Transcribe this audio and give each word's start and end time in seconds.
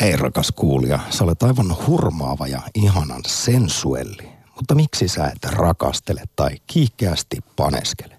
Hei 0.00 0.16
rakas 0.16 0.52
kuulija, 0.56 0.98
sä 1.10 1.24
olet 1.24 1.42
aivan 1.42 1.76
hurmaava 1.86 2.46
ja 2.46 2.62
ihanan 2.74 3.22
sensuelli. 3.26 4.28
Mutta 4.56 4.74
miksi 4.74 5.08
sä 5.08 5.26
et 5.26 5.52
rakastele 5.52 6.22
tai 6.36 6.50
kiihkeästi 6.66 7.36
paneskele? 7.56 8.16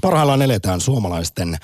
Parhaillaan 0.00 0.42
eletään 0.42 0.80
suomalaisten 0.80 1.56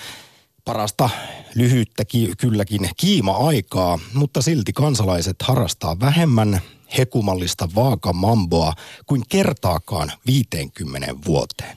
parasta 0.65 1.11
lyhyttä 1.55 2.05
ki- 2.05 2.33
kylläkin 2.39 2.91
kiima-aikaa, 2.97 3.99
mutta 4.15 4.43
silti 4.43 4.73
kansalaiset 4.73 5.37
harrastaa 5.43 6.01
vähemmän 6.01 6.61
hekumallista 6.99 7.69
vaakamamboa 7.75 8.73
kuin 9.07 9.23
kertaakaan 9.29 10.13
50 10.27 11.15
vuoteen. 11.27 11.77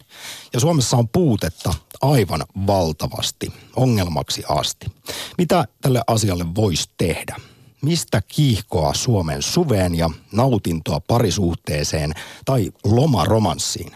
Ja 0.53 0.59
Suomessa 0.59 0.97
on 0.97 1.09
puutetta 1.09 1.73
aivan 2.01 2.43
valtavasti, 2.67 3.53
ongelmaksi 3.75 4.43
asti. 4.49 4.85
Mitä 5.37 5.65
tälle 5.81 6.01
asialle 6.07 6.45
voisi 6.55 6.89
tehdä? 6.97 7.35
Mistä 7.81 8.21
kiihkoa 8.27 8.93
Suomen 8.93 9.41
suveen 9.41 9.95
ja 9.95 10.09
nautintoa 10.31 10.99
parisuhteeseen 10.99 12.13
tai 12.45 12.71
lomaromanssiin? 12.83 13.91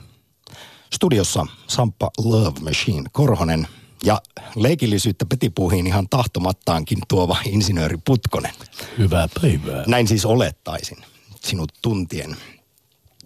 Studiossa 0.93 1.45
Sampa 1.67 2.11
Love 2.17 2.59
Machine 2.59 3.03
Korhonen 3.11 3.67
ja 4.03 4.21
leikillisyyttä 4.55 5.25
petipuuhiin 5.25 5.87
ihan 5.87 6.09
tahtomattaankin 6.09 6.97
tuova 7.07 7.37
insinööri 7.45 7.97
Putkonen. 8.05 8.53
Hyvää 8.97 9.27
päivää. 9.41 9.83
Näin 9.87 10.07
siis 10.07 10.25
olettaisin 10.25 10.97
sinut 11.45 11.71
tuntien. 11.81 12.37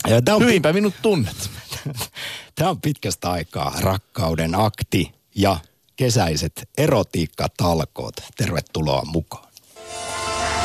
Ja 0.07 0.21
tämä 0.21 0.35
on 0.35 0.43
Hyvinpä 0.43 0.73
minut 0.73 0.93
tunnet. 1.01 1.49
Tämä 2.55 2.69
on 2.69 2.81
pitkästä 2.81 3.31
aikaa 3.31 3.75
rakkauden 3.79 4.55
akti 4.55 5.11
ja 5.35 5.57
kesäiset 5.95 6.69
erotiikkatalkoot. 6.77 8.15
Tervetuloa 8.37 9.05
mukaan. 9.05 9.44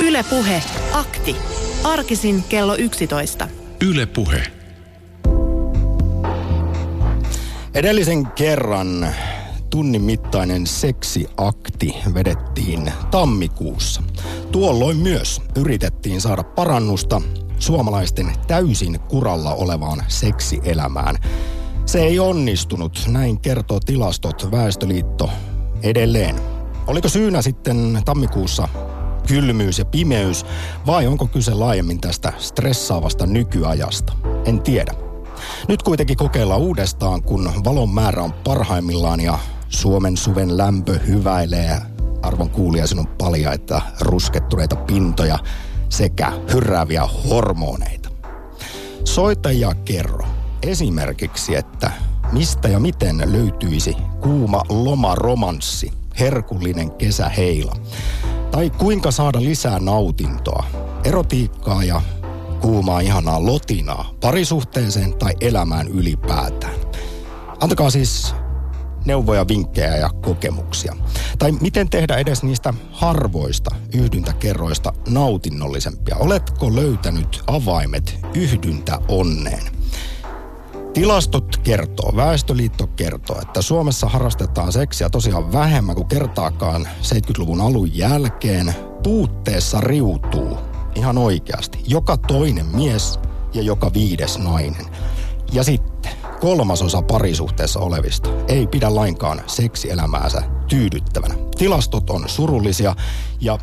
Ylepuhe 0.03 0.63
akti. 0.93 1.37
Arkisin 1.85 2.45
kello 2.49 2.77
11. 2.77 3.49
Ylepuhe. 3.89 4.43
Edellisen 7.75 8.27
kerran 8.27 9.09
tunnin 9.71 10.03
mittainen 10.03 10.67
seksiakti 10.67 11.95
vedettiin 12.15 12.93
tammikuussa. 13.11 14.03
Tuolloin 14.53 14.97
myös 14.97 15.43
yritettiin 15.57 16.21
saada 16.21 16.43
parannusta 16.43 17.23
suomalaisten 17.59 18.33
täysin 18.47 19.01
kuralla 19.01 19.55
olevaan 19.55 20.05
seksielämään. 20.09 21.17
Se 21.87 22.01
ei 22.01 22.19
onnistunut, 22.19 23.03
näin 23.09 23.41
kertoo 23.41 23.81
tilastot 23.81 24.49
Väestöliitto 24.51 25.31
edelleen. 25.83 26.37
Oliko 26.87 27.09
syynä 27.09 27.43
sitten 27.43 28.03
tammikuussa 28.05 28.69
kylmyys 29.31 29.79
ja 29.79 29.85
pimeys 29.85 30.47
vai 30.87 31.07
onko 31.07 31.27
kyse 31.27 31.55
laajemmin 31.55 32.01
tästä 32.01 32.33
stressaavasta 32.39 33.27
nykyajasta? 33.27 34.13
En 34.45 34.63
tiedä. 34.63 34.93
Nyt 35.69 35.83
kuitenkin 35.83 36.17
kokeillaan 36.17 36.61
uudestaan, 36.61 37.23
kun 37.23 37.53
valon 37.65 37.91
määrä 37.91 38.23
on 38.23 38.33
parhaimmillaan 38.33 39.21
ja 39.21 39.39
Suomen 39.69 40.17
suven 40.17 40.57
lämpö 40.57 40.99
hyväilee. 40.99 41.79
Arvon 42.23 42.51
kuulija 42.51 42.87
sinun 42.87 43.07
paljaita 43.07 43.83
ruskettuneita 44.01 44.77
pintoja 44.77 45.39
sekä 45.89 46.33
hyrrääviä 46.53 47.09
hormoneita. 47.29 48.09
Soita 49.05 49.53
ja 49.53 49.75
kerro 49.85 50.27
esimerkiksi, 50.63 51.57
että 51.57 51.91
mistä 52.33 52.69
ja 52.69 52.81
miten 52.81 53.33
löytyisi 53.33 53.97
kuuma 54.21 54.63
lomaromanssi, 54.69 55.93
herkullinen 56.21 56.91
kesäheila. 56.91 57.77
Tai 58.51 58.71
kuinka 58.71 59.11
saada 59.11 59.41
lisää 59.41 59.79
nautintoa, 59.79 60.65
erotiikkaa 61.05 61.85
ja 61.85 62.01
kuumaa 62.61 63.01
ihanaa 63.01 63.47
lotinaa 63.47 64.15
parisuhteeseen 64.21 65.15
tai 65.15 65.33
elämään 65.41 65.89
ylipäätään. 65.89 66.75
Antakaa 67.61 67.91
siis 67.91 68.35
neuvoja, 69.05 69.49
vinkkejä 69.49 69.97
ja 69.97 70.11
kokemuksia. 70.23 70.97
Tai 71.39 71.53
miten 71.53 71.91
tehdä 71.91 72.17
edes 72.17 72.43
niistä 72.43 72.75
harvoista 72.93 73.75
yhdyntäkerroista 73.95 74.93
nautinnollisempia. 75.09 76.17
Oletko 76.17 76.77
löytänyt 76.77 77.43
avaimet 77.47 78.19
yhdyntä 78.35 78.99
onneen? 79.09 79.80
Tilastot 80.95 81.57
kertoo, 81.57 82.17
Väestöliitto 82.17 82.87
kertoo, 82.87 83.41
että 83.43 83.63
Suomessa 83.63 84.09
harrastetaan 84.09 84.73
seksiä 84.73 85.11
tosiaan 85.11 85.53
vähemmän 85.53 85.97
kuin 85.97 86.09
kertaakaan 86.09 86.89
70-luvun 87.03 87.61
alun 87.61 87.97
jälkeen. 87.97 88.75
Puutteessa 89.03 89.81
riutuu 89.81 90.59
ihan 90.95 91.19
oikeasti 91.19 91.79
joka 91.87 92.17
toinen 92.17 92.67
mies 92.67 93.19
ja 93.55 93.63
joka 93.63 93.93
viides 93.95 94.39
nainen. 94.39 94.87
Ja 95.53 95.65
sitten 95.65 96.13
kolmasosa 96.41 97.03
parisuhteessa 97.03 97.81
olevista 97.81 98.31
ei 98.49 98.67
pidä 98.67 98.95
lainkaan 98.95 99.43
seksielämäänsä 99.47 100.43
tyydyttävänä. 100.69 101.35
Tilastot 101.59 102.11
on 102.11 102.29
surullisia 102.29 102.97
ja 103.41 103.59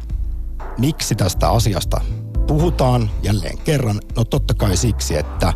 miksi 0.77 1.15
tästä 1.15 1.49
asiasta 1.49 2.01
puhutaan 2.47 3.09
jälleen 3.23 3.57
kerran? 3.57 4.01
No 4.15 4.23
totta 4.23 4.53
kai 4.53 4.77
siksi, 4.77 5.17
että 5.17 5.53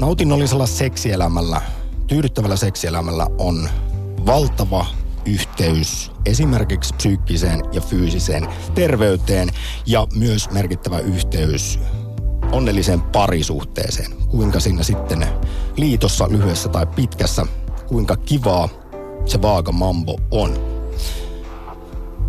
nautinnollisella 0.00 0.66
seksielämällä, 0.66 1.60
tyydyttävällä 2.06 2.56
seksielämällä 2.56 3.26
on 3.38 3.68
valtava 4.26 4.86
yhteys 5.26 6.12
esimerkiksi 6.26 6.94
psyykkiseen 6.94 7.62
ja 7.72 7.80
fyysiseen 7.80 8.48
terveyteen 8.74 9.48
ja 9.86 10.06
myös 10.14 10.50
merkittävä 10.50 10.98
yhteys 10.98 11.78
onnelliseen 12.52 13.00
parisuhteeseen. 13.00 14.12
Kuinka 14.28 14.60
siinä 14.60 14.82
sitten 14.82 15.26
liitossa 15.76 16.28
lyhyessä 16.30 16.68
tai 16.68 16.86
pitkässä, 16.86 17.46
kuinka 17.86 18.16
kivaa 18.16 18.68
se 19.26 19.42
vaaka 19.42 19.72
mambo 19.72 20.16
on. 20.30 20.58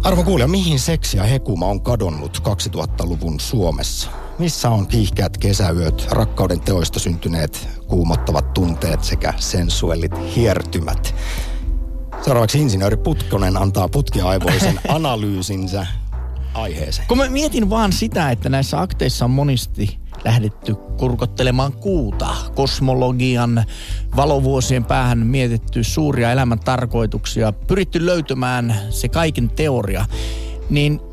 Arvo 0.04 0.24
kuulija, 0.24 0.48
mihin 0.48 0.80
seksi 0.80 1.18
ja 1.18 1.24
hekuma 1.24 1.66
on 1.66 1.82
kadonnut 1.82 2.44
2000-luvun 2.48 3.40
Suomessa? 3.40 4.12
Missä 4.42 4.70
on 4.70 4.88
kiihkeät 4.88 5.38
kesäyöt, 5.38 6.08
rakkauden 6.12 6.60
teoista 6.60 7.00
syntyneet 7.00 7.70
kuumottavat 7.88 8.54
tunteet 8.54 9.04
sekä 9.04 9.34
sensuellit 9.38 10.12
hiertymät? 10.36 11.16
Seuraavaksi 12.22 12.60
insinööri 12.60 12.98
Putkonen 12.98 13.58
antaa 13.58 13.90
putkiaivoisen 13.90 14.80
analyysinsä 14.88 15.88
aiheeseen. 16.54 17.08
Kun 17.08 17.18
mä 17.18 17.30
mietin 17.30 17.70
vaan 17.70 17.94
sitä, 17.94 18.32
että 18.32 18.50
näissä 18.50 18.82
akteissa 18.82 19.26
on 19.26 19.32
monesti 19.32 19.98
lähdetty 20.26 20.76
kurkottelemaan 20.76 21.74
kuuta, 21.74 22.36
kosmologian 22.56 23.64
valovuosien 24.16 24.86
päähän 24.86 25.28
mietitty 25.28 25.84
suuria 25.84 26.32
elämän 26.32 26.60
tarkoituksia, 26.60 27.54
pyritty 27.54 28.06
löytämään 28.06 28.76
se 28.90 29.08
kaiken 29.08 29.50
teoria, 29.50 30.06
niin 30.70 31.11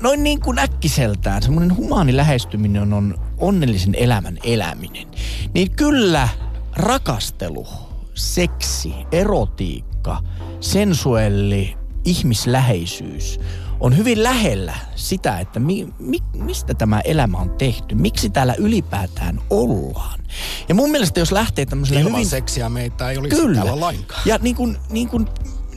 noin 0.00 0.24
niin 0.24 0.40
kuin 0.40 0.58
äkkiseltään 0.58 1.42
semmoinen 1.42 1.76
humaani 1.76 2.16
lähestyminen 2.16 2.92
on 2.92 3.18
onnellisen 3.38 3.94
elämän 3.94 4.38
eläminen. 4.44 5.06
Niin 5.54 5.70
kyllä 5.70 6.28
rakastelu, 6.76 7.66
seksi, 8.14 8.94
erotiikka, 9.12 10.22
sensuelli, 10.60 11.76
ihmisläheisyys 12.04 13.40
on 13.80 13.96
hyvin 13.96 14.22
lähellä 14.22 14.74
sitä, 14.96 15.38
että 15.38 15.60
mi, 15.60 15.88
mi, 15.98 16.18
mistä 16.34 16.74
tämä 16.74 17.00
elämä 17.00 17.38
on 17.38 17.50
tehty, 17.50 17.94
miksi 17.94 18.30
täällä 18.30 18.54
ylipäätään 18.58 19.40
ollaan. 19.50 20.20
Ja 20.68 20.74
mun 20.74 20.90
mielestä 20.90 21.20
jos 21.20 21.32
lähtee 21.32 21.66
tämmöiselle 21.66 22.00
Ilman 22.00 22.12
hyvin... 22.12 22.26
seksiä 22.26 22.68
meitä 22.68 23.10
ei 23.10 23.18
olisi 23.18 23.36
Kyllä. 23.36 23.54
täällä 23.54 23.80
lainkaan. 23.80 24.22
Ja 24.24 24.38
niin 24.42 24.56
kuin, 24.56 24.76
niin 24.90 25.08
kuin, 25.08 25.28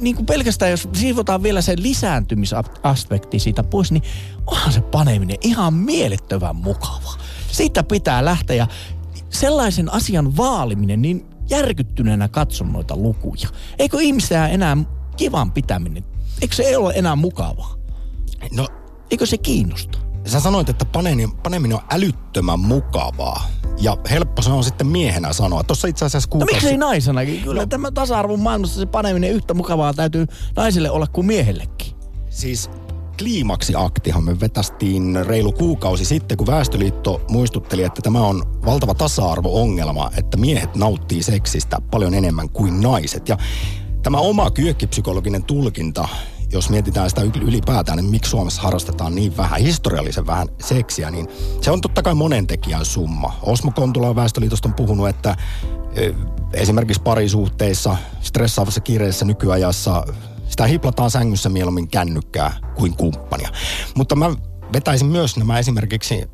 niin 0.03 0.16
kuin 0.16 0.25
pelkästään, 0.25 0.72
jos 0.72 0.90
siivotaan 0.94 1.44
vielä 1.44 1.62
se 1.62 1.75
lisääntymisaspekti 1.78 3.40
siitä 3.40 3.64
pois, 3.64 3.91
niin 3.91 4.03
onhan 4.47 4.74
se 4.74 4.81
paneminen 4.81 5.38
ihan 5.41 5.74
mielettömän 5.74 6.56
mukava. 6.56 7.13
Siitä 7.51 7.83
pitää 7.83 8.25
lähteä 8.25 8.56
ja 8.56 8.68
sellaisen 9.30 9.94
asian 9.94 10.38
vaaliminen, 10.38 11.01
niin 11.01 11.25
järkyttyneenä 11.50 12.28
katson 12.28 12.74
noita 12.74 12.95
lukuja. 12.95 13.50
Eikö 13.80 14.01
ihmistä 14.01 14.48
enää 14.48 14.78
kivan 15.18 15.51
pitäminen, 15.51 16.04
eikö 16.42 16.56
se 16.56 16.63
ei 16.63 16.75
ole 16.75 16.94
enää 16.95 17.16
mukavaa? 17.16 17.75
No, 18.51 18.68
Eikö 19.12 19.25
se 19.25 19.38
kiinnosta? 19.38 19.98
sä 20.25 20.39
sanoit, 20.39 20.69
että 20.69 20.86
paneminen, 20.86 21.31
paneminen 21.31 21.78
on 21.78 21.83
älyttömän 21.92 22.60
mukavaa. 22.60 23.48
Ja 23.81 23.98
helppo 24.10 24.42
se 24.42 24.52
on 24.52 24.64
sitten 24.64 24.88
miehenä 24.88 25.34
sanoa. 25.34 25.64
Tuossa 25.64 25.88
itse 25.88 26.06
asiassa 26.06 26.28
No 26.28 26.31
kuukausi... 26.31 26.54
miksei 26.54 26.78
naisenakin? 26.78 27.42
Kyllä 27.42 27.62
no. 27.62 27.68
tämä 27.68 27.92
tasa-arvon 27.92 28.40
maailmassa 28.40 28.80
se 28.80 28.86
paneminen 28.86 29.31
yhtä 29.31 29.54
mukavaa 29.54 29.94
täytyy 29.94 30.25
naiselle 30.56 30.90
olla 30.90 31.08
kuin 31.08 31.28
miehellekin. 31.28 31.94
Siis 32.30 32.70
kliimaksiaktihan 33.18 34.24
me 34.24 34.40
vetästiin 34.40 35.25
reilu 35.25 35.52
kuukausi 35.52 36.06
sitten, 36.06 36.38
kun 36.38 36.48
Väestöliitto 36.48 37.22
muistutteli, 37.30 37.84
että 37.84 38.02
tämä 38.02 38.20
on 38.20 38.44
valtava 38.66 38.94
tasa-arvo-ongelma, 38.94 40.12
että 40.18 40.38
miehet 40.38 40.76
nauttii 40.76 41.24
seksistä 41.24 41.78
paljon 41.92 42.14
enemmän 42.14 42.50
kuin 42.50 42.81
naiset. 42.81 43.30
Ja 43.30 43.38
tämä 44.04 44.18
oma 44.18 44.52
kyökkipsykologinen 44.52 45.44
tulkinta 45.44 46.08
jos 46.54 46.70
mietitään 46.70 47.10
sitä 47.10 47.22
ylipäätään, 47.42 48.00
että 48.00 48.12
miksi 48.12 48.32
Suomessa 48.32 48.62
harrastetaan 48.62 49.16
niin 49.16 49.38
vähän, 49.38 49.60
historiallisen 49.60 50.28
vähän 50.28 50.48
seksiä, 50.62 51.12
niin 51.12 51.28
se 51.62 51.72
on 51.72 51.82
totta 51.82 52.04
kai 52.04 52.16
monen 52.16 52.48
tekijän 52.48 52.86
summa. 52.86 53.40
Osmo 53.42 53.72
Kontula 53.72 54.16
Väestöliitosta 54.16 54.70
on 54.70 54.74
puhunut, 54.74 55.10
että 55.10 55.36
esimerkiksi 56.54 57.02
parisuhteissa, 57.02 57.98
stressaavassa 58.22 58.82
kiireellisessä 58.82 59.26
nykyajassa 59.26 60.06
sitä 60.50 60.66
hiplataan 60.66 61.12
sängyssä 61.12 61.50
mieluummin 61.50 61.88
kännykkää 61.88 62.54
kuin 62.76 62.96
kumppania. 62.96 63.50
Mutta 63.96 64.16
mä 64.16 64.32
vetäisin 64.74 65.08
myös 65.08 65.38
nämä 65.38 65.60
esimerkiksi 65.60 66.30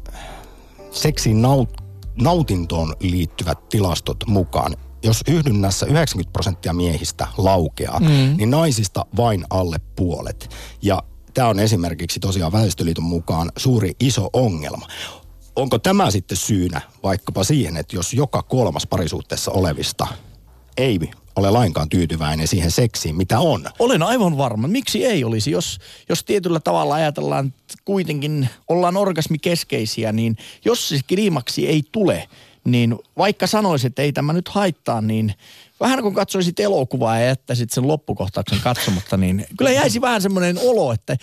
seksin 0.92 1.42
naut- 1.42 1.84
nautintoon 2.22 2.94
liittyvät 3.00 3.70
tilastot 3.70 4.18
mukaan. 4.28 4.76
Jos 5.04 5.22
yhdynnässä 5.28 5.86
90 5.86 6.34
prosenttia 6.34 6.74
miehistä 6.74 7.28
laukeaa, 7.38 8.00
mm. 8.00 8.38
niin 8.38 8.52
naisista 8.52 9.06
vain 9.18 9.46
alle 9.50 9.78
puolet. 9.96 10.56
Ja 10.82 11.04
tämä 11.34 11.48
on 11.48 11.60
esimerkiksi 11.60 12.20
tosiaan 12.20 12.52
Väestöliiton 12.52 13.04
mukaan 13.04 13.52
suuri 13.58 13.92
iso 14.00 14.30
ongelma. 14.34 14.88
Onko 15.56 15.80
tämä 15.80 16.12
sitten 16.12 16.38
syynä 16.38 16.82
vaikkapa 17.04 17.44
siihen, 17.44 17.78
että 17.78 17.96
jos 17.96 18.14
joka 18.14 18.44
kolmas 18.44 18.88
parisuhteessa 18.88 19.52
olevista 19.52 20.08
ei 20.78 21.00
ole 21.36 21.52
lainkaan 21.52 21.90
tyytyväinen 21.90 22.48
siihen 22.48 22.72
seksiin, 22.72 23.16
mitä 23.16 23.40
on. 23.40 23.66
Olen 23.80 24.04
aivan 24.04 24.38
varma. 24.38 24.68
Miksi 24.68 25.06
ei 25.06 25.24
olisi? 25.24 25.52
Jos, 25.52 25.80
jos 26.10 26.24
tietyllä 26.24 26.60
tavalla 26.60 26.94
ajatellaan, 26.94 27.48
että 27.48 27.76
kuitenkin 27.86 28.50
ollaan 28.68 28.98
orgasmikeskeisiä, 28.98 30.12
niin 30.12 30.38
jos 30.66 30.90
se 30.90 31.00
kliimaksi 31.08 31.68
ei 31.68 31.84
tule, 31.92 32.30
niin 32.72 32.98
vaikka 33.18 33.48
sanoisit, 33.48 33.88
että 33.88 34.02
ei 34.02 34.14
tämä 34.14 34.34
nyt 34.34 34.48
haittaa, 34.48 35.02
niin 35.02 35.34
vähän 35.80 36.02
kun 36.02 36.14
katsoisit 36.14 36.60
elokuvaa 36.60 37.20
ja 37.20 37.26
jättäisit 37.26 37.72
sen 37.72 37.88
loppukohtauksen 37.88 38.60
katsomatta, 38.64 39.18
niin 39.18 39.46
kyllä 39.58 39.72
jäisi 39.72 40.02
vähän 40.02 40.22
semmoinen 40.22 40.60
olo, 40.64 40.94
että 40.94 41.18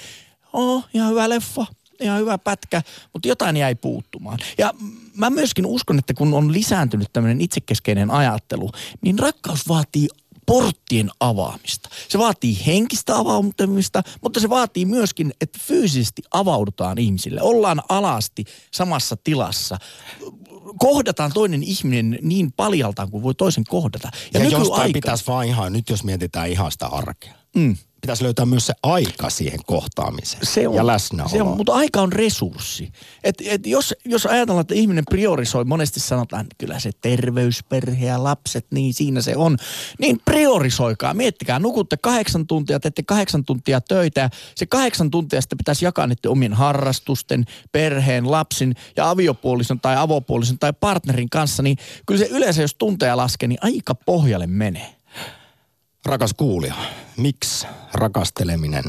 oh, 0.52 0.84
ihan 0.94 1.10
hyvä 1.10 1.28
leffa, 1.28 1.66
ihan 2.00 2.20
hyvä 2.20 2.38
pätkä, 2.38 2.82
mutta 3.12 3.28
jotain 3.28 3.56
jäi 3.56 3.74
puuttumaan. 3.74 4.38
Ja 4.58 4.74
mä 5.14 5.30
myöskin 5.30 5.66
uskon, 5.66 5.98
että 5.98 6.14
kun 6.14 6.34
on 6.34 6.52
lisääntynyt 6.52 7.08
tämmöinen 7.12 7.40
itsekeskeinen 7.40 8.10
ajattelu, 8.10 8.70
niin 9.00 9.18
rakkaus 9.18 9.68
vaatii 9.68 10.08
porttien 10.46 11.10
avaamista. 11.20 11.88
Se 12.08 12.18
vaatii 12.18 12.66
henkistä 12.66 13.16
avautumista, 13.16 14.02
mutta 14.22 14.40
se 14.40 14.48
vaatii 14.48 14.84
myöskin, 14.84 15.32
että 15.40 15.58
fyysisesti 15.62 16.22
avaudutaan 16.30 16.98
ihmisille. 16.98 17.42
Ollaan 17.42 17.82
alasti 17.88 18.44
samassa 18.70 19.16
tilassa. 19.24 19.78
Kohdataan 20.78 21.32
toinen 21.34 21.62
ihminen 21.62 22.18
niin 22.22 22.52
paljaltaan 22.52 23.10
kuin 23.10 23.22
voi 23.22 23.34
toisen 23.34 23.64
kohdata. 23.68 24.10
Ja, 24.34 24.40
ja 24.40 24.48
jostain 24.48 24.92
pitäisi 24.92 25.26
vaan 25.26 25.46
ihan, 25.46 25.72
nyt 25.72 25.88
jos 25.90 26.04
mietitään 26.04 26.48
ihan 26.48 26.72
sitä 26.72 26.86
arkea. 26.86 27.34
Mm 27.56 27.76
pitäisi 28.06 28.24
löytää 28.24 28.46
myös 28.46 28.66
se 28.66 28.74
aika 28.82 29.30
siihen 29.30 29.60
kohtaamiseen 29.66 30.46
se 30.46 30.68
on, 30.68 30.74
ja 30.74 30.86
läsnäolo. 30.86 31.28
Se 31.28 31.42
on, 31.42 31.56
mutta 31.56 31.72
aika 31.72 32.00
on 32.00 32.12
resurssi. 32.12 32.92
Et, 33.24 33.34
et 33.46 33.66
jos, 33.66 33.94
jos 34.04 34.26
ajatellaan, 34.26 34.60
että 34.60 34.74
ihminen 34.74 35.04
priorisoi, 35.10 35.64
monesti 35.64 36.00
sanotaan, 36.00 36.42
että 36.42 36.54
kyllä 36.58 36.78
se 36.78 36.90
terveysperhe 37.00 38.06
ja 38.06 38.24
lapset, 38.24 38.66
niin 38.70 38.94
siinä 38.94 39.20
se 39.20 39.36
on. 39.36 39.56
Niin 39.98 40.20
priorisoikaa, 40.24 41.14
miettikää, 41.14 41.58
nukutte 41.58 41.96
kahdeksan 41.96 42.46
tuntia, 42.46 42.80
teette 42.80 43.02
kahdeksan 43.02 43.44
tuntia 43.44 43.80
töitä 43.80 44.20
ja 44.20 44.30
se 44.54 44.66
kahdeksan 44.66 45.10
tuntia 45.10 45.40
sitten 45.40 45.58
pitäisi 45.58 45.84
jakaa 45.84 46.06
niiden 46.06 46.30
omien 46.30 46.54
harrastusten, 46.54 47.44
perheen, 47.72 48.30
lapsin 48.30 48.74
ja 48.96 49.10
aviopuolison 49.10 49.80
tai 49.80 49.96
avopuolison 49.96 50.58
tai 50.58 50.72
partnerin 50.72 51.30
kanssa, 51.30 51.62
niin 51.62 51.76
kyllä 52.06 52.18
se 52.18 52.26
yleensä, 52.30 52.62
jos 52.62 52.74
tunteja 52.74 53.16
laskee, 53.16 53.48
niin 53.48 53.58
aika 53.62 53.94
pohjalle 53.94 54.46
menee. 54.46 54.95
Rakas 56.06 56.34
kuulija, 56.34 56.74
miksi 57.16 57.66
rakasteleminen, 57.92 58.84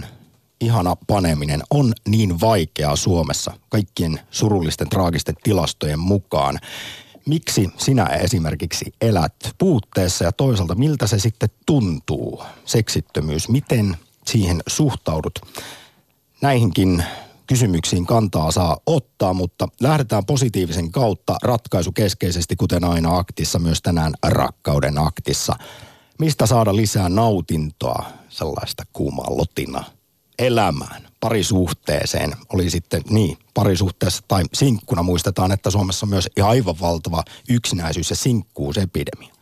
ihana 0.62 0.96
paneminen 1.08 1.62
on 1.70 1.94
niin 2.08 2.42
vaikeaa 2.42 2.96
Suomessa 2.96 3.54
kaikkien 3.70 4.20
surullisten 4.32 4.90
traagisten 4.90 5.36
tilastojen 5.44 6.00
mukaan? 6.00 6.60
Miksi 7.26 7.70
sinä 7.78 8.06
esimerkiksi 8.06 8.94
elät 9.02 9.36
puutteessa 9.58 10.24
ja 10.24 10.32
toisaalta 10.32 10.76
miltä 10.76 11.08
se 11.08 11.20
sitten 11.20 11.50
tuntuu, 11.66 12.44
seksittömyys, 12.66 13.50
miten 13.50 13.98
siihen 14.26 14.64
suhtaudut? 14.68 15.40
Näihinkin 16.42 17.04
kysymyksiin 17.48 18.06
kantaa 18.06 18.52
saa 18.52 18.78
ottaa, 18.86 19.34
mutta 19.34 19.68
lähdetään 19.82 20.26
positiivisen 20.26 20.92
kautta 20.92 21.38
ratkaisukeskeisesti, 21.44 22.56
kuten 22.56 22.84
aina 22.84 23.18
aktissa, 23.18 23.60
myös 23.60 23.82
tänään 23.82 24.14
rakkauden 24.24 24.98
aktissa– 24.98 25.56
mistä 26.20 26.46
saada 26.46 26.76
lisää 26.76 27.10
nautintoa, 27.10 28.06
sellaista 28.30 28.84
kuumaa 28.94 29.38
lotina 29.38 29.84
elämään, 30.40 31.08
parisuhteeseen. 31.20 32.34
Oli 32.54 32.70
sitten 32.70 33.02
niin, 33.10 33.38
parisuhteessa 33.54 34.24
tai 34.28 34.44
sinkkuna 34.54 35.04
muistetaan, 35.04 35.52
että 35.52 35.70
Suomessa 35.70 36.06
on 36.06 36.10
myös 36.10 36.30
aivan 36.44 36.76
valtava 36.82 37.24
yksinäisyys 37.50 38.10
ja 38.10 38.16
sinkkuusepidemia. 38.16 39.34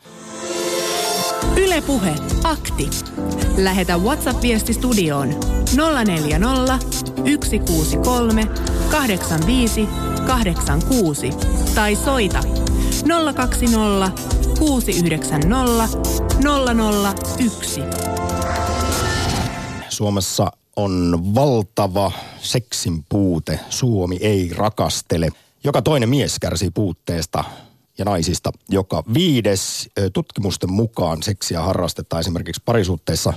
Ylepuhe 1.58 2.16
akti. 2.44 2.90
Lähetä 3.58 3.98
WhatsApp-viesti 3.98 4.74
studioon 4.74 5.30
040 6.06 6.80
163 7.18 8.48
85 8.92 9.90
86 10.28 11.30
tai 11.76 11.96
soita 11.96 12.40
020 13.36 14.35
690 14.60 15.48
001. 17.46 17.82
Suomessa 19.90 20.52
on 20.76 21.22
valtava 21.36 22.12
seksin 22.42 23.06
puute. 23.10 23.60
Suomi 23.70 24.18
ei 24.22 24.52
rakastele. 24.56 25.30
Joka 25.64 25.82
toinen 25.82 26.10
mies 26.10 26.40
kärsii 26.40 26.70
puutteesta 26.70 27.44
ja 27.98 28.06
naisista. 28.06 28.52
Joka 28.70 29.04
viides 29.14 29.90
tutkimusten 30.14 30.72
mukaan 30.72 31.24
seksiä 31.24 31.62
harrastetaan 31.62 32.20
esimerkiksi 32.20 32.62
parisuhteissa 32.66 33.34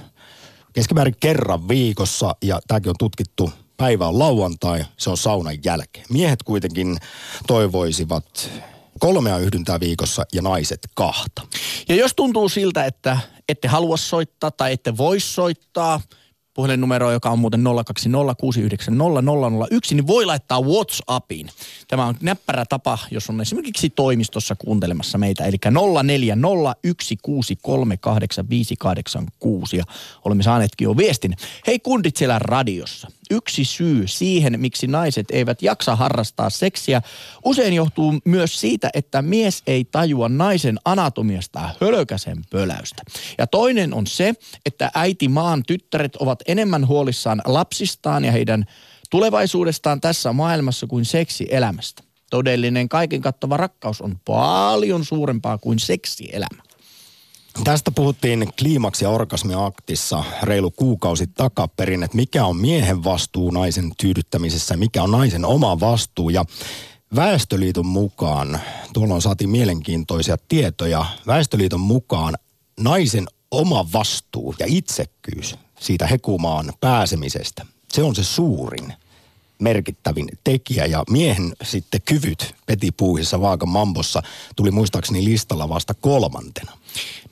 keskimäärin 0.73 1.17
kerran 1.20 1.69
viikossa. 1.69 2.37
Ja 2.43 2.61
tämäkin 2.69 2.91
on 2.91 2.94
tutkittu 2.99 3.50
päivä 3.76 4.09
on 4.09 4.19
lauantai, 4.19 4.85
se 4.97 5.11
on 5.11 5.17
saunan 5.17 5.59
jälkeen. 5.65 6.06
Miehet 6.11 6.43
kuitenkin 6.43 6.97
toivoisivat 7.47 8.50
kolmea 8.99 9.39
yhdyntää 9.39 9.81
viikossa 9.81 10.25
ja 10.33 10.43
naiset 10.43 10.81
kahta. 10.95 11.43
Ja 11.89 11.95
jos 11.95 12.15
tuntuu 12.15 12.49
siltä, 12.49 12.85
että 12.85 13.19
ette 13.49 13.69
halua 13.69 13.97
soittaa 13.97 14.50
tai 14.50 14.73
ette 14.73 14.97
voi 14.97 15.21
soittaa, 15.21 16.00
puhelinnumero, 16.59 17.12
joka 17.12 17.31
on 17.31 17.39
muuten 17.39 17.61
020690001, 17.61 17.65
niin 19.95 20.06
voi 20.06 20.27
laittaa 20.27 20.62
WhatsAppiin. 20.62 21.49
Tämä 21.89 22.06
on 22.06 22.15
näppärä 22.21 22.65
tapa, 22.69 22.99
jos 23.11 23.31
on 23.31 23.41
esimerkiksi 23.41 23.91
toimistossa 23.91 24.56
kuuntelemassa 24.56 25.19
meitä, 25.19 25.44
eli 25.44 25.56
0401638586 25.67 25.70
ja 29.77 29.84
olemme 30.25 30.43
saaneetkin 30.43 30.84
jo 30.84 30.96
viestin. 30.96 31.37
Hei 31.67 31.79
kundit 31.79 32.17
siellä 32.17 32.39
radiossa. 32.39 33.08
Yksi 33.31 33.65
syy 33.65 34.06
siihen, 34.06 34.61
miksi 34.61 34.87
naiset 34.87 35.31
eivät 35.31 35.63
jaksa 35.63 35.97
harrastaa 35.97 36.51
seksiä, 36.51 37.03
usein 37.44 37.75
johtuu 37.75 38.15
myös 38.25 38.61
siitä, 38.61 38.91
että 38.94 39.23
mies 39.23 39.63
ei 39.67 39.85
tajua 39.85 40.29
naisen 40.29 40.79
anatomiasta 40.85 41.70
hölökäsen 41.81 42.44
pöläystä. 42.51 43.03
Ja 43.39 43.47
toinen 43.47 43.94
on 43.94 44.06
se, 44.06 44.35
että 44.67 44.91
äiti 44.94 45.29
maan 45.29 45.63
tyttäret 45.67 46.17
ovat 46.17 46.43
enemmän 46.47 46.87
huolissaan 46.87 47.43
lapsistaan 47.44 48.25
ja 48.25 48.32
heidän 48.32 48.65
tulevaisuudestaan 49.11 50.01
tässä 50.01 50.32
maailmassa 50.32 50.87
kuin 50.87 51.05
seksielämästä. 51.05 52.03
Todellinen 52.31 52.89
kaiken 52.89 53.20
kattava 53.20 53.56
rakkaus 53.56 54.01
on 54.01 54.19
paljon 54.25 55.05
suurempaa 55.05 55.58
kuin 55.58 55.79
seksielämä. 55.79 56.68
Tästä 57.65 57.91
puhuttiin 57.91 58.48
kliimaksi- 58.58 59.05
ja 59.05 59.10
orgasmiaktissa 59.10 60.24
reilu 60.43 60.70
kuukausi 60.70 61.27
takaperin, 61.27 62.03
että 62.03 62.17
mikä 62.17 62.44
on 62.44 62.56
miehen 62.56 63.05
vastuu 63.05 63.50
naisen 63.50 63.93
tyydyttämisessä 63.98 64.77
mikä 64.77 65.03
on 65.03 65.10
naisen 65.10 65.44
oma 65.44 65.81
vastuu. 65.81 66.31
Ja 66.31 66.44
Väestöliiton 67.17 67.86
mukaan, 67.86 68.60
tuolloin 68.93 69.22
saatiin 69.22 69.50
mielenkiintoisia 69.50 70.36
tietoja, 70.48 71.05
Väestöliiton 71.27 71.81
mukaan 71.81 72.34
naisen 72.81 73.27
oma 73.50 73.86
vastuu 73.93 74.55
ja 74.58 74.67
itsekkyys 74.69 75.56
siitä 75.81 76.06
hekumaan 76.06 76.72
pääsemisestä, 76.81 77.67
se 77.93 78.03
on 78.03 78.15
se 78.15 78.24
suurin 78.24 78.93
merkittävin 79.58 80.29
tekijä 80.44 80.86
ja 80.86 81.05
miehen 81.10 81.53
sitten 81.62 82.00
kyvyt 82.05 82.55
petipuuhissa 82.67 83.41
vaakan 83.41 83.69
mambossa 83.69 84.22
tuli 84.56 84.70
muistaakseni 84.70 85.24
listalla 85.24 85.69
vasta 85.69 85.94
kolmantena. 85.94 86.72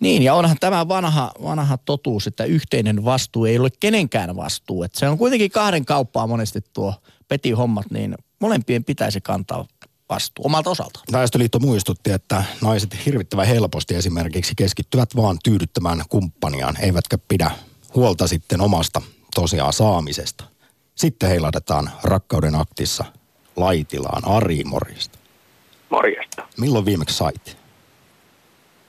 Niin, 0.00 0.22
ja 0.22 0.34
onhan 0.34 0.56
tämä 0.60 0.88
vanha, 0.88 1.32
vanha 1.42 1.76
totuus, 1.76 2.26
että 2.26 2.44
yhteinen 2.44 3.04
vastuu 3.04 3.44
ei 3.44 3.58
ole 3.58 3.68
kenenkään 3.80 4.36
vastuu. 4.36 4.82
Että 4.82 4.98
se 4.98 5.08
on 5.08 5.18
kuitenkin 5.18 5.50
kahden 5.50 5.84
kauppaa 5.84 6.26
monesti 6.26 6.60
tuo 6.72 6.94
peti-hommat, 7.28 7.90
niin 7.90 8.14
molempien 8.40 8.84
pitäisi 8.84 9.20
kantaa 9.20 9.66
vastuu 10.08 10.46
omalta 10.46 10.70
osaltaan. 10.70 11.04
Väestöliitto 11.12 11.58
muistutti, 11.58 12.10
että 12.10 12.44
naiset 12.62 13.06
hirvittävän 13.06 13.46
helposti 13.46 13.94
esimerkiksi 13.94 14.52
keskittyvät 14.56 15.16
vaan 15.16 15.38
tyydyttämään 15.44 16.02
kumppaniaan, 16.08 16.76
eivätkä 16.80 17.18
pidä 17.28 17.50
huolta 17.94 18.26
sitten 18.26 18.60
omasta 18.60 19.02
tosiaan 19.34 19.72
saamisesta. 19.72 20.55
Sitten 20.96 21.28
heilahdetaan 21.28 21.90
rakkauden 22.04 22.54
aktissa 22.54 23.04
Laitilaan 23.56 24.22
Ari 24.28 24.64
Morjesta. 24.64 25.18
Morjesta. 25.90 26.46
Milloin 26.60 26.84
viimeksi 26.84 27.16
sait? 27.16 27.56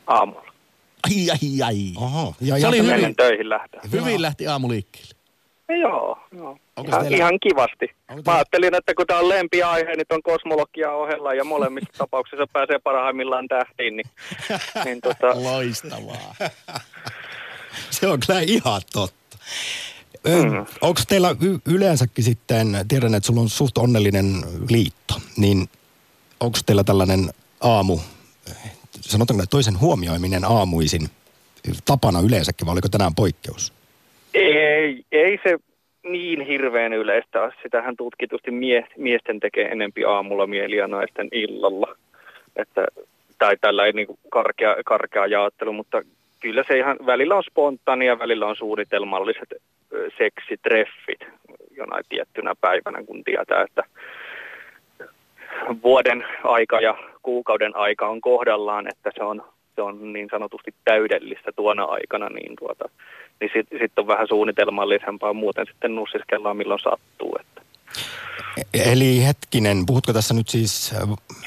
Aamulla. 0.08 0.48
Ai, 1.08 1.30
ai, 1.32 1.62
ai. 1.66 1.76
Oho. 1.96 2.36
Ja, 2.42 2.56
Se 2.56 2.62
ja 2.62 2.68
oli 2.68 2.78
hyvin. 2.78 2.92
Ennen 2.94 3.16
töihin 3.16 3.50
lähtöä. 3.50 3.82
Hyvin 3.92 4.22
lähti 4.22 4.48
aamu 4.48 4.70
liikkeelle. 4.70 5.12
Joo, 5.82 6.20
joo. 6.38 6.58
Onko 6.76 6.90
Ihan, 6.92 7.02
teillä- 7.02 7.18
ihan 7.18 7.40
kivasti. 7.40 7.96
Onko 8.10 8.22
Mä 8.26 8.36
ajattelin, 8.36 8.76
että 8.76 8.94
kun 8.96 9.08
tämä 9.08 9.20
on 9.20 9.30
lempiaihe, 9.30 9.96
niin 9.96 10.06
on 10.10 10.24
kosmologia 10.24 10.92
ohella 10.92 11.34
ja 11.34 11.44
molemmissa 11.44 11.94
tapauksissa 11.98 12.48
pääsee 12.54 12.80
parhaimmillaan 12.80 13.48
tähtiin, 13.48 13.98
niin, 13.98 14.10
niin 14.86 15.02
tota, 15.02 15.44
Loistavaa. 15.44 16.36
Se 17.90 18.08
on 18.08 18.20
kyllä 18.28 18.40
ihan 18.42 18.82
totta. 18.94 19.38
Mm. 20.27 20.65
Onko 20.81 21.01
teillä 21.07 21.36
y- 21.41 21.74
yleensäkin 21.75 22.24
sitten, 22.24 22.67
tiedän, 22.88 23.15
että 23.15 23.27
sulla 23.27 23.41
on 23.41 23.50
suht 23.50 23.77
onnellinen 23.77 24.25
liitto, 24.69 25.13
niin 25.38 25.69
onko 26.39 26.57
teillä 26.65 26.84
tällainen 26.84 27.29
aamu, 27.62 28.00
sanotaanko 29.01 29.43
että 29.43 29.51
toisen 29.51 29.79
huomioiminen 29.79 30.46
aamuisin 30.46 31.07
tapana 31.86 32.19
yleensäkin, 32.19 32.65
vai 32.67 32.74
oliko 32.74 32.89
tänään 32.89 33.15
poikkeus? 33.15 33.74
ei, 34.34 35.03
ei 35.12 35.39
se 35.43 35.57
niin 36.03 36.41
hirveän 36.41 36.93
yleistä 36.93 37.41
ole. 37.41 37.53
Sitähän 37.63 37.98
tutkitusti 37.98 38.51
mie, 38.51 38.88
miesten 38.98 39.39
tekee 39.39 39.65
enempi 39.65 40.05
aamulla 40.05 40.48
mieli 40.48 40.75
ja 40.75 40.88
naisten 40.88 41.27
illalla. 41.31 41.96
Että, 42.55 42.88
tai 43.38 43.57
tällä 43.62 43.86
ei 43.86 43.91
niin 43.91 44.07
karkea, 44.29 44.75
karkea 44.86 45.25
jaottelu, 45.25 45.74
mutta 45.74 46.01
kyllä 46.39 46.63
se 46.67 46.77
ihan 46.77 46.98
välillä 47.06 47.36
on 47.36 47.44
spontaania, 47.44 48.20
välillä 48.20 48.46
on 48.46 48.56
suunnitelmalliset 48.56 49.50
seksitreffit 50.17 51.20
jonain 51.77 52.03
tiettynä 52.10 52.53
päivänä, 52.62 53.03
kun 53.03 53.24
tietää, 53.24 53.62
että 53.63 53.84
vuoden 55.84 56.25
aika 56.44 56.79
ja 56.82 56.98
kuukauden 57.24 57.75
aika 57.75 58.08
on 58.08 58.22
kohdallaan, 58.22 58.88
että 58.88 59.12
se 59.15 59.24
on, 59.24 59.44
se 59.75 59.82
on 59.82 60.13
niin 60.13 60.27
sanotusti 60.32 60.74
täydellistä 60.84 61.51
tuona 61.56 61.84
aikana, 61.84 62.29
niin, 62.29 62.56
tuota, 62.60 62.89
niin 63.41 63.51
sitten 63.53 63.79
sit 63.79 64.00
on 64.00 64.08
vähän 64.08 64.27
suunnitelmallisempaa, 64.27 65.34
muuten 65.34 65.65
sitten 65.65 65.96
nussiskellaan 65.96 66.58
milloin 66.58 66.79
sattuu. 66.79 67.38
Että. 67.39 67.62
E- 68.74 68.91
Eli 68.91 69.25
hetkinen, 69.25 69.86
puhutko 69.86 70.13
tässä 70.13 70.34
nyt 70.34 70.50
siis, 70.50 70.96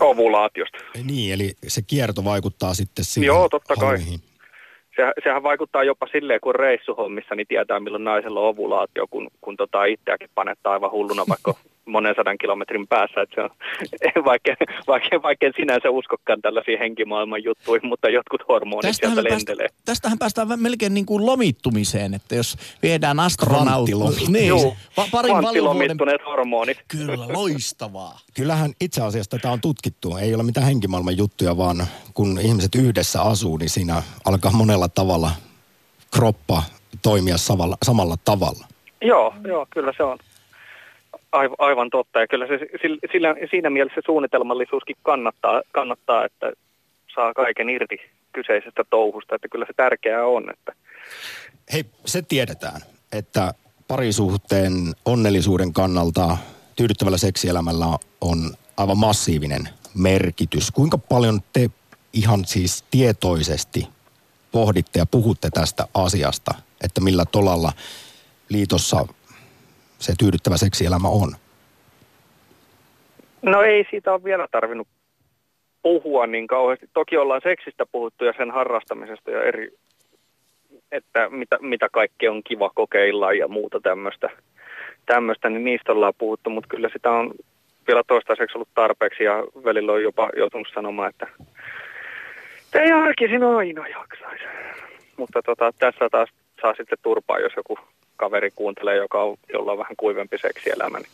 Ovulaatiosta. 0.00 0.78
niin, 1.04 1.35
eli 1.35 1.52
se 1.66 1.82
kierto 1.87 2.25
vaikuttaa 2.25 2.75
sitten 2.75 3.04
siihen 3.04 3.26
Joo, 3.26 3.49
totta 3.49 3.75
kai. 3.75 3.99
hommiin. 3.99 4.20
Se, 5.00 5.12
sehän 5.25 5.42
vaikuttaa 5.42 5.85
jopa 5.85 6.07
silleen, 6.12 6.40
kun 6.40 6.54
reissuhommissa, 6.54 7.35
niin 7.35 7.47
tietää 7.47 7.80
milloin 7.80 8.04
naisella 8.04 8.40
on 8.40 8.47
ovulaatio, 8.47 9.07
kun, 9.11 9.28
kun 9.40 9.57
tota 9.57 9.85
itseäkin 9.85 10.30
panettaa 10.35 10.73
aivan 10.73 10.90
hulluna 10.90 11.25
vaikka 11.28 11.54
monen 11.90 12.14
sadan 12.16 12.38
kilometrin 12.38 12.87
päässä. 12.88 13.20
Että 13.20 13.35
se 13.35 13.42
on, 13.42 13.50
vaikka, 14.30 14.54
vaikka, 14.87 15.23
vaikka 15.23 15.47
en 15.47 15.52
sinänsä 15.56 15.90
uskokaan 15.90 16.42
tällaisiin 16.42 16.78
henkimaailman 16.78 17.44
juttuihin, 17.44 17.88
mutta 17.88 18.09
jotkut 18.09 18.42
hormonit 18.49 18.82
Tästähän, 18.82 19.14
sieltä 19.14 19.28
me 19.28 19.30
päästä, 19.30 19.50
lentelee. 19.52 19.68
tästähän 19.85 20.18
päästään 20.18 20.49
melkein 20.56 20.94
niin 20.94 21.06
kuin 21.06 21.26
lomittumiseen, 21.26 22.14
että 22.14 22.35
jos 22.35 22.56
viedään 22.82 23.20
astronautti. 23.20 23.92
Niin, 24.28 24.49
Joo, 24.49 24.76
pa- 25.00 25.11
parin 25.11 25.38
kvanttilomittuneet 25.38 26.20
hormonit. 26.26 26.78
Kyllä, 26.88 27.28
loistavaa. 27.28 28.18
Kyllähän 28.35 28.70
itse 28.80 29.02
asiassa 29.02 29.30
tätä 29.30 29.50
on 29.50 29.61
tutkittu. 29.61 30.16
Ei 30.16 30.35
ole 30.35 30.42
mitään 30.42 30.66
henkimaailman 30.66 31.16
juttuja, 31.16 31.56
vaan 31.56 31.87
kun 32.14 32.38
ihmiset 32.42 32.75
yhdessä 32.75 33.23
asuu, 33.23 33.56
niin 33.56 33.70
siinä 33.70 34.02
alkaa 34.25 34.52
monella 34.52 34.88
tavalla 34.88 35.30
kroppa 36.16 36.62
toimia 37.02 37.38
samalla, 37.38 37.76
samalla 37.82 38.16
tavalla. 38.25 38.66
Joo, 39.02 39.35
joo, 39.49 39.66
kyllä 39.70 39.92
se 39.97 40.02
on 40.02 40.18
aivan, 41.58 41.90
totta. 41.90 42.20
Ja 42.20 42.26
kyllä 42.28 42.46
se 42.46 42.58
sillä, 43.12 43.34
siinä 43.50 43.70
mielessä 43.70 44.00
suunnitelmallisuuskin 44.06 44.96
kannattaa, 45.02 45.62
kannattaa, 45.72 46.25
että 46.25 46.52
saa 47.14 47.34
kaiken 47.34 47.70
irti 47.70 48.00
kyseisestä 48.32 48.84
touhusta. 48.90 49.34
Että 49.34 49.49
kyllä 49.49 49.66
se 49.66 49.72
tärkeää 49.76 50.26
on, 50.26 50.50
että 50.50 50.72
Hei, 51.72 51.84
se 52.04 52.22
tiedetään, 52.22 52.80
että 53.12 53.54
parisuhteen 53.88 54.72
onnellisuuden 55.04 55.72
kannalta 55.72 56.37
tyydyttävällä 56.76 57.18
seksielämällä 57.18 57.87
on 58.20 58.38
aivan 58.76 58.99
massiivinen 58.99 59.68
merkitys. 59.94 60.70
Kuinka 60.70 60.99
paljon 60.99 61.40
te 61.52 61.70
ihan 62.12 62.44
siis 62.44 62.84
tietoisesti 62.90 63.88
pohditte 64.52 64.99
ja 64.99 65.06
puhutte 65.06 65.50
tästä 65.50 65.87
asiasta, 65.94 66.54
että 66.84 67.00
millä 67.00 67.25
tolalla 67.25 67.72
liitossa 68.49 69.06
se 70.00 70.12
tyydyttävä 70.19 70.57
seksielämä 70.57 71.09
on? 71.09 71.33
No 73.42 73.62
ei 73.62 73.87
siitä 73.90 74.12
ole 74.12 74.25
vielä 74.25 74.49
tarvinnut 74.50 74.88
puhua 75.83 76.26
niin 76.26 76.47
kauheasti. 76.47 76.87
Toki 76.92 77.16
ollaan 77.16 77.40
seksistä 77.45 77.87
puhuttu 77.92 78.25
ja 78.25 78.33
sen 78.37 78.50
harrastamisesta 78.50 79.30
ja 79.30 79.42
eri, 79.42 79.71
että 80.92 81.28
mitä, 81.30 81.59
mitä 81.61 81.88
kaikkea 81.92 82.33
on 82.33 82.42
kiva 82.42 82.71
kokeilla 82.75 83.33
ja 83.33 83.49
muuta 83.49 83.80
tämmöistä, 83.80 84.30
tämmöistä 85.07 85.50
niin 85.50 85.64
niistä 85.64 85.92
ollaan 85.92 86.14
puhuttu, 86.19 86.50
mutta 86.50 86.69
kyllä 86.69 86.88
sitä 86.92 87.11
on 87.11 87.30
vielä 87.87 88.02
toistaiseksi 88.07 88.59
ollut 88.59 88.69
tarpeeksi 88.75 89.25
ja 89.25 89.45
välillä 89.64 89.92
on 89.92 90.02
jopa 90.02 90.30
joutunut 90.37 90.69
sanomaan, 90.75 91.09
että 91.11 91.26
ei 92.75 92.92
arkisin 92.92 93.42
aina 93.42 93.88
jaksaisi. 93.88 94.45
Mutta 95.16 95.42
tota, 95.42 95.73
tässä 95.78 96.09
taas 96.11 96.28
saa 96.62 96.75
sitten 96.75 96.99
turpaa, 97.02 97.38
jos 97.38 97.52
joku 97.57 97.78
kaveri 98.21 98.50
kuuntelee, 98.50 98.97
joka 98.97 99.23
on, 99.23 99.37
jolla 99.53 99.73
on 99.73 99.79
vähän 99.79 99.97
kuivempi 99.97 100.39
seksielämä, 100.39 100.99
niin 100.99 101.12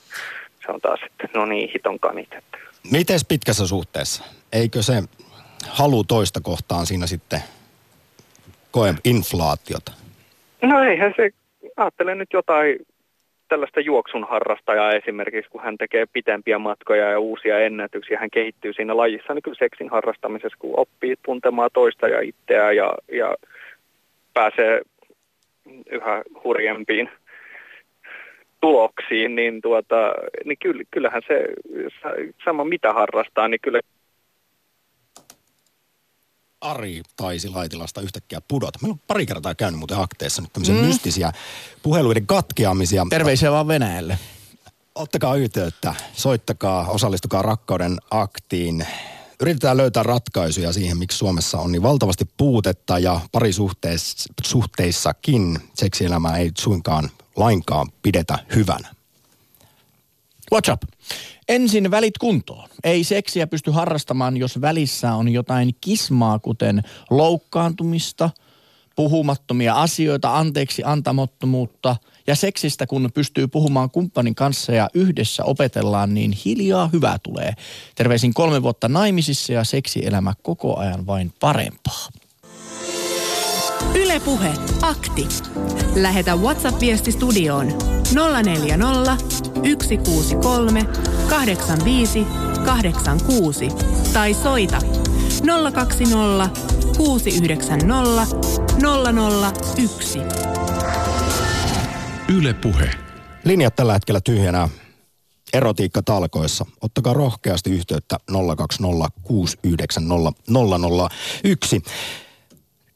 se 0.67 0.73
on 0.73 0.81
taas 0.81 1.01
sitten, 1.01 1.31
no 1.35 1.47
niin, 1.47 1.71
hiton 1.75 1.99
kanit. 1.99 2.33
Että. 2.33 2.59
Miten 2.93 3.21
pitkässä 3.29 3.67
suhteessa? 3.67 4.25
Eikö 4.53 4.83
se 4.83 5.03
halu 5.69 6.05
toista 6.05 6.41
kohtaan 6.41 6.87
siinä 6.87 7.07
sitten 7.07 7.41
koe 8.71 8.95
inflaatiota? 9.05 9.93
No 10.63 10.83
eihän 10.83 11.15
se, 11.17 11.31
ajattelen 11.77 12.19
nyt 12.19 12.33
jotain 12.33 12.77
tällaista 13.49 13.81
juoksun 13.81 14.27
harrastajaa 14.31 14.93
esimerkiksi, 14.93 15.51
kun 15.51 15.63
hän 15.63 15.79
tekee 15.79 16.07
pitempiä 16.13 16.59
matkoja 16.59 17.11
ja 17.11 17.19
uusia 17.19 17.61
ennätyksiä, 17.61 18.19
hän 18.19 18.31
kehittyy 18.31 18.73
siinä 18.73 18.97
lajissa, 18.97 19.35
niin 19.35 19.43
kyllä 19.43 19.59
seksin 19.59 19.91
harrastamisessa, 19.91 20.59
kun 20.59 20.79
oppii 20.79 21.15
tuntemaan 21.25 21.71
toista 21.73 22.09
ja 22.09 22.21
itseään 22.21 22.77
ja, 22.77 22.95
ja 23.13 23.35
pääsee 24.35 24.81
yhä 25.91 26.23
hurjempiin 26.45 27.09
tuloksiin, 28.61 29.35
niin, 29.35 29.61
tuota, 29.61 29.97
niin 30.45 30.59
kyllä, 30.59 30.83
kyllähän 30.91 31.23
se 31.29 31.45
sama 32.45 32.65
mitä 32.65 32.93
harrastaa, 32.93 33.49
niin 33.49 33.61
kyllä 33.63 33.81
Ari 36.61 37.03
taisi 37.17 37.49
Laitilasta 37.49 38.01
yhtäkkiä 38.01 38.39
pudota. 38.49 38.79
Meillä 38.83 38.93
on 38.93 39.01
pari 39.07 39.27
kertaa 39.27 39.55
käynyt 39.55 39.79
muuten 39.79 40.01
akteessa 40.01 40.43
nyt 40.43 40.53
tämmöisiä 40.53 40.75
mm. 40.75 40.81
mystisiä 40.81 41.33
puheluiden 41.83 42.27
katkeamisia. 42.27 43.07
Terveisiä 43.11 43.53
vaan 43.53 43.69
Venäjälle. 43.69 44.19
Ottakaa 44.95 45.37
yhteyttä, 45.37 45.95
soittakaa, 46.13 46.89
osallistukaa 46.89 47.43
rakkauden 47.43 47.97
aktiin. 48.11 48.87
Yritetään 49.41 49.77
löytää 49.77 50.03
ratkaisuja 50.03 50.73
siihen, 50.73 50.99
miksi 50.99 51.19
Suomessa 51.19 51.59
on 51.59 51.73
niin 51.73 51.83
valtavasti 51.83 52.25
puutetta 52.37 52.99
ja 52.99 53.21
parisuhteissakin 53.33 55.59
seksielämää 55.75 56.37
ei 56.37 56.51
suinkaan 56.59 57.11
lainkaan 57.37 57.89
pidetä 58.03 58.39
hyvänä. 58.55 58.95
What's 60.55 60.73
up? 60.73 60.83
Ensin 61.49 61.91
välit 61.91 62.19
kuntoon. 62.19 62.69
Ei 62.85 63.05
seksiä 63.05 63.47
pysty 63.47 63.71
harrastamaan, 63.71 64.37
jos 64.37 64.61
välissä 64.61 65.15
on 65.15 65.29
jotain 65.29 65.77
kismaa, 65.81 66.39
kuten 66.39 66.83
loukkaantumista, 67.11 68.31
puhumattomia 68.97 69.75
asioita, 69.75 70.39
anteeksi 70.39 70.83
antamottomuutta. 70.85 71.97
Ja 72.27 72.35
seksistä, 72.35 72.87
kun 72.87 73.11
pystyy 73.15 73.49
puhumaan 73.49 73.91
kumppanin 73.91 74.35
kanssa 74.35 74.73
ja 74.73 74.91
yhdessä 74.95 75.45
opetellaan, 75.45 76.15
niin 76.15 76.33
hiljaa 76.45 76.91
hyvää 76.93 77.19
tulee. 77.23 77.53
Terveisin 77.95 78.35
kolme 78.35 78.63
vuotta 78.63 78.89
naimisissa 78.89 79.53
ja 79.53 79.65
seksielämä 79.65 80.33
koko 80.43 80.77
ajan 80.77 81.07
vain 81.07 81.33
parempaa. 81.41 82.09
Ylepuhe 83.95 84.53
akti. 84.83 85.29
Lähetä 85.95 86.37
WhatsApp-viesti 86.37 87.13
studioon 87.13 87.67
040 88.15 89.17
163 89.83 90.85
85 91.29 92.27
86 92.65 93.69
tai 94.13 94.35
soita 94.35 94.79
020 95.73 96.51
690 96.97 98.27
001. 99.77 100.56
Yle 102.29 102.55
Puhe. 102.55 102.91
Linjat 103.45 103.77
tällä 103.77 103.93
hetkellä 103.93 104.21
tyhjänä 104.21 104.69
erotiikka 105.53 106.03
talkoissa. 106.03 106.67
Ottakaa 106.81 107.13
rohkeasti 107.13 107.71
yhteyttä 107.71 108.17
020690001. 108.31 108.37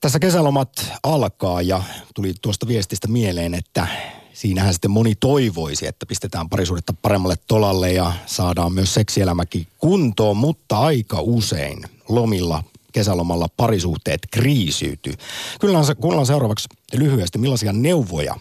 Tässä 0.01 0.19
kesälomat 0.19 0.93
alkaa 1.03 1.63
ja 1.63 1.83
tuli 2.15 2.35
tuosta 2.43 2.69
viestistä 2.69 3.09
mieleen, 3.09 3.55
että 3.55 3.87
siinähän 4.33 4.73
sitten 4.73 4.91
moni 4.91 5.15
toivoisi, 5.15 5.87
että 5.87 6.07
pistetään 6.07 6.49
parisuudetta 6.49 6.95
paremmalle 7.03 7.37
tolalle 7.47 7.93
ja 7.93 8.13
saadaan 8.27 8.73
myös 8.73 8.95
seksielämäkin 8.95 9.67
kuntoon, 9.79 10.37
mutta 10.37 10.79
aika 10.79 11.21
usein 11.21 11.83
lomilla 12.09 12.65
kesälomalla 12.93 13.49
parisuhteet 13.57 14.21
kriisiytyy. 14.31 15.15
Kyllä 15.61 15.79
kuullaan 16.01 16.27
seuraavaksi 16.27 16.69
lyhyesti, 16.93 17.39
millaisia 17.39 17.73
neuvoja 17.73 18.35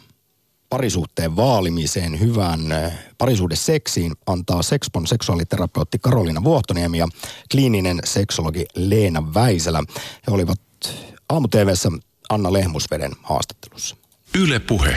parisuhteen 0.70 1.36
vaalimiseen, 1.36 2.20
hyvään 2.20 2.60
parisuudeseksiin 3.18 4.14
antaa 4.26 4.62
Sexpon 4.62 5.08
seksuaaliterapeutti 5.08 6.00
Karolina 6.00 6.44
Vuohtoniemi 6.44 6.98
ja 6.98 7.08
kliininen 7.52 8.00
seksologi 8.04 8.66
Leena 8.76 9.34
Väiselä. 9.34 9.84
He 10.28 10.34
olivat 10.34 10.60
aamu 11.30 11.48
Anna 12.30 12.54
Lehmusveden 12.54 13.12
haastattelussa. 13.24 13.96
Yle 14.40 14.60
Puhe. 14.60 14.96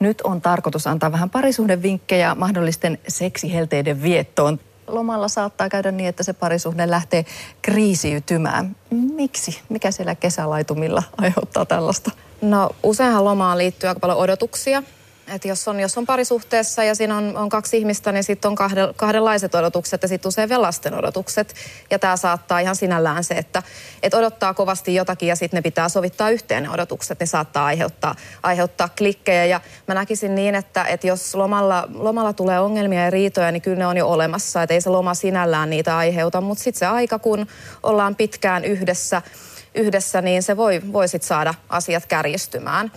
Nyt 0.00 0.20
on 0.20 0.40
tarkoitus 0.40 0.86
antaa 0.86 1.12
vähän 1.12 1.30
parisuhdevinkkejä 1.30 2.34
mahdollisten 2.34 2.98
seksihelteiden 3.08 4.02
viettoon. 4.02 4.58
Lomalla 4.86 5.28
saattaa 5.28 5.68
käydä 5.68 5.90
niin, 5.90 6.08
että 6.08 6.22
se 6.22 6.32
parisuhde 6.32 6.90
lähtee 6.90 7.24
kriisiytymään. 7.62 8.76
Miksi? 8.90 9.60
Mikä 9.68 9.90
siellä 9.90 10.14
kesälaitumilla 10.14 11.02
aiheuttaa 11.16 11.66
tällaista? 11.66 12.10
No 12.40 12.70
useinhan 12.82 13.24
lomaan 13.24 13.58
liittyy 13.58 13.88
aika 13.88 14.00
paljon 14.00 14.18
odotuksia 14.18 14.82
et 15.34 15.44
jos, 15.44 15.68
on, 15.68 15.80
jos 15.80 15.98
on 15.98 16.06
parisuhteessa 16.06 16.84
ja 16.84 16.94
siinä 16.94 17.16
on, 17.16 17.36
on 17.36 17.48
kaksi 17.48 17.78
ihmistä, 17.78 18.12
niin 18.12 18.24
sitten 18.24 18.48
on 18.48 18.54
kahde, 18.54 18.80
kahdenlaiset 18.96 19.54
odotukset 19.54 20.02
ja 20.02 20.08
sitten 20.08 20.28
usein 20.28 20.48
vielä 20.48 20.62
lasten 20.62 20.94
odotukset. 20.94 21.54
Ja 21.90 21.98
tämä 21.98 22.16
saattaa 22.16 22.60
ihan 22.60 22.76
sinällään 22.76 23.24
se, 23.24 23.34
että 23.34 23.62
et 24.02 24.14
odottaa 24.14 24.54
kovasti 24.54 24.94
jotakin 24.94 25.28
ja 25.28 25.36
sitten 25.36 25.58
ne 25.58 25.62
pitää 25.62 25.88
sovittaa 25.88 26.30
yhteen 26.30 26.62
ne 26.62 26.70
odotukset, 26.70 27.20
niin 27.20 27.26
saattaa 27.26 27.66
aiheuttaa, 27.66 28.14
aiheuttaa 28.42 28.88
klikkejä. 28.98 29.44
Ja 29.44 29.60
mä 29.88 29.94
näkisin 29.94 30.34
niin, 30.34 30.54
että, 30.54 30.84
että 30.84 31.06
jos 31.06 31.34
lomalla, 31.34 31.88
lomalla 31.94 32.32
tulee 32.32 32.60
ongelmia 32.60 33.04
ja 33.04 33.10
riitoja, 33.10 33.52
niin 33.52 33.62
kyllä 33.62 33.78
ne 33.78 33.86
on 33.86 33.96
jo 33.96 34.08
olemassa. 34.08 34.62
Että 34.62 34.74
ei 34.74 34.80
se 34.80 34.90
loma 34.90 35.14
sinällään 35.14 35.70
niitä 35.70 35.96
aiheuta, 35.96 36.40
mutta 36.40 36.64
sitten 36.64 36.78
se 36.78 36.86
aika, 36.86 37.18
kun 37.18 37.46
ollaan 37.82 38.16
pitkään 38.16 38.64
yhdessä, 38.64 39.22
yhdessä 39.74 40.22
niin 40.22 40.42
se 40.42 40.56
voi, 40.56 40.82
voi 40.92 41.08
sit 41.08 41.22
saada 41.22 41.54
asiat 41.68 42.06
kärjistymään. 42.06 42.92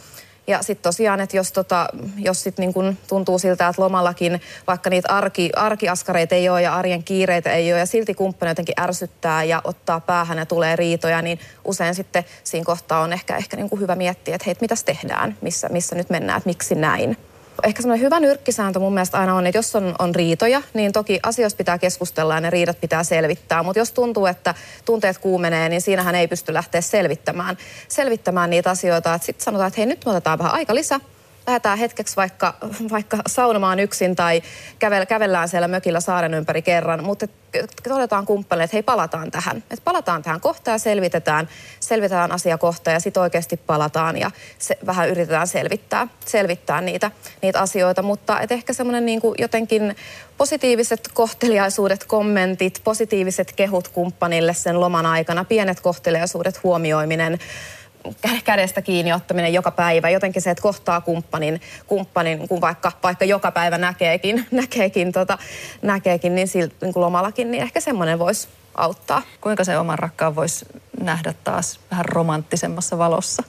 Ja 0.47 0.63
sitten 0.63 0.83
tosiaan, 0.83 1.19
että 1.19 1.37
jos, 1.37 1.51
tota, 1.51 1.87
jos 2.17 2.43
sit 2.43 2.57
niin 2.57 2.73
kun 2.73 2.97
tuntuu 3.07 3.39
siltä, 3.39 3.67
että 3.67 3.81
lomallakin 3.81 4.41
vaikka 4.67 4.89
niitä 4.89 5.09
arki, 5.09 5.49
arkiaskareita 5.55 6.35
ei 6.35 6.49
ole 6.49 6.61
ja 6.61 6.75
arjen 6.75 7.03
kiireitä 7.03 7.51
ei 7.51 7.73
ole 7.73 7.79
ja 7.79 7.85
silti 7.85 8.13
kumppani 8.13 8.51
jotenkin 8.51 8.81
ärsyttää 8.81 9.43
ja 9.43 9.61
ottaa 9.63 9.99
päähän 9.99 10.37
ja 10.37 10.45
tulee 10.45 10.75
riitoja, 10.75 11.21
niin 11.21 11.39
usein 11.65 11.95
sitten 11.95 12.25
siinä 12.43 12.65
kohtaa 12.65 13.01
on 13.01 13.13
ehkä, 13.13 13.37
ehkä 13.37 13.57
niin 13.57 13.69
kuin 13.69 13.79
hyvä 13.81 13.95
miettiä, 13.95 14.35
että 14.35 14.45
hei, 14.45 14.55
mitäs 14.61 14.83
tehdään, 14.83 15.37
missä, 15.41 15.69
missä 15.69 15.95
nyt 15.95 16.09
mennään, 16.09 16.37
että 16.37 16.49
miksi 16.49 16.75
näin. 16.75 17.17
Ehkä 17.63 17.81
semmoinen 17.81 18.05
hyvä 18.05 18.19
nyrkkisääntö 18.19 18.79
mun 18.79 18.93
mielestä 18.93 19.17
aina 19.17 19.35
on, 19.35 19.47
että 19.47 19.57
jos 19.57 19.75
on, 19.75 19.95
on 19.99 20.15
riitoja, 20.15 20.61
niin 20.73 20.93
toki 20.93 21.19
asioista 21.23 21.57
pitää 21.57 21.77
keskustella 21.77 22.33
ja 22.33 22.41
ne 22.41 22.49
riidat 22.49 22.81
pitää 22.81 23.03
selvittää. 23.03 23.63
Mutta 23.63 23.79
jos 23.79 23.91
tuntuu, 23.91 24.25
että 24.25 24.55
tunteet 24.85 25.17
kuumenee, 25.17 25.69
niin 25.69 25.81
siinähän 25.81 26.15
ei 26.15 26.27
pysty 26.27 26.53
lähteä 26.53 26.81
selvittämään, 26.81 27.57
selvittämään 27.87 28.49
niitä 28.49 28.69
asioita. 28.69 29.17
Sitten 29.17 29.43
sanotaan, 29.45 29.67
että 29.67 29.79
hei 29.81 29.85
nyt 29.85 30.05
me 30.05 30.11
otetaan 30.11 30.39
vähän 30.39 30.53
aika 30.53 30.75
lisää 30.75 30.99
lähdetään 31.47 31.77
hetkeksi 31.77 32.15
vaikka, 32.15 32.53
vaikka 32.91 33.17
saunomaan 33.27 33.79
yksin 33.79 34.15
tai 34.15 34.41
kävel, 34.79 35.05
kävellään 35.05 35.49
siellä 35.49 35.67
mökillä 35.67 35.99
saaren 35.99 36.33
ympäri 36.33 36.61
kerran, 36.61 37.03
mutta 37.03 37.27
todetaan 37.89 38.25
kumppanille, 38.25 38.63
että 38.63 38.75
hei 38.75 38.83
palataan 38.83 39.31
tähän. 39.31 39.57
Että 39.57 39.83
palataan 39.83 40.23
tähän 40.23 40.41
kohtaan 40.41 40.75
ja 40.75 40.79
selvitetään, 40.79 41.49
selvitetään 41.79 42.31
asia 42.31 42.57
kohta 42.57 42.91
ja 42.91 42.99
sitten 42.99 43.21
oikeasti 43.21 43.57
palataan 43.57 44.17
ja 44.17 44.31
se, 44.59 44.77
vähän 44.85 45.09
yritetään 45.09 45.47
selvittää, 45.47 46.07
selvittää 46.25 46.81
niitä, 46.81 47.11
niitä 47.41 47.59
asioita. 47.59 48.01
Mutta 48.01 48.39
et 48.39 48.51
ehkä 48.51 48.73
semmoinen 48.73 49.05
niin 49.05 49.21
jotenkin 49.37 49.95
positiiviset 50.37 51.09
kohteliaisuudet, 51.13 52.03
kommentit, 52.03 52.81
positiiviset 52.83 53.51
kehut 53.51 53.87
kumppanille 53.87 54.53
sen 54.53 54.79
loman 54.79 55.05
aikana, 55.05 55.45
pienet 55.45 55.79
kohteliaisuudet, 55.79 56.63
huomioiminen, 56.63 57.39
kädestä 58.43 58.81
kiinni 58.81 59.13
ottaminen 59.13 59.53
joka 59.53 59.71
päivä, 59.71 60.09
jotenkin 60.09 60.41
se, 60.41 60.51
että 60.51 60.61
kohtaa 60.61 61.01
kumppanin, 61.01 61.61
kumppanin 61.87 62.47
kun 62.47 62.61
vaikka, 62.61 62.91
vaikka 63.03 63.25
joka 63.25 63.51
päivä 63.51 63.77
näkeekin, 63.77 64.45
näkeekin, 64.51 65.11
tota, 65.11 65.37
näkeekin 65.81 66.35
niin, 66.35 66.47
sil, 66.53 66.69
niin 66.81 66.93
kuin 66.93 67.01
lomallakin, 67.01 67.51
niin 67.51 67.63
ehkä 67.63 67.79
semmoinen 67.79 68.19
voisi 68.19 68.47
auttaa. 68.75 69.21
Kuinka 69.41 69.63
se 69.63 69.77
oman 69.77 69.99
rakkaan 69.99 70.35
voisi 70.35 70.65
nähdä 71.01 71.33
taas 71.43 71.79
vähän 71.91 72.05
romanttisemmassa 72.05 72.97
valossa? 72.97 73.43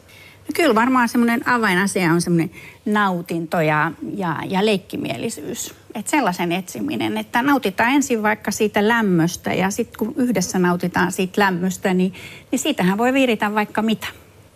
No 0.49 0.51
kyllä 0.55 0.75
varmaan 0.75 1.09
semmoinen 1.09 1.49
avainasia 1.49 2.12
on 2.12 2.21
semmoinen 2.21 2.51
nautinto 2.85 3.61
ja, 3.61 3.92
ja, 4.16 4.37
ja 4.49 4.66
leikkimielisyys. 4.66 5.75
Että 5.95 6.11
sellaisen 6.11 6.53
etsiminen, 6.53 7.16
että 7.19 7.42
nautitaan 7.42 7.90
ensin 7.90 8.23
vaikka 8.23 8.51
siitä 8.51 8.88
lämmöstä 8.88 9.55
ja 9.55 9.71
sitten 9.71 9.99
kun 9.99 10.14
yhdessä 10.16 10.59
nautitaan 10.59 11.12
siitä 11.12 11.40
lämmöstä, 11.40 11.95
niin, 11.95 12.14
niin 12.51 12.59
siitähän 12.59 12.99
voi 12.99 13.12
viritä 13.12 13.55
vaikka 13.55 13.83
mitä. 13.83 14.07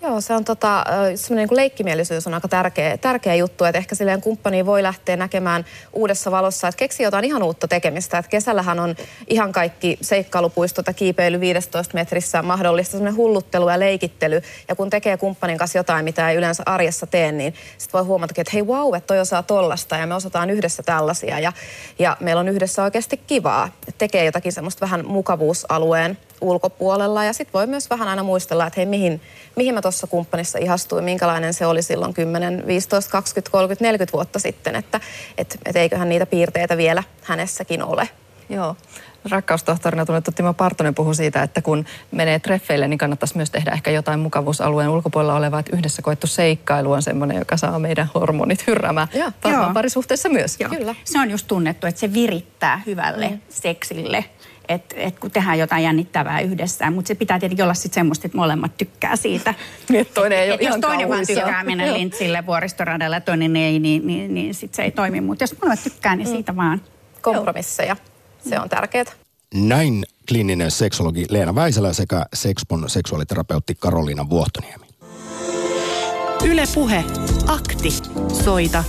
Joo, 0.02 0.20
se 0.20 0.34
on 0.34 0.44
tota, 0.44 0.84
semmoinen 1.14 1.48
niin 1.48 1.56
leikkimielisyys 1.56 2.26
on 2.26 2.34
aika 2.34 2.48
tärkeä, 2.48 2.96
tärkeä 2.96 3.34
juttu, 3.34 3.64
että 3.64 3.78
ehkä 3.78 3.94
silleen 3.94 4.20
kumppani 4.20 4.66
voi 4.66 4.82
lähteä 4.82 5.16
näkemään 5.16 5.64
uudessa 5.92 6.30
valossa, 6.30 6.68
että 6.68 6.78
keksii 6.78 7.04
jotain 7.04 7.24
ihan 7.24 7.42
uutta 7.42 7.68
tekemistä. 7.68 8.18
Että 8.18 8.28
kesällähän 8.28 8.80
on 8.80 8.96
ihan 9.26 9.52
kaikki 9.52 9.98
seikkailupuistot 10.00 10.86
ja 10.86 10.92
kiipeily 10.92 11.40
15 11.40 11.94
metrissä 11.94 12.42
mahdollista, 12.42 12.90
semmoinen 12.92 13.16
hulluttelu 13.16 13.68
ja 13.68 13.78
leikittely. 13.78 14.42
Ja 14.68 14.76
kun 14.76 14.90
tekee 14.90 15.16
kumppanin 15.16 15.58
kanssa 15.58 15.78
jotain, 15.78 16.04
mitä 16.04 16.30
ei 16.30 16.36
yleensä 16.36 16.62
arjessa 16.66 17.06
tee, 17.06 17.32
niin 17.32 17.54
sitten 17.78 17.98
voi 17.98 18.06
huomata, 18.06 18.34
että 18.36 18.50
hei 18.54 18.62
wow, 18.62 18.94
että 18.94 19.06
toi 19.06 19.20
osaa 19.20 19.42
tollasta 19.42 19.96
ja 19.96 20.06
me 20.06 20.14
osataan 20.14 20.50
yhdessä 20.50 20.82
tällaisia. 20.82 21.38
Ja, 21.38 21.52
ja 21.98 22.16
meillä 22.20 22.40
on 22.40 22.48
yhdessä 22.48 22.82
oikeasti 22.82 23.16
kivaa. 23.16 23.66
Että 23.88 23.98
tekee 23.98 24.24
jotakin 24.24 24.52
semmoista 24.52 24.80
vähän 24.80 25.06
mukavuusalueen 25.06 26.18
ulkopuolella. 26.40 27.24
Ja 27.24 27.33
sitten 27.33 27.53
voi 27.53 27.66
myös 27.66 27.90
vähän 27.90 28.09
aina 28.09 28.22
muistella, 28.22 28.66
että 28.66 28.81
hei, 28.81 28.87
mihin, 28.87 29.20
mihin 29.57 29.74
mä 29.74 29.83
tuossa 29.83 30.07
kumppanissa 30.07 30.59
ihastuin, 30.59 31.05
minkälainen 31.05 31.55
se 31.55 31.66
oli 31.66 31.83
silloin 31.83 32.14
10, 32.14 32.66
15, 32.66 33.11
20, 33.11 33.50
30, 33.50 33.85
40 33.85 34.12
vuotta 34.12 34.38
sitten. 34.38 34.76
Että 34.76 35.00
et, 35.38 35.59
et 35.66 35.76
eiköhän 35.76 36.09
niitä 36.09 36.26
piirteitä 36.26 36.76
vielä 36.76 37.03
hänessäkin 37.22 37.83
ole. 37.83 38.09
Joo. 38.48 38.76
Rakkaustohtorina 39.31 40.07
tunnettu 40.07 40.33
Timo 40.33 40.55
Partonen 40.55 40.94
puhuu 40.94 41.14
siitä, 41.14 41.42
että 41.42 41.62
kun 41.62 41.85
menee 42.11 42.38
treffeille, 42.38 42.88
niin 42.88 42.98
kannattaisi 42.98 43.37
myös 43.37 43.50
tehdä 43.50 43.70
ehkä 43.70 43.90
jotain 43.90 44.20
mukavuusalueen 44.20 44.88
ulkopuolella 44.88 45.35
olevaa, 45.35 45.61
että 45.61 45.76
yhdessä 45.76 46.03
koettu 46.03 46.26
seikkailu 46.26 46.92
on 46.92 47.03
semmoinen, 47.03 47.37
joka 47.38 47.57
saa 47.57 47.79
meidän 47.79 48.11
hormonit 48.14 48.66
hyrräämään. 48.66 49.09
Varmaan 49.44 49.74
parisuhteessa 49.74 50.29
myös. 50.29 50.57
Joo. 50.61 50.70
Kyllä. 50.70 50.94
Se 51.05 51.20
on 51.20 51.31
just 51.31 51.46
tunnettu, 51.46 51.87
että 51.87 52.00
se 52.00 52.12
virittää 52.12 52.83
hyvälle 52.87 53.29
mm. 53.29 53.40
seksille 53.48 54.24
että 54.70 54.96
et 54.98 55.18
kun 55.18 55.30
tehdään 55.30 55.59
jotain 55.59 55.85
jännittävää 55.85 56.40
yhdessä. 56.40 56.90
Mutta 56.90 57.09
se 57.09 57.14
pitää 57.14 57.38
tietenkin 57.38 57.62
olla 57.62 57.74
sitten 57.74 57.94
semmoista, 57.94 58.26
että 58.26 58.38
molemmat 58.38 58.76
tykkää 58.76 59.16
siitä. 59.16 59.54
Niin, 59.88 60.06
toinen 60.14 60.38
ei 60.38 60.50
et 60.50 60.62
jos 60.62 60.76
toinen 60.80 61.09
vaan 61.09 61.26
tykkää 61.26 61.64
mennä 61.64 61.92
lintsille 61.92 62.46
vuoristoradalla 62.46 63.16
ja 63.16 63.20
toinen 63.20 63.56
ei, 63.56 63.78
niin, 63.78 64.06
niin, 64.06 64.35
niin 64.35 64.54
sitten 64.54 64.76
se 64.76 64.83
ei 64.83 64.90
toimi. 64.90 65.20
Mutta 65.20 65.42
jos 65.42 65.54
molemmat 65.62 65.83
tykkää, 65.85 66.16
niin 66.16 66.28
mm. 66.28 66.33
siitä 66.33 66.56
vaan. 66.56 66.83
Kompromisseja. 67.22 67.96
Se 68.48 68.61
on 68.61 68.68
tärkeää. 68.68 69.04
Näin 69.54 70.04
kliininen 70.28 70.70
seksologi 70.70 71.26
Leena 71.30 71.54
Väiselä 71.54 71.92
sekä 71.92 72.26
Sexpon 72.35 72.90
seksuaaliterapeutti 72.90 73.74
Karoliina 73.74 74.28
Vuohtoniemi. 74.30 74.87
Yle 76.44 76.64
Puhe. 76.74 77.04
Akti. 77.46 77.90
Soita 78.44 78.85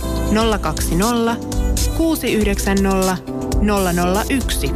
020 0.60 1.36
690 1.96 3.16
001. 4.30 4.72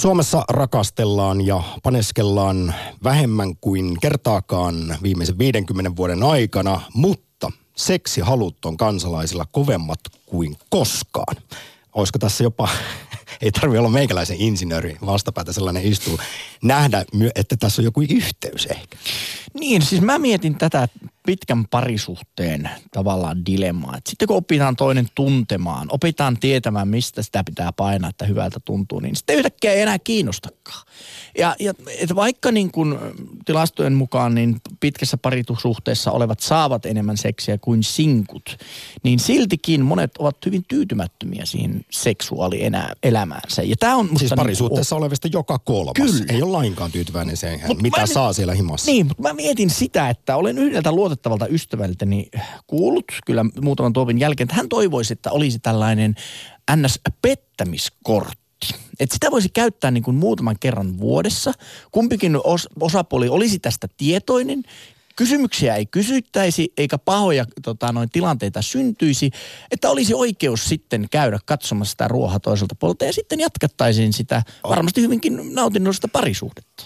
Suomessa 0.00 0.44
rakastellaan 0.50 1.46
ja 1.46 1.62
paneskellaan 1.82 2.74
vähemmän 3.04 3.56
kuin 3.60 4.00
kertaakaan 4.00 4.96
viimeisen 5.02 5.38
50 5.38 5.96
vuoden 5.96 6.22
aikana, 6.22 6.80
mutta 6.94 7.50
seksihalut 7.76 8.64
on 8.64 8.76
kansalaisilla 8.76 9.44
kovemmat 9.52 10.00
kuin 10.26 10.56
koskaan. 10.70 11.36
Olisiko 11.94 12.18
tässä 12.18 12.44
jopa, 12.44 12.68
ei 13.42 13.52
tarvi 13.52 13.78
olla 13.78 13.88
meikäläisen 13.88 14.36
insinööri 14.40 14.96
vastapäätä 15.06 15.52
sellainen 15.52 15.84
istuu, 15.84 16.18
nähdä, 16.62 17.04
että 17.34 17.56
tässä 17.56 17.82
on 17.82 17.84
joku 17.84 18.00
yhteys 18.00 18.66
ehkä. 18.66 18.96
Niin, 19.60 19.82
siis 19.82 20.00
mä 20.00 20.18
mietin 20.18 20.58
tätä 20.58 20.88
pitkän 21.26 21.64
parisuhteen 21.68 22.70
tavallaan 22.92 23.46
dilemmaa. 23.46 23.96
Et 23.96 24.06
sitten 24.06 24.28
kun 24.28 24.36
opitaan 24.36 24.76
toinen 24.76 25.08
tuntemaan, 25.14 25.88
opitaan 25.90 26.38
tietämään, 26.38 26.88
mistä 26.88 27.22
sitä 27.22 27.44
pitää 27.44 27.72
painaa, 27.72 28.10
että 28.10 28.24
hyvältä 28.24 28.60
tuntuu, 28.64 29.00
niin 29.00 29.16
sitten 29.16 29.36
yhtäkkiä 29.36 29.72
ei 29.72 29.80
enää 29.80 29.98
kiinnostakaan. 29.98 30.86
Ja, 31.38 31.56
ja 31.58 31.74
et 31.98 32.14
vaikka 32.14 32.52
niin 32.52 32.72
kun 32.72 32.98
tilastojen 33.44 33.92
mukaan 33.92 34.34
niin 34.34 34.60
pitkässä 34.80 35.16
parisuhteessa 35.16 36.10
olevat 36.12 36.40
saavat 36.40 36.86
enemmän 36.86 37.16
seksiä 37.16 37.58
kuin 37.58 37.82
sinkut, 37.82 38.56
niin 39.02 39.18
siltikin 39.18 39.84
monet 39.84 40.16
ovat 40.18 40.36
hyvin 40.46 40.64
tyytymättömiä 40.68 41.44
siihen 41.44 41.80
seksuaalielämäänsä. 43.20 43.62
Ja 43.62 43.76
tää 43.76 43.96
on 43.96 44.18
siis 44.18 44.32
parisuhteessa 44.36 44.96
niin, 44.96 45.02
olevista 45.02 45.28
joka 45.32 45.58
kolmas. 45.58 45.92
Kyllä. 45.94 46.24
Ei 46.28 46.42
ole 46.42 46.52
lainkaan 46.52 46.92
tyytyväinen 46.92 47.36
siihen, 47.36 47.60
Mut 47.66 47.82
mitä 47.82 48.00
mä, 48.00 48.06
saa 48.06 48.32
siellä 48.32 48.54
himassa. 48.54 48.90
Niin, 48.90 49.06
mutta 49.06 49.22
mä 49.22 49.32
mietin 49.32 49.70
sitä, 49.70 50.08
että 50.08 50.36
olen 50.36 50.58
yhdeltä 50.58 50.90
luot 50.90 51.00
luotettavalta 51.00 51.46
ystävältäni 51.46 52.28
kuullut 52.66 53.04
kyllä 53.26 53.44
muutaman 53.62 53.92
tuopin 53.92 54.18
jälkeen, 54.18 54.44
että 54.44 54.56
hän 54.56 54.68
toivoisi, 54.68 55.12
että 55.12 55.30
olisi 55.30 55.58
tällainen 55.58 56.14
NS-pettämiskortti. 56.76 58.74
Että 59.00 59.14
sitä 59.14 59.30
voisi 59.30 59.48
käyttää 59.48 59.90
niin 59.90 60.02
kuin 60.02 60.16
muutaman 60.16 60.56
kerran 60.60 60.98
vuodessa. 60.98 61.52
Kumpikin 61.92 62.38
os, 62.44 62.68
osapuoli 62.80 63.28
olisi 63.28 63.58
tästä 63.58 63.88
tietoinen 63.96 64.62
kysymyksiä 65.20 65.76
ei 65.76 65.86
kysyttäisi 65.86 66.72
eikä 66.76 66.98
pahoja 66.98 67.44
tota, 67.62 67.92
noin 67.92 68.10
tilanteita 68.10 68.62
syntyisi, 68.62 69.30
että 69.70 69.90
olisi 69.90 70.14
oikeus 70.14 70.64
sitten 70.64 71.06
käydä 71.10 71.38
katsomassa 71.44 71.90
sitä 71.90 72.08
ruohaa 72.08 72.40
toiselta 72.40 72.74
puolelta 72.74 73.04
ja 73.04 73.12
sitten 73.12 73.40
jatkattaisiin 73.40 74.12
sitä 74.12 74.42
varmasti 74.68 75.00
hyvinkin 75.00 75.54
nautinnollista 75.54 76.08
parisuhdetta. 76.08 76.84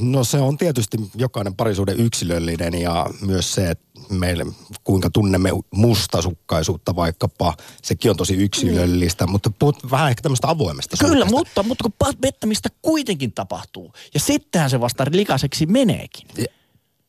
No 0.00 0.24
se 0.24 0.38
on 0.38 0.58
tietysti 0.58 0.96
jokainen 1.14 1.54
parisuuden 1.54 2.00
yksilöllinen 2.00 2.74
ja 2.74 3.06
myös 3.20 3.54
se, 3.54 3.70
että 3.70 3.84
meille 4.10 4.46
kuinka 4.84 5.10
tunnemme 5.10 5.50
mustasukkaisuutta 5.74 6.96
vaikkapa, 6.96 7.54
sekin 7.82 8.10
on 8.10 8.16
tosi 8.16 8.34
yksilöllistä, 8.34 9.26
mm. 9.26 9.32
mutta 9.32 9.50
puhut 9.58 9.90
vähän 9.90 10.10
ehkä 10.10 10.22
tämmöistä 10.22 10.48
avoimesta 10.48 10.96
Kyllä, 10.96 11.12
suhteesta. 11.12 11.36
mutta, 11.36 11.62
mutta 11.62 11.84
kun 11.84 12.14
pettämistä 12.20 12.68
kuitenkin 12.82 13.32
tapahtuu 13.32 13.92
ja 14.14 14.20
sittenhän 14.20 14.70
se 14.70 14.80
vasta 14.80 15.06
likaiseksi 15.12 15.66
meneekin. 15.66 16.28
Ja 16.36 16.44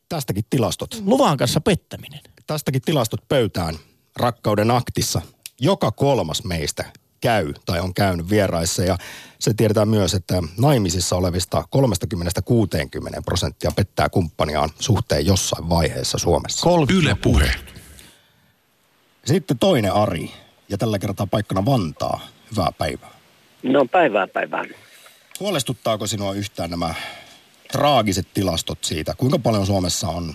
tästäkin 0.09 0.43
tilastot. 0.49 1.01
Luvan 1.05 1.37
kanssa 1.37 1.61
pettäminen. 1.61 2.19
Tästäkin 2.47 2.81
tilastot 2.81 3.27
pöytään 3.27 3.75
rakkauden 4.15 4.71
aktissa. 4.71 5.21
Joka 5.61 5.91
kolmas 5.91 6.43
meistä 6.43 6.85
käy 7.21 7.53
tai 7.65 7.79
on 7.79 7.93
käynyt 7.93 8.29
vieraissa 8.29 8.83
ja 8.83 8.97
se 9.39 9.53
tiedetään 9.53 9.87
myös, 9.87 10.13
että 10.13 10.43
naimisissa 10.57 11.15
olevista 11.15 11.63
30-60 11.75 13.21
prosenttia 13.25 13.71
pettää 13.75 14.09
kumppaniaan 14.09 14.69
suhteen 14.79 15.25
jossain 15.25 15.69
vaiheessa 15.69 16.17
Suomessa. 16.17 16.63
Kol- 16.63 16.85
Yle 16.89 17.15
puhe. 17.23 17.51
Sitten 19.25 19.59
toinen 19.59 19.93
Ari 19.93 20.31
ja 20.69 20.77
tällä 20.77 20.99
kertaa 20.99 21.27
paikkana 21.27 21.65
Vantaa. 21.65 22.19
Hyvää 22.51 22.71
päivää. 22.77 23.11
No 23.63 23.85
päivää 23.85 24.27
päivää. 24.27 24.63
Huolestuttaako 25.39 26.07
sinua 26.07 26.33
yhtään 26.33 26.69
nämä 26.69 26.93
traagiset 27.71 28.27
tilastot 28.33 28.83
siitä, 28.83 29.13
kuinka 29.17 29.39
paljon 29.39 29.65
Suomessa 29.65 30.07
on 30.07 30.33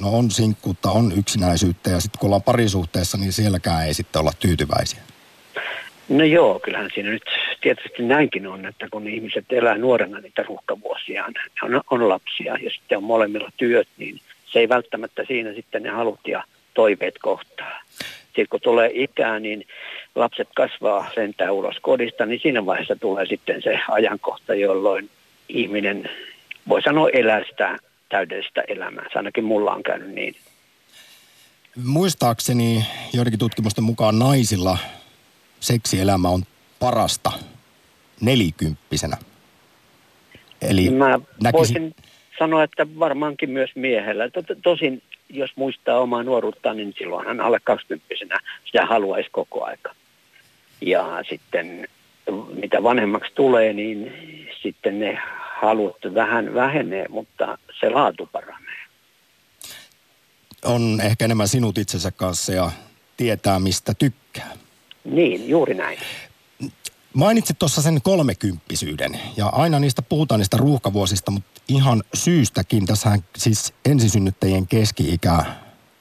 No 0.00 0.08
on 0.08 0.30
sinkkuutta, 0.30 0.90
on 0.90 1.12
yksinäisyyttä 1.18 1.90
ja 1.90 2.00
sitten 2.00 2.18
kun 2.20 2.26
ollaan 2.26 2.42
parisuhteessa, 2.42 3.18
niin 3.18 3.32
sielläkään 3.32 3.86
ei 3.86 3.94
sitten 3.94 4.20
olla 4.20 4.32
tyytyväisiä. 4.40 5.00
No 6.08 6.24
joo, 6.24 6.58
kyllähän 6.58 6.90
siinä 6.94 7.10
nyt 7.10 7.22
tietysti 7.60 8.02
näinkin 8.02 8.46
on, 8.46 8.66
että 8.66 8.88
kun 8.90 9.08
ihmiset 9.08 9.44
elää 9.50 9.78
nuorena 9.78 10.20
niitä 10.20 10.42
ruuhkavuosiaan, 10.42 11.34
on, 11.62 11.80
on 11.90 12.08
lapsia 12.08 12.56
ja 12.62 12.70
sitten 12.70 12.98
on 12.98 13.04
molemmilla 13.04 13.50
työt, 13.56 13.88
niin 13.98 14.20
se 14.46 14.58
ei 14.58 14.68
välttämättä 14.68 15.24
siinä 15.28 15.52
sitten 15.52 15.82
ne 15.82 15.88
halut 15.90 16.20
ja 16.28 16.44
toiveet 16.74 17.18
kohtaa. 17.18 17.80
Sitten 18.24 18.48
kun 18.50 18.60
tulee 18.60 18.90
ikää, 18.94 19.40
niin 19.40 19.66
lapset 20.14 20.48
kasvaa 20.56 21.10
sentään 21.14 21.52
ulos 21.52 21.76
kodista, 21.80 22.26
niin 22.26 22.40
siinä 22.40 22.66
vaiheessa 22.66 22.96
tulee 22.96 23.26
sitten 23.26 23.62
se 23.62 23.78
ajankohta, 23.88 24.54
jolloin 24.54 25.10
ihminen 25.48 26.10
voi 26.68 26.82
sanoa 26.82 27.08
elää 27.12 27.44
sitä 27.50 27.78
täydellistä 28.08 28.62
elämää. 28.68 29.04
Se 29.12 29.18
ainakin 29.18 29.44
mulla 29.44 29.72
on 29.72 29.82
käynyt 29.82 30.08
niin. 30.08 30.34
Muistaakseni 31.84 32.84
joidenkin 33.12 33.38
tutkimusten 33.38 33.84
mukaan 33.84 34.18
naisilla 34.18 34.78
seksielämä 35.60 36.28
on 36.28 36.42
parasta 36.78 37.32
nelikymppisenä. 38.20 39.16
Eli 40.62 40.90
Mä 40.90 41.20
näkisin... 41.42 41.52
voisin 41.52 41.94
sanoa, 42.38 42.62
että 42.62 42.86
varmaankin 42.98 43.50
myös 43.50 43.70
miehellä. 43.74 44.24
Tosin 44.62 45.02
jos 45.32 45.56
muistaa 45.56 46.00
omaa 46.00 46.22
nuoruuttaan, 46.22 46.76
niin 46.76 46.94
silloin 46.98 47.26
hän 47.26 47.40
alle 47.40 47.58
20 47.64 48.06
sitä 48.64 48.86
haluaisi 48.86 49.28
koko 49.32 49.64
aika. 49.64 49.94
Ja 50.80 51.24
sitten 51.28 51.88
mitä 52.54 52.82
vanhemmaksi 52.82 53.32
tulee, 53.34 53.72
niin 53.72 54.12
sitten 54.62 55.00
ne 55.00 55.18
halut 55.62 55.96
vähän 56.14 56.54
vähenee, 56.54 57.06
mutta 57.08 57.58
se 57.80 57.90
laatu 57.90 58.28
paranee. 58.32 58.76
On 60.64 61.00
ehkä 61.02 61.24
enemmän 61.24 61.48
sinut 61.48 61.78
itsensä 61.78 62.10
kanssa 62.10 62.52
ja 62.52 62.70
tietää, 63.16 63.58
mistä 63.58 63.94
tykkää. 63.94 64.56
Niin, 65.04 65.48
juuri 65.48 65.74
näin. 65.74 65.98
Mainitsit 67.14 67.58
tuossa 67.58 67.82
sen 67.82 68.02
kolmekymppisyyden 68.02 69.20
ja 69.36 69.46
aina 69.46 69.78
niistä 69.78 70.02
puhutaan 70.02 70.38
niistä 70.38 70.56
ruuhkavuosista, 70.56 71.30
mutta 71.30 71.60
ihan 71.68 72.02
syystäkin. 72.14 72.86
Tässähän 72.86 73.24
siis 73.36 73.74
ensisynnyttäjien 73.84 74.66
keski-ikä 74.66 75.44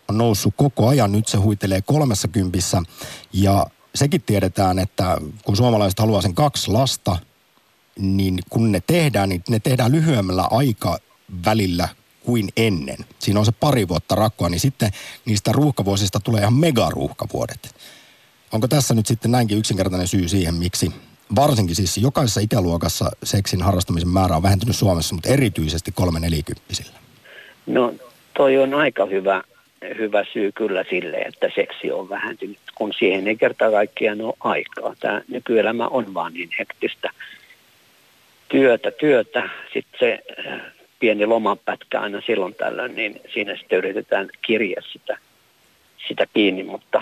on 0.07 0.17
noussut 0.17 0.53
koko 0.57 0.87
ajan. 0.87 1.11
Nyt 1.11 1.27
se 1.27 1.37
huitelee 1.37 1.81
kolmessa 1.81 2.27
kympissä 2.27 2.81
ja 3.33 3.65
sekin 3.95 4.21
tiedetään, 4.21 4.79
että 4.79 5.17
kun 5.45 5.57
suomalaiset 5.57 5.99
haluaa 5.99 6.21
sen 6.21 6.35
kaksi 6.35 6.71
lasta, 6.71 7.17
niin 7.99 8.39
kun 8.49 8.71
ne 8.71 8.81
tehdään, 8.87 9.29
niin 9.29 9.43
ne 9.49 9.59
tehdään 9.59 9.91
lyhyemmällä 9.91 10.47
aika 10.51 10.97
välillä 11.45 11.89
kuin 12.23 12.49
ennen. 12.57 12.97
Siinä 13.19 13.39
on 13.39 13.45
se 13.45 13.51
pari 13.51 13.87
vuotta 13.87 14.15
rakkoa, 14.15 14.49
niin 14.49 14.59
sitten 14.59 14.91
niistä 15.25 15.51
ruuhkavuosista 15.51 16.19
tulee 16.19 16.41
ihan 16.41 16.53
megaruuhkavuodet. 16.53 17.75
Onko 18.51 18.67
tässä 18.67 18.93
nyt 18.93 19.05
sitten 19.05 19.31
näinkin 19.31 19.57
yksinkertainen 19.57 20.07
syy 20.07 20.27
siihen, 20.27 20.55
miksi 20.55 20.91
varsinkin 21.35 21.75
siis 21.75 21.97
jokaisessa 21.97 22.39
ikäluokassa 22.39 23.11
seksin 23.23 23.61
harrastamisen 23.61 24.09
määrä 24.09 24.35
on 24.35 24.43
vähentynyt 24.43 24.75
Suomessa, 24.75 25.15
mutta 25.15 25.29
erityisesti 25.29 25.91
kolme 25.91 26.19
nelikymppisillä? 26.19 26.99
No 27.65 27.93
toi 28.37 28.57
on 28.57 28.73
aika 28.73 29.05
hyvä, 29.05 29.43
hyvä 29.97 30.23
syy 30.33 30.51
kyllä 30.51 30.85
sille, 30.89 31.17
että 31.17 31.47
seksi 31.55 31.91
on 31.91 32.09
vähentynyt, 32.09 32.57
kun 32.75 32.93
siihen 32.99 33.27
ei 33.27 33.35
kerta 33.35 33.71
kaikkiaan 33.71 34.21
ole 34.21 34.33
aikaa. 34.39 34.95
Tämä 34.99 35.21
nykyelämä 35.27 35.87
on 35.87 36.13
vaan 36.13 36.33
niin 36.33 36.49
hektistä. 36.59 37.09
Työtä, 38.49 38.91
työtä, 38.91 39.49
sitten 39.73 39.99
se 39.99 40.23
äh, 40.47 40.61
pieni 40.99 41.25
lomapätkä 41.25 41.99
aina 41.99 42.21
silloin 42.25 42.55
tällöin, 42.55 42.95
niin 42.95 43.21
siinä 43.33 43.55
sitten 43.55 43.77
yritetään 43.77 44.29
kirjaa 44.41 44.81
sitä, 44.91 45.17
sitä 46.07 46.25
kiinni, 46.33 46.63
mutta 46.63 47.01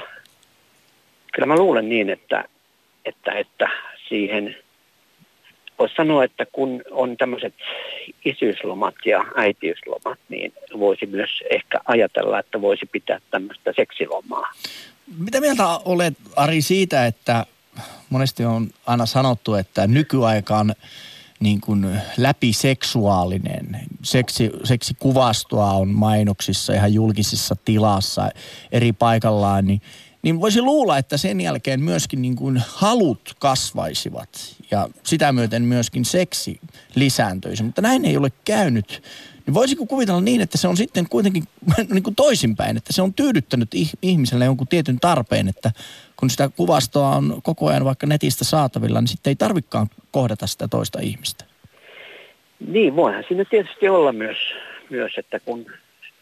kyllä 1.34 1.46
mä 1.46 1.56
luulen 1.56 1.90
niin, 1.90 2.10
että, 2.10 2.44
että, 3.06 3.32
että 3.32 3.70
siihen 4.10 4.56
voisi 5.80 5.96
sanoa, 5.96 6.24
että 6.24 6.46
kun 6.52 6.82
on 6.92 7.18
tämmöiset 7.18 7.54
isyyslomat 8.26 8.96
ja 9.06 9.26
äitiyslomat, 9.36 10.20
niin 10.30 10.54
voisi 10.80 11.06
myös 11.06 11.30
ehkä 11.50 11.80
ajatella, 11.86 12.40
että 12.40 12.62
voisi 12.62 12.86
pitää 12.86 13.20
tämmöistä 13.32 13.74
seksilomaa. 13.76 14.52
Mitä 15.20 15.42
mieltä 15.42 15.64
olet, 15.86 16.14
Ari, 16.36 16.62
siitä, 16.62 17.06
että 17.06 17.46
monesti 18.10 18.46
on 18.46 18.70
aina 18.86 19.06
sanottu, 19.06 19.56
että 19.56 19.88
nykyaikaan 19.88 20.76
niin 21.40 21.62
kuin 21.62 22.02
läpiseksuaalinen. 22.18 23.80
Seksi, 24.04 24.52
seksikuvastoa 24.64 25.72
on 25.72 25.88
mainoksissa 25.88 26.74
ihan 26.74 26.94
julkisissa 26.94 27.56
tilassa 27.66 28.30
eri 28.72 28.94
paikallaan, 28.94 29.68
niin 29.68 29.82
niin 30.22 30.42
voisi 30.42 30.62
luulla, 30.62 30.98
että 30.98 31.18
sen 31.18 31.42
jälkeen 31.42 31.82
myöskin 31.82 32.22
niin 32.22 32.36
kuin 32.36 32.64
halut 32.68 33.36
kasvaisivat 33.40 34.30
ja 34.72 34.90
sitä 35.04 35.32
myöten 35.32 35.62
myöskin 35.62 36.06
seksi 36.06 36.60
lisääntyisi. 36.96 37.64
Mutta 37.64 37.82
näin 37.82 38.06
ei 38.06 38.18
ole 38.18 38.32
käynyt. 38.46 39.04
Niin 39.48 39.54
voisiko 39.54 39.86
kuvitella 39.86 40.22
niin, 40.22 40.42
että 40.42 40.58
se 40.58 40.68
on 40.68 40.78
sitten 40.78 41.10
kuitenkin 41.10 41.44
niin 41.94 42.04
kuin 42.04 42.16
toisinpäin, 42.16 42.78
että 42.78 42.94
se 42.94 43.02
on 43.02 43.14
tyydyttänyt 43.14 43.70
ihmiselle 44.02 44.46
jonkun 44.46 44.68
tietyn 44.68 45.00
tarpeen, 45.00 45.48
että 45.48 45.72
kun 46.16 46.30
sitä 46.30 46.50
kuvastoa 46.58 47.16
on 47.16 47.40
koko 47.44 47.68
ajan 47.68 47.86
vaikka 47.86 48.08
netistä 48.08 48.46
saatavilla, 48.46 49.02
niin 49.02 49.08
sitten 49.08 49.32
ei 49.32 49.36
tarvikaan 49.36 49.88
kohdata 50.12 50.48
sitä 50.48 50.68
toista 50.68 51.00
ihmistä. 51.00 51.46
Niin, 52.68 52.96
voihan 52.96 53.24
siinä 53.28 53.46
tietysti 53.46 53.90
olla 53.90 54.12
myös, 54.12 54.38
myös 54.90 55.12
että 55.18 55.40
kun 55.40 55.66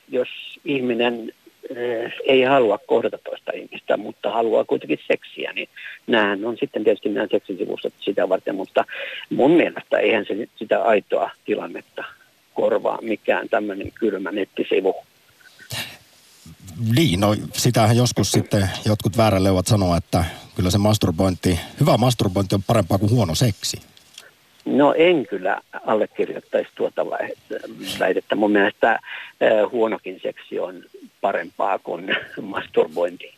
jos 0.10 0.30
ihminen 0.66 1.32
Eh, 1.76 2.14
ei 2.24 2.44
halua 2.44 2.80
kohdata 2.88 3.18
toista 3.18 3.52
ihmistä, 3.56 3.98
mutta 3.98 4.32
haluaa 4.32 4.66
kuitenkin 4.66 5.00
seksiä, 5.08 5.54
niin 5.54 5.70
nämähän 6.08 6.46
on 6.46 6.58
sitten 6.58 6.84
tietysti 6.84 7.10
nämä 7.10 7.28
seksisivustot 7.32 7.94
sitä 8.00 8.30
varten, 8.30 8.56
mutta 8.56 8.86
mun 9.30 9.52
mielestä 9.52 9.98
eihän 9.98 10.26
se 10.26 10.48
sitä 10.56 10.84
aitoa 10.84 11.30
tilannetta 11.46 12.04
korvaa 12.56 13.00
mikään 13.02 13.50
tämmöinen 13.50 13.92
kylmä 13.92 14.32
nettisivu. 14.32 14.96
Niin, 16.96 17.20
no 17.20 17.36
sitähän 17.54 17.98
joskus 17.98 18.32
sitten 18.32 18.70
jotkut 18.86 19.18
vääräleuvat 19.18 19.68
sanoa, 19.68 19.98
että 19.98 20.26
kyllä 20.56 20.70
se 20.70 20.78
masturbointi, 20.78 21.60
hyvä 21.80 21.98
masturbointi 21.98 22.56
on 22.56 22.64
parempaa 22.64 22.98
kuin 22.98 23.12
huono 23.12 23.36
seksi. 23.36 23.78
No 24.66 24.94
en 24.98 25.26
kyllä 25.30 25.62
allekirjoittaisi 25.86 26.70
tuota 26.76 27.06
väitettä. 28.00 28.36
Mun 28.36 28.52
mielestä 28.52 29.00
huonokin 29.72 30.20
seksi 30.24 30.60
on 30.60 30.84
parempaa 31.22 31.80
kuin 31.80 32.16
masturbointi. 32.42 33.34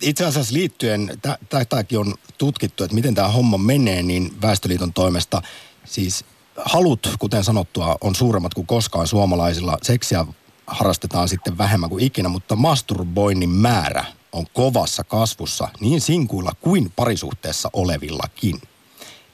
Itse 0.00 0.24
asiassa 0.24 0.54
liittyen, 0.54 1.08
tätäkin 1.48 1.98
on 1.98 2.14
tutkittu, 2.38 2.84
että 2.84 2.94
miten 2.94 3.14
tämä 3.14 3.28
homma 3.28 3.58
menee, 3.58 4.02
niin 4.02 4.30
Väestöliiton 4.42 4.92
toimesta 4.92 5.42
siis 5.84 6.24
halut, 6.56 7.16
kuten 7.18 7.44
sanottua, 7.44 7.96
on 8.00 8.14
suuremmat 8.14 8.54
kuin 8.54 8.66
koskaan 8.66 9.06
suomalaisilla. 9.06 9.78
Seksiä 9.82 10.26
harrastetaan 10.66 11.28
sitten 11.28 11.58
vähemmän 11.58 11.90
kuin 11.90 12.04
ikinä, 12.04 12.28
mutta 12.28 12.56
masturboinnin 12.56 13.50
määrä 13.50 14.04
on 14.32 14.46
kovassa 14.52 15.04
kasvussa 15.04 15.68
niin 15.80 16.00
sinkuilla 16.00 16.52
kuin 16.60 16.92
parisuhteessa 16.96 17.70
olevillakin. 17.72 18.60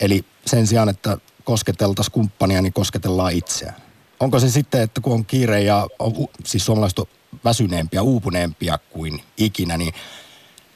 Eli 0.00 0.24
sen 0.46 0.66
sijaan, 0.66 0.88
että 0.88 1.18
kosketeltaisiin 1.44 2.12
kumppania, 2.12 2.62
niin 2.62 2.72
kosketellaan 2.72 3.32
itseään. 3.32 3.76
Onko 4.20 4.40
se 4.40 4.50
sitten, 4.50 4.82
että 4.82 5.00
kun 5.00 5.12
on 5.12 5.24
kiire 5.24 5.62
ja 5.62 5.86
on, 5.98 6.12
siis 6.44 6.64
suomalaiset 6.64 6.98
on 6.98 7.06
väsyneempia, 7.44 8.02
uupuneempia 8.02 8.78
kuin 8.78 9.22
ikinä, 9.36 9.76
niin 9.76 9.94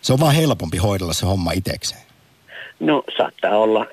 se 0.03 0.13
on 0.13 0.21
vaan 0.21 0.35
helpompi 0.35 0.77
hoidella 0.79 1.13
se 1.13 1.27
homma 1.27 1.53
itsekseen? 1.53 2.12
No 2.83 3.03
saattaa 3.17 3.59
olla. 3.59 3.87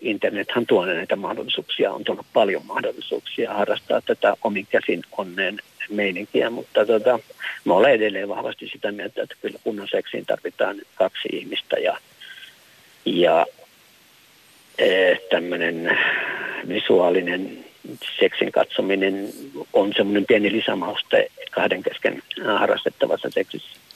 Internethän 0.00 0.66
tuo 0.66 0.86
näitä 0.86 1.16
mahdollisuuksia, 1.16 1.92
on 1.92 2.04
tuonut 2.04 2.26
paljon 2.32 2.66
mahdollisuuksia 2.66 3.54
harrastaa 3.54 4.00
tätä 4.00 4.34
omin 4.44 4.66
käsin 4.66 5.02
onneen 5.18 5.58
meininkiä, 5.90 6.50
mutta 6.50 6.86
tota, 6.86 7.18
mä 7.64 7.74
olen 7.74 7.92
edelleen 7.92 8.28
vahvasti 8.28 8.68
sitä 8.72 8.92
mieltä, 8.92 9.22
että 9.22 9.34
kyllä 9.42 9.58
kunnon 9.64 9.88
seksiin 9.90 10.26
tarvitaan 10.26 10.76
kaksi 10.94 11.28
ihmistä 11.32 11.76
ja, 11.76 11.98
ja 13.04 13.46
e, 14.78 15.14
tämmöinen 15.30 15.98
visuaalinen 16.68 17.64
seksin 18.20 18.52
katsominen 18.52 19.28
on 19.72 19.92
semmoinen 19.96 20.26
pieni 20.26 20.52
lisämauste 20.52 21.28
kahden 21.50 21.82
kesken 21.82 22.22
harrastettavassa 22.58 23.30
seksissä. 23.30 23.87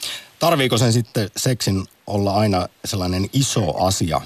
Tarviiko 0.42 0.78
sen 0.78 0.92
sitten 0.92 1.28
seksin 1.36 1.84
olla 2.06 2.34
aina 2.34 2.66
sellainen 2.84 3.26
iso 3.32 3.84
asia, 3.84 4.20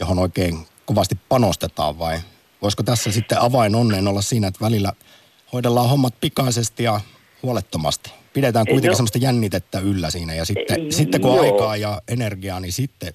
johon 0.00 0.18
oikein 0.18 0.58
kovasti 0.84 1.14
panostetaan 1.28 1.98
vai 1.98 2.18
voisiko 2.62 2.82
tässä 2.82 3.12
sitten 3.12 3.40
avain 3.40 3.74
onneen 3.74 4.08
olla 4.08 4.22
siinä, 4.22 4.48
että 4.48 4.64
välillä 4.64 4.92
hoidellaan 5.52 5.88
hommat 5.88 6.14
pikaisesti 6.20 6.82
ja 6.82 7.00
huolettomasti? 7.42 8.10
Pidetään 8.32 8.66
kuitenkin 8.66 8.88
no, 8.88 8.96
semmoista 8.96 9.18
jännitettä 9.18 9.78
yllä 9.78 10.10
siinä 10.10 10.34
ja 10.34 10.44
sitten, 10.44 10.80
ei, 10.80 10.92
sitten 10.92 11.20
kun 11.20 11.30
on 11.30 11.40
aikaa 11.40 11.76
ja 11.76 12.02
energiaa, 12.08 12.60
niin 12.60 12.72
sitten 12.72 13.12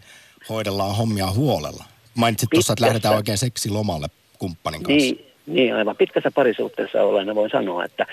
hoidellaan 0.49 0.95
hommia 0.95 1.31
huolella. 1.31 1.85
Mainitsit 2.15 2.49
tuossa, 2.49 2.73
että 2.73 2.85
lähdetään 2.85 3.15
oikein 3.15 3.37
seksilomalle 3.37 4.07
kumppanin 4.39 4.83
kanssa. 4.83 5.13
Niin, 5.13 5.25
niin 5.47 5.75
aivan 5.75 5.97
pitkässä 5.97 6.31
parisuhteessa 6.31 7.03
olen 7.03 7.35
voin 7.35 7.51
sanoa, 7.51 7.85
että 7.85 8.05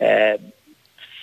ää, 0.00 0.50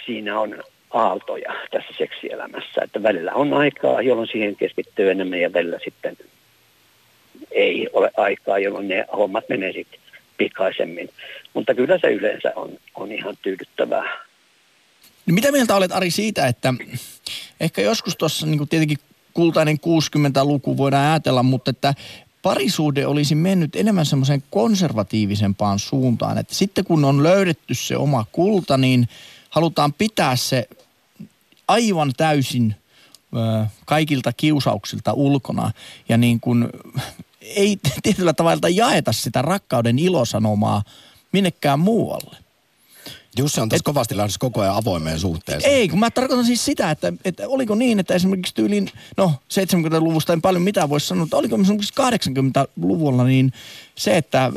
siinä 0.06 0.40
on 0.40 0.64
aaltoja 0.96 1.54
tässä 1.72 1.94
seksielämässä. 1.98 2.82
Että 2.84 3.04
välillä 3.04 3.34
on 3.34 3.54
aikaa, 3.54 4.02
jolloin 4.02 4.28
siihen 4.28 4.56
keskittyy 4.56 5.12
enemmän 5.12 5.42
ja 5.42 5.54
välillä 5.54 5.80
sitten 5.84 6.18
ei 7.52 7.90
ole 7.94 8.12
aikaa, 8.18 8.60
jolloin 8.60 8.88
ne 8.88 9.06
hommat 9.18 9.50
menee 9.50 9.74
sitten 9.74 10.00
pikaisemmin. 10.38 11.10
Mutta 11.54 11.74
kyllä 11.74 12.00
se 12.02 12.08
yleensä 12.08 12.54
on, 12.56 12.70
on 12.96 13.12
ihan 13.12 13.38
tyydyttävää. 13.42 14.26
No 15.26 15.34
mitä 15.34 15.52
mieltä 15.52 15.76
olet 15.76 15.92
Ari 15.92 16.12
siitä, 16.12 16.48
että 16.48 16.74
ehkä 17.60 17.82
joskus 17.82 18.18
tuossa 18.18 18.48
niin 18.48 18.70
tietenkin 18.70 18.98
kultainen 19.34 19.78
60-luku 19.78 20.78
voidaan 20.78 21.12
ajatella, 21.12 21.44
mutta 21.44 21.72
että 21.72 21.94
parisuhde 22.42 23.08
olisi 23.08 23.36
mennyt 23.36 23.76
enemmän 23.76 24.06
semmoiseen 24.06 24.44
konservatiivisempaan 24.50 25.80
suuntaan. 25.80 26.38
Että 26.38 26.56
sitten 26.56 26.86
kun 26.86 27.06
on 27.06 27.24
löydetty 27.24 27.74
se 27.74 27.98
oma 27.98 28.26
kulta, 28.32 28.78
niin 28.78 29.08
halutaan 29.50 29.94
pitää 29.94 30.36
se 30.36 30.68
aivan 31.68 32.14
täysin 32.18 32.76
ö, 33.36 33.66
kaikilta 33.86 34.34
kiusauksilta 34.34 35.14
ulkona 35.14 35.72
ja 36.10 36.18
niin 36.18 36.40
kuin 36.40 36.70
ei 37.42 37.78
tietyllä 38.04 38.34
tavalla 38.34 38.70
jaeta 38.70 39.12
sitä 39.12 39.42
rakkauden 39.42 40.00
ilosanomaa 40.00 40.84
minnekään 41.32 41.80
muualle. 41.80 42.38
Jussi 43.38 43.62
on 43.62 43.70
tässä 43.70 43.84
kovasti 43.84 44.18
lähdössä 44.18 44.40
koko 44.40 44.62
ajan 44.62 44.76
avoimeen 44.76 45.20
suhteeseen. 45.20 45.74
Ei, 45.74 45.90
kun 45.90 46.00
mä 46.00 46.12
tarkoitan 46.12 46.46
siis 46.46 46.66
sitä, 46.66 46.92
että, 46.92 47.14
että 47.26 47.48
oliko 47.48 47.76
niin, 47.76 48.00
että 48.00 48.14
esimerkiksi 48.14 48.56
tyyliin, 48.56 48.90
no 49.18 49.34
70-luvusta 49.54 50.34
en 50.34 50.42
paljon 50.42 50.62
mitään 50.64 50.90
voisi 50.90 51.08
sanoa, 51.08 51.24
mutta 51.24 51.38
oliko 51.38 51.56
esimerkiksi 51.56 51.94
80-luvulla 52.02 53.24
niin 53.24 53.54
se, 53.96 54.18
että 54.18 54.52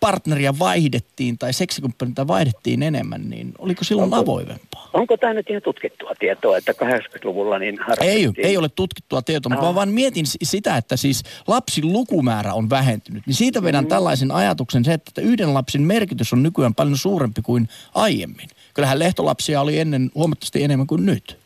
partneria 0.00 0.58
vaihdettiin 0.58 1.38
tai 1.38 1.52
seksikumppanita 1.52 2.26
vaihdettiin 2.26 2.82
enemmän, 2.82 3.30
niin 3.30 3.52
oliko 3.58 3.84
silloin 3.84 4.04
onko, 4.04 4.16
avoimempaa? 4.16 4.69
Onko 4.92 5.16
tämä 5.16 5.34
nyt 5.34 5.50
ihan 5.50 5.62
tutkittua 5.62 6.12
tietoa, 6.18 6.56
että 6.56 6.72
80-luvulla 6.72 7.58
niin 7.58 7.78
Ei, 8.00 8.30
ei 8.36 8.56
ole 8.56 8.68
tutkittua 8.68 9.22
tietoa, 9.22 9.50
mutta 9.50 9.66
mä 9.66 9.74
vaan 9.74 9.88
mietin 9.88 10.24
sitä, 10.26 10.76
että 10.76 10.96
siis 10.96 11.22
lapsin 11.46 11.92
lukumäärä 11.92 12.54
on 12.54 12.70
vähentynyt. 12.70 13.26
Niin 13.26 13.34
siitä 13.34 13.62
vedän 13.62 13.84
mm. 13.84 13.88
tällaisen 13.88 14.30
ajatuksen 14.30 14.84
se, 14.84 14.92
että 14.92 15.20
yhden 15.20 15.54
lapsin 15.54 15.82
merkitys 15.82 16.32
on 16.32 16.42
nykyään 16.42 16.74
paljon 16.74 16.96
suurempi 16.96 17.42
kuin 17.42 17.68
aiemmin. 17.94 18.48
Kyllähän 18.74 18.98
lehtolapsia 18.98 19.60
oli 19.60 19.78
ennen 19.78 20.10
huomattavasti 20.14 20.64
enemmän 20.64 20.86
kuin 20.86 21.06
nyt. 21.06 21.38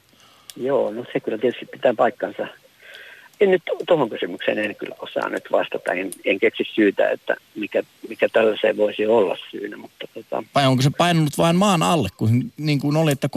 Joo, 0.57 0.91
no 0.91 1.05
se 1.13 1.21
kyllä 1.21 1.39
tietysti 1.39 1.67
pitää 1.67 1.95
paikkansa 1.95 2.47
en 3.45 3.51
nyt 3.51 3.63
tuohon 3.87 4.11
kysymykseen 4.11 4.59
en 4.59 4.77
kyllä 4.77 4.95
osaa 4.99 5.29
nyt 5.29 5.45
vastata. 5.53 5.93
En, 5.93 6.11
en 6.25 6.41
keksi 6.41 6.65
syytä, 6.75 7.11
että 7.11 7.37
mikä, 7.55 7.83
mikä 8.09 8.29
tällaiseen 8.29 8.77
voisi 8.77 9.07
olla 9.07 9.37
syynä. 9.51 9.77
Mutta 9.77 10.07
tota... 10.15 10.43
Vai 10.55 10.67
onko 10.67 10.83
se 10.83 10.91
painunut 10.99 11.39
vain 11.39 11.57
maan 11.57 11.83
alle, 11.83 12.09
kun, 12.17 12.53
niin 12.57 12.81
kuin 12.81 12.97
oli, 12.97 13.13
että 13.13 13.29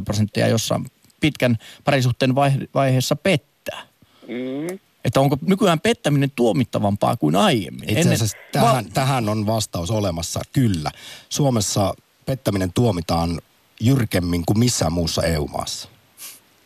30-60 0.00 0.04
prosenttia 0.04 0.48
jossain 0.48 0.86
pitkän 1.20 1.56
parisuhteen 1.84 2.34
vaiheessa 2.74 3.16
pettää? 3.16 3.82
Mm. 4.28 4.78
Että 5.04 5.20
onko 5.20 5.36
nykyään 5.46 5.80
pettäminen 5.80 6.30
tuomittavampaa 6.36 7.16
kuin 7.16 7.36
aiemmin? 7.36 7.90
Itse 7.90 8.14
asiassa 8.14 8.36
Ennen... 8.36 8.52
tähän, 8.52 8.84
Va- 8.84 8.90
tähän 8.94 9.28
on 9.28 9.46
vastaus 9.46 9.90
olemassa, 9.90 10.40
kyllä. 10.52 10.90
Suomessa 11.28 11.94
pettäminen 12.26 12.72
tuomitaan 12.72 13.40
jyrkemmin 13.80 14.42
kuin 14.46 14.58
missään 14.58 14.92
muussa 14.92 15.22
EU-maassa. 15.22 15.88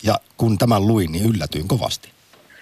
Ja 0.02 0.20
kun 0.36 0.58
tämän 0.58 0.86
luin, 0.86 1.12
niin 1.12 1.24
yllätyin 1.24 1.68
kovasti. 1.68 2.08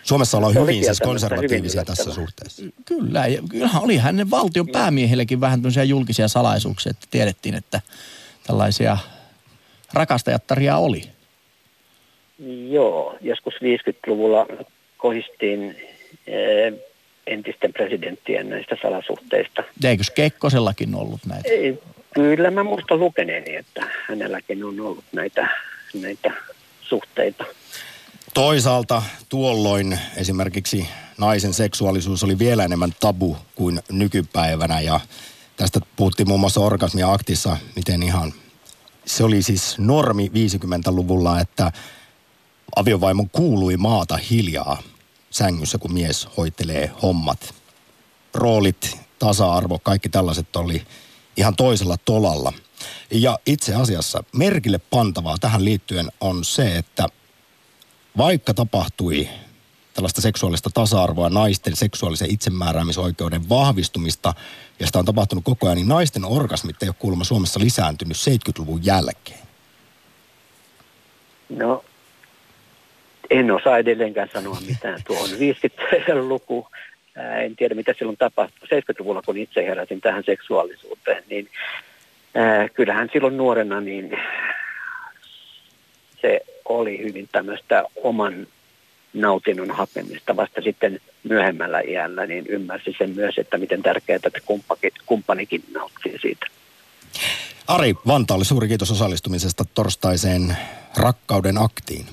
Suomessa 0.06 0.36
ollaan 0.36 0.54
hyvin 0.54 0.84
siis 0.84 1.00
konservatiivisia 1.00 1.80
hyvin 1.80 1.86
tässä 1.86 2.12
suhteessa. 2.12 2.62
Kyllä, 2.84 3.26
ja 3.26 3.42
kyllähän 3.50 3.82
oli 3.82 3.96
hänen 3.96 4.30
valtion 4.30 4.68
päämiehellekin 4.68 5.40
vähän 5.40 5.62
julkisia 5.84 6.28
salaisuuksia, 6.28 6.90
että 6.90 7.06
tiedettiin, 7.10 7.54
että 7.54 7.80
tällaisia 8.46 8.96
rakastajattaria 9.92 10.76
oli. 10.76 11.02
Joo, 12.68 13.16
joskus 13.20 13.54
50-luvulla 13.54 14.46
kohistiin 14.96 15.76
eh, 16.26 16.72
entisten 17.26 17.72
presidenttien 17.72 18.50
näistä 18.50 18.76
salasuhteista. 18.82 19.62
Eikös 19.84 20.10
Kekkosellakin 20.10 20.94
ollut 20.94 21.20
näitä? 21.26 21.48
Ei, 21.48 21.78
kyllä 22.14 22.50
mä 22.50 22.64
muistan 22.64 23.00
lukeneeni, 23.00 23.56
että 23.56 23.86
hänelläkin 24.08 24.64
on 24.64 24.80
ollut 24.80 25.04
näitä, 25.12 25.48
näitä 26.00 26.32
suhteita. 26.80 27.44
Toisaalta 28.36 29.02
tuolloin 29.28 29.98
esimerkiksi 30.16 30.88
naisen 31.18 31.54
seksuaalisuus 31.54 32.24
oli 32.24 32.38
vielä 32.38 32.64
enemmän 32.64 32.94
tabu 33.00 33.36
kuin 33.54 33.80
nykypäivänä 33.90 34.80
ja 34.80 35.00
tästä 35.56 35.80
puhuttiin 35.96 36.28
muun 36.28 36.40
muassa 36.40 36.60
orgasmia 36.60 37.12
aktissa, 37.12 37.56
miten 37.76 38.02
ihan 38.02 38.34
se 39.06 39.24
oli 39.24 39.42
siis 39.42 39.78
normi 39.78 40.28
50-luvulla, 40.28 41.40
että 41.40 41.72
aviovaimon 42.76 43.30
kuului 43.30 43.76
maata 43.76 44.16
hiljaa 44.30 44.82
sängyssä, 45.30 45.78
kun 45.78 45.92
mies 45.92 46.28
hoitelee 46.36 46.90
hommat. 47.02 47.54
Roolit, 48.34 48.98
tasa-arvo, 49.18 49.78
kaikki 49.78 50.08
tällaiset 50.08 50.56
oli 50.56 50.86
ihan 51.36 51.56
toisella 51.56 51.96
tolalla– 52.04 52.52
ja 53.10 53.38
itse 53.46 53.74
asiassa 53.74 54.24
merkille 54.32 54.78
pantavaa 54.78 55.36
tähän 55.40 55.64
liittyen 55.64 56.12
on 56.20 56.44
se, 56.44 56.76
että 56.76 57.08
vaikka 58.18 58.54
tapahtui 58.54 59.28
tällaista 59.94 60.20
seksuaalista 60.20 60.70
tasa-arvoa, 60.74 61.30
naisten 61.30 61.76
seksuaalisen 61.76 62.30
itsemääräämisoikeuden 62.30 63.48
vahvistumista, 63.48 64.34
ja 64.80 64.86
sitä 64.86 64.98
on 64.98 65.04
tapahtunut 65.04 65.44
koko 65.44 65.66
ajan, 65.66 65.76
niin 65.76 65.88
naisten 65.88 66.24
orgasmit 66.24 66.82
ei 66.82 66.88
ole 66.88 66.96
kuulemma 66.98 67.24
Suomessa 67.24 67.60
lisääntynyt 67.60 68.16
70-luvun 68.16 68.86
jälkeen. 68.86 69.46
No, 71.48 71.84
en 73.30 73.50
osaa 73.50 73.78
edelleenkään 73.78 74.28
sanoa 74.32 74.58
mitään. 74.68 75.02
Tuo 75.06 75.18
on 75.20 75.30
50-luku. 75.30 76.68
En 77.44 77.56
tiedä, 77.56 77.74
mitä 77.74 77.94
silloin 77.98 78.16
tapahtui 78.16 78.68
70-luvulla, 78.68 79.22
kun 79.22 79.36
itse 79.36 79.66
herätin 79.66 80.00
tähän 80.00 80.22
seksuaalisuuteen, 80.26 81.24
niin 81.30 81.48
Äh, 82.36 82.70
kyllähän 82.74 83.08
silloin 83.12 83.36
nuorena 83.36 83.80
niin 83.80 84.18
se 86.20 86.40
oli 86.68 86.98
hyvin 86.98 87.28
tämmöistä 87.32 87.84
oman 88.02 88.46
nautinnon 89.14 89.70
hakemista. 89.70 90.36
Vasta 90.36 90.60
sitten 90.62 91.00
myöhemmällä 91.24 91.80
iällä 91.80 92.26
niin 92.26 92.46
ymmärsi 92.46 92.94
sen 92.98 93.10
myös, 93.10 93.38
että 93.38 93.58
miten 93.58 93.82
tärkeää, 93.82 94.16
että 94.16 94.40
kumppanikin 95.06 95.64
nauttii 95.74 96.18
siitä. 96.22 96.46
Ari 97.66 97.94
Vantaalle 98.06 98.44
suuri 98.44 98.68
kiitos 98.68 98.90
osallistumisesta 98.90 99.64
torstaiseen 99.74 100.56
Rakkauden 100.96 101.58
aktiin. 101.58 102.06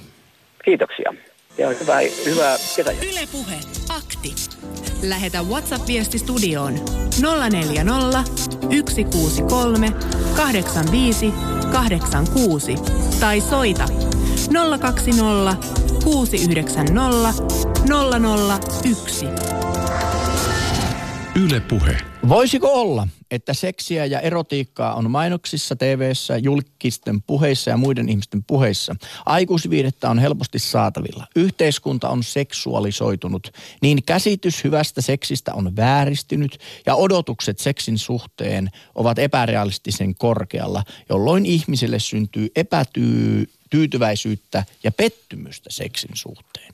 Kiitoksia. 0.65 1.13
Ja 1.57 1.69
hyvää, 1.69 1.99
hyvää 2.25 2.57
kesäjää. 2.75 3.03
Yle 3.03 3.27
Puhe, 3.31 3.55
akti. 3.89 4.33
Lähetä 5.03 5.41
WhatsApp-viesti 5.41 6.17
studioon 6.19 6.73
040 7.51 8.23
163 8.89 9.91
85 10.35 11.33
86 11.71 12.75
tai 13.19 13.41
soita 13.41 13.85
020 14.49 15.57
690 16.03 17.33
001. 18.83 19.62
Yle 21.35 21.59
Puhe. 21.59 21.97
Voisiko 22.29 22.73
olla, 22.73 23.07
että 23.31 23.53
seksiä 23.53 24.05
ja 24.05 24.19
erotiikkaa 24.19 24.93
on 24.93 25.11
mainoksissa, 25.11 25.75
TV:ssä, 25.75 26.37
julkisten 26.37 27.21
puheissa 27.21 27.69
ja 27.69 27.77
muiden 27.77 28.09
ihmisten 28.09 28.43
puheissa? 28.43 28.95
Aikuisviidettä 29.25 30.09
on 30.09 30.19
helposti 30.19 30.59
saatavilla. 30.59 31.27
Yhteiskunta 31.35 32.09
on 32.09 32.23
seksuaalisoitunut. 32.23 33.51
Niin 33.81 34.03
käsitys 34.03 34.63
hyvästä 34.63 35.01
seksistä 35.01 35.53
on 35.53 35.75
vääristynyt 35.75 36.59
ja 36.85 36.95
odotukset 36.95 37.59
seksin 37.59 37.97
suhteen 37.97 38.69
ovat 38.95 39.19
epärealistisen 39.19 40.15
korkealla, 40.15 40.83
jolloin 41.09 41.45
ihmisille 41.45 41.99
syntyy 41.99 42.47
epätyytyväisyyttä 42.55 44.63
ja 44.83 44.91
pettymystä 44.91 45.69
seksin 45.71 46.11
suhteen. 46.13 46.73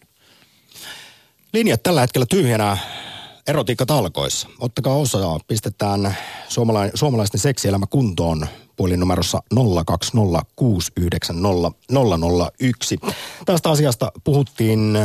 Linjat 1.54 1.84
tällä 1.84 2.02
hetkellä 2.02 2.26
tyhjänä 2.26 2.78
erotiikkatalkoissa. 3.49 4.47
Ottakaa 4.59 4.95
osaa, 4.95 5.39
pistetään 5.47 6.17
suomala- 6.49 6.91
suomalaisten 6.93 7.39
seksielämä 7.39 7.85
kuntoon 7.89 8.47
puhelinnumerossa 8.75 9.43
020690001. 9.55 9.62
Tästä 13.45 13.69
asiasta 13.69 14.12
puhuttiin 14.23 14.97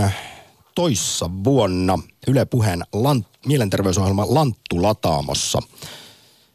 toissa 0.75 1.31
vuonna 1.45 1.99
Yle 2.27 2.45
Puheen 2.45 2.83
lant- 2.97 3.39
mielenterveysohjelma 3.47 4.27
Lanttu 4.29 4.83
Lataamossa, 4.83 5.59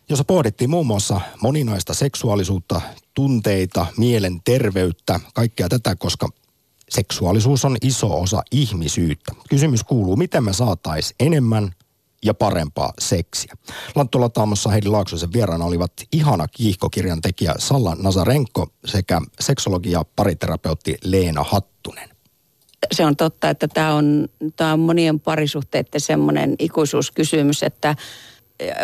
jossa 0.09 0.23
pohdittiin 0.23 0.69
muun 0.69 0.87
muassa 0.87 1.21
moninaista 1.41 1.93
seksuaalisuutta, 1.93 2.81
tunteita, 3.13 3.85
mielenterveyttä, 3.97 5.19
kaikkea 5.33 5.69
tätä, 5.69 5.95
koska 5.95 6.29
seksuaalisuus 6.89 7.65
on 7.65 7.77
iso 7.81 8.21
osa 8.21 8.43
ihmisyyttä. 8.51 9.31
Kysymys 9.49 9.83
kuuluu, 9.83 10.15
miten 10.15 10.43
me 10.43 10.53
saatais 10.53 11.13
enemmän 11.19 11.71
ja 12.25 12.33
parempaa 12.33 12.93
seksiä. 12.99 13.53
Lanttu 13.95 14.21
Lataamossa 14.21 14.69
Heidi 14.69 14.87
Laaksosen 14.87 15.33
vieraana 15.33 15.65
olivat 15.65 15.93
ihana 16.11 16.47
kiihkokirjan 16.47 17.21
tekijä 17.21 17.53
Salla 17.57 17.95
Nazarenko 17.99 18.67
sekä 18.85 19.21
seksologi 19.39 19.91
ja 19.91 20.05
pariterapeutti 20.15 20.97
Leena 21.03 21.43
Hattunen. 21.43 22.09
Se 22.91 23.05
on 23.05 23.15
totta, 23.15 23.49
että 23.49 23.67
tämä 23.67 23.93
on, 23.93 24.27
tämä 24.55 24.73
on 24.73 24.79
monien 24.79 25.19
parisuhteiden 25.19 26.01
semmoinen 26.01 26.55
ikuisuuskysymys, 26.59 27.63
että 27.63 27.95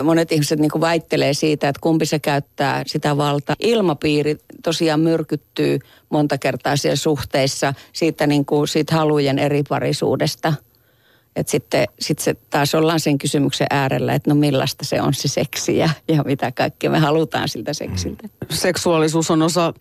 monet 0.03 0.31
ihmiset 0.31 0.59
niin 0.59 0.81
väittelee 0.81 1.33
siitä, 1.33 1.69
että 1.69 1.79
kumpi 1.81 2.05
se 2.05 2.19
käyttää 2.19 2.83
sitä 2.87 3.17
valtaa. 3.17 3.55
Ilmapiiri 3.59 4.37
tosiaan 4.63 4.99
myrkyttyy 4.99 5.79
monta 6.09 6.37
kertaa 6.37 6.77
siellä 6.77 6.95
suhteissa 6.95 7.73
siitä, 7.93 8.27
niin 8.27 8.45
kuin, 8.45 8.67
siitä 8.67 8.95
halujen 8.95 9.39
eri 9.39 9.63
parisuudesta. 9.69 10.53
Että 11.35 11.51
sitten 11.51 11.87
sit 11.99 12.19
se 12.19 12.35
taas 12.49 12.75
ollaan 12.75 12.99
sen 12.99 13.17
kysymyksen 13.17 13.67
äärellä, 13.69 14.13
että 14.13 14.29
no 14.29 14.35
millaista 14.35 14.85
se 14.85 15.01
on 15.01 15.13
se 15.13 15.27
seksi 15.27 15.77
ja, 15.77 15.89
ja 16.07 16.23
mitä 16.23 16.51
kaikkea 16.51 16.89
me 16.89 16.99
halutaan 16.99 17.49
siltä 17.49 17.73
seksiltä. 17.73 18.29
Seksuaalisuus 18.49 19.31
on 19.31 19.41
osa 19.41 19.73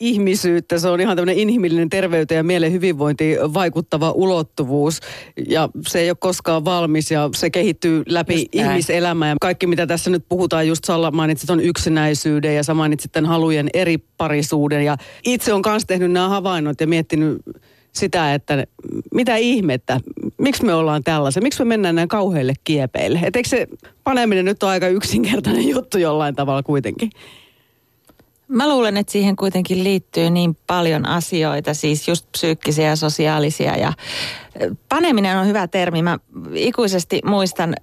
ihmisyyttä. 0.00 0.78
Se 0.78 0.88
on 0.88 1.00
ihan 1.00 1.16
tämmöinen 1.16 1.38
inhimillinen 1.38 1.90
terveyteen 1.90 2.36
ja 2.36 2.44
mielen 2.44 2.72
hyvinvointiin 2.72 3.54
vaikuttava 3.54 4.10
ulottuvuus. 4.10 5.00
Ja 5.48 5.68
se 5.86 6.00
ei 6.00 6.10
ole 6.10 6.16
koskaan 6.20 6.64
valmis 6.64 7.10
ja 7.10 7.30
se 7.34 7.50
kehittyy 7.50 8.02
läpi 8.08 8.46
ihmiselämää. 8.52 9.28
Ja 9.28 9.36
kaikki 9.40 9.66
mitä 9.66 9.86
tässä 9.86 10.10
nyt 10.10 10.24
puhutaan, 10.28 10.68
just 10.68 10.84
Salla 10.84 11.10
mainitsit 11.10 11.50
on 11.50 11.60
yksinäisyyden 11.60 12.56
ja 12.56 12.62
sä 12.62 12.74
mainitsit 12.74 13.12
tämän 13.12 13.28
halujen 13.28 13.68
eri 13.74 13.98
parisuuden. 14.16 14.84
Ja 14.84 14.96
itse 15.24 15.52
on 15.52 15.62
kanssa 15.62 15.86
tehnyt 15.86 16.12
nämä 16.12 16.28
havainnot 16.28 16.80
ja 16.80 16.86
miettinyt 16.86 17.42
sitä, 17.92 18.34
että 18.34 18.66
mitä 19.14 19.36
ihmettä, 19.36 20.00
miksi 20.38 20.64
me 20.64 20.74
ollaan 20.74 21.04
tällaisen, 21.04 21.42
miksi 21.42 21.64
me 21.64 21.68
mennään 21.68 21.94
näin 21.94 22.08
kauheille 22.08 22.54
kiepeille. 22.64 23.20
Et 23.22 23.36
eikö 23.36 23.48
se 23.48 23.68
paneminen 24.04 24.44
nyt 24.44 24.62
ole 24.62 24.70
aika 24.70 24.88
yksinkertainen 24.88 25.68
juttu 25.74 25.98
jollain 25.98 26.34
tavalla 26.34 26.62
kuitenkin? 26.62 27.10
Mä 28.50 28.68
luulen, 28.68 28.96
että 28.96 29.12
siihen 29.12 29.36
kuitenkin 29.36 29.84
liittyy 29.84 30.30
niin 30.30 30.56
paljon 30.66 31.06
asioita, 31.06 31.74
siis 31.74 32.08
just 32.08 32.26
psyykkisiä 32.32 32.88
ja 32.88 32.96
sosiaalisia. 32.96 33.76
Ja 33.76 33.92
paneminen 34.88 35.38
on 35.38 35.46
hyvä 35.46 35.68
termi. 35.68 36.02
Mä 36.02 36.18
ikuisesti 36.54 37.20
muistan 37.24 37.74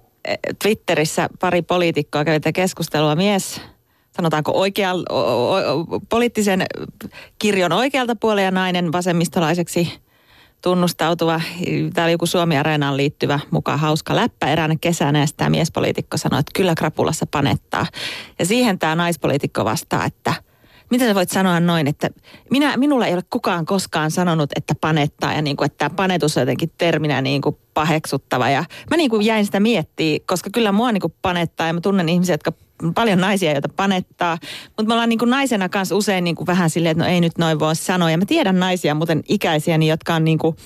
Twitterissä 0.62 1.28
pari 1.40 1.62
poliitikkoa 1.62 2.24
kävi 2.24 2.52
keskustelua. 2.54 3.16
Mies, 3.16 3.60
sanotaanko 4.16 4.52
oikea, 4.54 4.94
o, 4.94 5.18
o, 5.52 6.00
poliittisen 6.08 6.66
kirjon 7.38 7.72
oikealta 7.72 8.16
puolella 8.16 8.42
ja 8.42 8.50
nainen 8.50 8.92
vasemmistolaiseksi 8.92 9.92
tunnustautuva. 10.62 11.40
Tämä 11.94 12.04
oli 12.04 12.12
joku 12.12 12.26
Suomi-areenaan 12.26 12.96
liittyvä 12.96 13.40
mukaan 13.50 13.78
hauska 13.78 14.16
läppä 14.16 14.52
eräänä 14.52 14.76
kesänä 14.80 15.20
ja 15.20 15.26
sitä 15.26 15.50
miespoliitikko 15.50 16.16
sanoi, 16.16 16.40
että 16.40 16.52
kyllä 16.54 16.74
krapulassa 16.74 17.26
panettaa. 17.30 17.86
Ja 18.38 18.46
siihen 18.46 18.78
tämä 18.78 18.94
naispoliitikko 18.94 19.64
vastaa, 19.64 20.04
että– 20.04 20.34
miten 20.90 21.08
sä 21.08 21.14
voit 21.14 21.30
sanoa 21.30 21.60
noin, 21.60 21.86
että 21.86 22.10
minä, 22.50 22.76
minulla 22.76 23.06
ei 23.06 23.14
ole 23.14 23.22
kukaan 23.30 23.66
koskaan 23.66 24.10
sanonut, 24.10 24.50
että 24.56 24.74
panettaa 24.80 25.32
ja 25.32 25.42
niin 25.42 25.56
kuin, 25.56 25.66
että 25.66 25.78
tämä 25.78 25.96
panetus 25.96 26.36
on 26.36 26.40
jotenkin 26.40 26.72
terminä 26.78 27.22
niin 27.22 27.42
kuin 27.42 27.56
paheksuttava. 27.74 28.50
Ja 28.50 28.64
mä 28.90 28.96
niin 28.96 29.10
kuin 29.10 29.26
jäin 29.26 29.44
sitä 29.44 29.60
miettiä, 29.60 30.18
koska 30.26 30.50
kyllä 30.50 30.72
mua 30.72 30.92
niin 30.92 31.00
kuin 31.00 31.14
panettaa 31.22 31.66
ja 31.66 31.72
mä 31.72 31.80
tunnen 31.80 32.08
ihmisiä, 32.08 32.32
jotka 32.32 32.52
paljon 32.94 33.20
naisia, 33.20 33.52
joita 33.52 33.68
panettaa. 33.76 34.38
Mutta 34.66 34.84
me 34.84 34.92
ollaan 34.94 35.08
niin 35.08 35.18
kuin 35.18 35.30
naisena 35.30 35.68
kanssa 35.68 35.96
usein 35.96 36.24
niin 36.24 36.36
kuin 36.36 36.46
vähän 36.46 36.70
silleen, 36.70 36.90
että 36.90 37.04
no 37.04 37.10
ei 37.10 37.20
nyt 37.20 37.38
noin 37.38 37.58
voi 37.58 37.76
sanoa. 37.76 38.10
Ja 38.10 38.18
mä 38.18 38.24
tiedän 38.26 38.60
naisia, 38.60 38.94
muuten 38.94 39.22
ikäisiäni, 39.28 39.88
jotka 39.88 40.14
on 40.14 40.24
niin 40.24 40.38
kuin, 40.38 40.56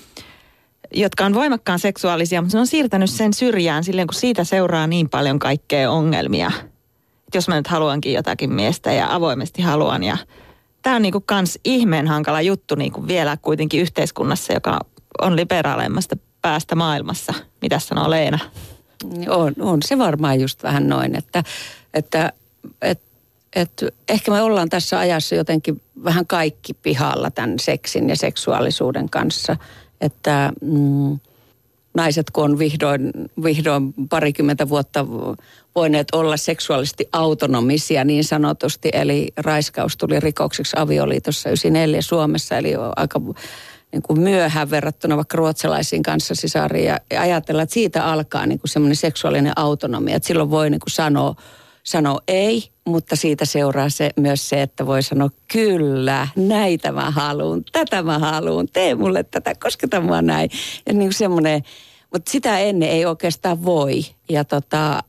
jotka 0.94 1.24
on 1.24 1.35
voimakkaan 1.35 1.78
seksuaalisia, 1.78 2.42
mutta 2.42 2.52
se 2.52 2.58
on 2.58 2.66
siirtänyt 2.66 3.11
sen 3.11 3.32
syrjään 3.32 3.85
silleen, 3.85 4.06
kun 4.06 4.14
siitä 4.14 4.44
seuraa 4.44 4.87
niin 4.87 5.11
paljon 5.11 5.38
kaikkea 5.38 5.90
ongelmia– 5.90 6.52
jos 7.35 7.49
mä 7.49 7.55
nyt 7.55 7.66
haluankin 7.66 8.12
jotakin 8.12 8.53
miestä 8.53 8.92
ja 8.92 9.14
avoimesti 9.14 9.62
haluan. 9.62 10.03
Ja 10.03 10.16
tämä 10.83 10.97
on 10.97 11.03
niinku 11.03 11.23
kans 11.27 11.59
ihmeen 11.64 12.09
hankala 12.09 12.40
juttu 12.40 12.75
niinku 12.75 13.07
vielä 13.07 13.37
kuitenkin 13.37 13.81
yhteiskunnassa, 13.81 14.53
joka 14.53 14.79
on 15.21 15.37
liberaaleimmasta 15.37 16.16
päästä 16.42 16.75
maailmassa. 16.75 17.35
Mitä 17.62 17.79
sanoo 17.79 18.11
Leena? 18.11 18.38
On, 19.29 19.55
on 19.61 19.79
se 19.85 19.99
varmaan 19.99 20.40
just 20.40 20.62
vähän 20.62 20.88
noin, 20.88 21.16
että, 21.16 21.45
että, 21.95 22.33
että, 22.83 23.07
että 23.57 23.87
ehkä 24.09 24.31
me 24.31 24.42
ollaan 24.42 24.68
tässä 24.68 24.99
ajassa 24.99 25.35
jotenkin 25.35 25.81
vähän 26.05 26.27
kaikki 26.27 26.75
pihalla 26.75 27.31
tämän 27.31 27.59
seksin 27.59 28.09
ja 28.09 28.16
seksuaalisuuden 28.16 29.11
kanssa. 29.11 29.57
Että 30.01 30.53
mm, 30.61 31.18
naiset, 31.95 32.31
kun 32.31 32.45
on 32.45 32.59
vihdoin, 32.59 33.12
vihdoin 33.42 33.95
parikymmentä 34.11 34.68
vuotta 34.68 35.07
voineet 35.74 36.08
olla 36.12 36.37
seksuaalisesti 36.37 37.08
autonomisia 37.12 38.04
niin 38.04 38.24
sanotusti, 38.24 38.90
eli 38.92 39.28
raiskaus 39.37 39.96
tuli 39.96 40.20
rikokseksi 40.20 40.76
avioliitossa 40.78 41.48
94 41.48 42.02
Suomessa, 42.02 42.56
eli 42.56 42.72
aika 42.96 43.20
niin 43.92 44.02
kuin 44.02 44.20
myöhään 44.20 44.70
verrattuna 44.70 45.16
vaikka 45.16 45.37
ruotsalaisiin 45.37 46.02
kanssa 46.02 46.35
sisariin 46.35 46.87
ja 46.87 47.00
ajatella, 47.20 47.62
että 47.62 47.74
siitä 47.74 48.04
alkaa 48.04 48.46
niin 48.46 48.61
semmoinen 48.64 48.96
seksuaalinen 48.96 49.52
autonomia, 49.56 50.16
että 50.16 50.26
silloin 50.26 50.50
voi 50.50 50.70
niin 50.70 50.80
kuin 50.80 50.90
sanoa, 50.90 51.35
sanoa 51.82 52.20
ei, 52.28 52.68
mutta 52.85 53.16
siitä 53.16 53.44
seuraa 53.44 53.88
se, 53.88 54.11
myös 54.16 54.48
se, 54.48 54.62
että 54.62 54.87
voi 54.87 55.02
sanoa 55.02 55.30
kyllä, 55.52 56.28
näitä 56.37 56.92
mä 56.92 57.11
haluan, 57.11 57.64
tätä 57.72 58.02
mä 58.02 58.18
haluan, 58.18 58.68
tee 58.72 58.94
mulle 58.94 59.22
tätä, 59.22 59.54
kosketa 59.54 60.00
mua 60.00 60.22
näin. 60.22 60.50
Ja 60.87 60.92
niin 60.92 61.08
kuin 61.08 61.14
semmoinen, 61.14 61.62
mutta 62.12 62.30
sitä 62.30 62.58
ennen 62.58 62.88
ei 62.88 63.06
oikeastaan 63.06 63.64
voi. 63.64 64.04
Ja 64.28 64.44
tota, 64.44 65.02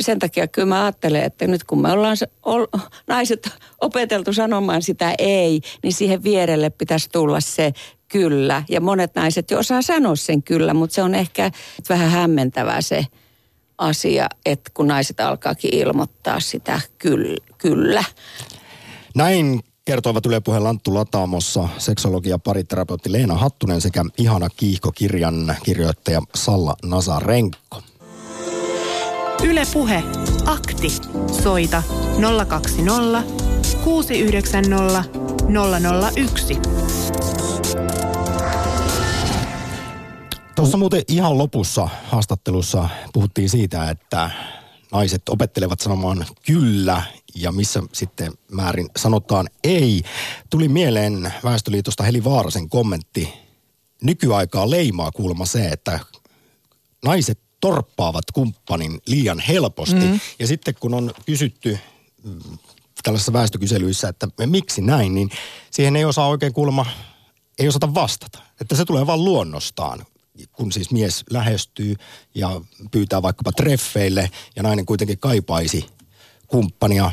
sen 0.00 0.18
takia 0.18 0.48
kyllä 0.48 0.68
mä 0.68 0.82
ajattelen, 0.82 1.22
että 1.22 1.46
nyt 1.46 1.64
kun 1.64 1.82
me 1.82 1.92
ollaan 1.92 2.16
ol, 2.42 2.66
naiset 3.06 3.50
opeteltu 3.80 4.32
sanomaan 4.32 4.82
sitä 4.82 5.14
ei, 5.18 5.60
niin 5.82 5.92
siihen 5.92 6.22
vierelle 6.22 6.70
pitäisi 6.70 7.08
tulla 7.12 7.40
se 7.40 7.72
kyllä. 8.08 8.62
Ja 8.68 8.80
monet 8.80 9.14
naiset 9.14 9.50
jo 9.50 9.58
osaa 9.58 9.82
sanoa 9.82 10.16
sen 10.16 10.42
kyllä, 10.42 10.74
mutta 10.74 10.94
se 10.94 11.02
on 11.02 11.14
ehkä 11.14 11.50
vähän 11.88 12.10
hämmentävää 12.10 12.80
se 12.80 13.06
asia, 13.78 14.28
että 14.46 14.70
kun 14.74 14.86
naiset 14.86 15.20
alkaakin 15.20 15.74
ilmoittaa 15.74 16.40
sitä 16.40 16.80
kyllä. 17.58 18.04
Näin 19.14 19.60
kertoivat 19.84 20.26
Yle 20.26 20.40
Puheen 20.40 20.64
Lanttu 20.64 20.94
Lataamossa 20.94 21.68
seksologi 21.78 22.28
ja 22.28 22.38
pariterapeutti 22.38 23.12
Leena 23.12 23.34
Hattunen 23.34 23.80
sekä 23.80 24.04
ihana 24.18 24.48
kiihkokirjan 24.56 25.56
kirjoittaja 25.62 26.22
Salla 26.34 26.74
Nazarenko. 26.84 27.58
Yle 29.44 29.62
Puhe. 29.72 30.04
Akti. 30.46 30.88
Soita 31.42 31.82
020 32.48 33.22
690 33.84 35.04
001. 36.16 36.58
Tuossa 40.56 40.76
muuten 40.76 41.02
ihan 41.08 41.38
lopussa 41.38 41.88
haastattelussa 42.04 42.88
puhuttiin 43.12 43.50
siitä, 43.50 43.90
että 43.90 44.30
naiset 44.92 45.28
opettelevat 45.28 45.80
sanomaan 45.80 46.26
kyllä 46.46 47.02
ja 47.34 47.52
missä 47.52 47.82
sitten 47.92 48.32
määrin 48.50 48.88
sanotaan 48.96 49.48
ei. 49.64 50.02
Tuli 50.50 50.68
mieleen 50.68 51.32
Väestöliitosta 51.44 52.04
Heli 52.04 52.24
Vaarasen 52.24 52.68
kommentti. 52.68 53.34
Nykyaikaa 54.02 54.70
leimaa 54.70 55.10
kuulemma 55.10 55.46
se, 55.46 55.68
että 55.68 56.00
naiset 57.04 57.38
torppaavat 57.62 58.24
kumppanin 58.32 59.00
liian 59.06 59.40
helposti. 59.40 59.94
Mm. 59.94 60.20
Ja 60.38 60.46
sitten 60.46 60.74
kun 60.80 60.94
on 60.94 61.12
kysytty 61.26 61.78
mm, 62.24 62.58
tällaisissa 63.02 63.32
väestökyselyissä, 63.32 64.08
että 64.08 64.28
miksi 64.46 64.82
näin, 64.82 65.14
niin 65.14 65.30
siihen 65.70 65.96
ei 65.96 66.04
osaa 66.04 66.28
oikein 66.28 66.52
kuulemma, 66.52 66.86
ei 67.58 67.68
osata 67.68 67.94
vastata. 67.94 68.38
Että 68.60 68.76
se 68.76 68.84
tulee 68.84 69.06
vain 69.06 69.24
luonnostaan 69.24 70.06
kun 70.52 70.72
siis 70.72 70.90
mies 70.90 71.24
lähestyy 71.30 71.96
ja 72.34 72.60
pyytää 72.90 73.22
vaikkapa 73.22 73.52
treffeille 73.52 74.30
ja 74.56 74.62
nainen 74.62 74.86
kuitenkin 74.86 75.18
kaipaisi 75.18 75.86
kumppania, 76.46 77.10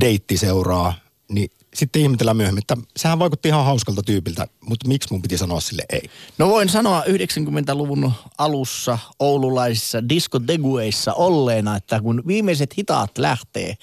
deittiseuraa, 0.00 0.94
niin 1.28 1.50
sitten 1.74 2.02
ihmetellään 2.02 2.36
myöhemmin, 2.36 2.62
että 2.62 2.76
sehän 2.96 3.18
vaikutti 3.18 3.48
ihan 3.48 3.64
hauskalta 3.64 4.02
tyypiltä, 4.02 4.46
mutta 4.60 4.88
miksi 4.88 5.08
mun 5.10 5.22
piti 5.22 5.38
sanoa 5.38 5.60
sille 5.60 5.82
ei? 5.92 6.10
No 6.38 6.48
voin 6.48 6.68
sanoa 6.68 7.02
90-luvun 7.02 8.12
alussa 8.38 8.98
oululaisissa 9.18 10.08
diskodegueissa 10.08 11.12
olleena, 11.12 11.76
että 11.76 12.00
kun 12.00 12.22
viimeiset 12.26 12.78
hitaat 12.78 13.18
lähtee 13.18 13.74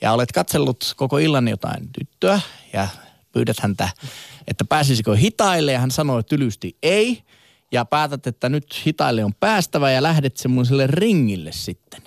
ja 0.00 0.12
olet 0.12 0.32
katsellut 0.32 0.94
koko 0.96 1.18
illan 1.18 1.48
jotain 1.48 1.88
tyttöä 1.92 2.40
ja 2.72 2.88
pyydät 3.32 3.60
häntä, 3.60 3.88
että 4.48 4.64
pääsisikö 4.64 5.16
hitaille 5.16 5.72
ja 5.72 5.78
hän 5.78 5.90
sanoi 5.90 6.24
tylysti 6.24 6.76
ei 6.82 7.22
ja 7.72 7.84
päätät, 7.84 8.26
että 8.26 8.48
nyt 8.48 8.82
hitaille 8.86 9.24
on 9.24 9.34
päästävä 9.34 9.90
ja 9.90 10.02
lähdet 10.02 10.36
semmoiselle 10.36 10.86
ringille 10.86 11.52
sitten. 11.52 12.02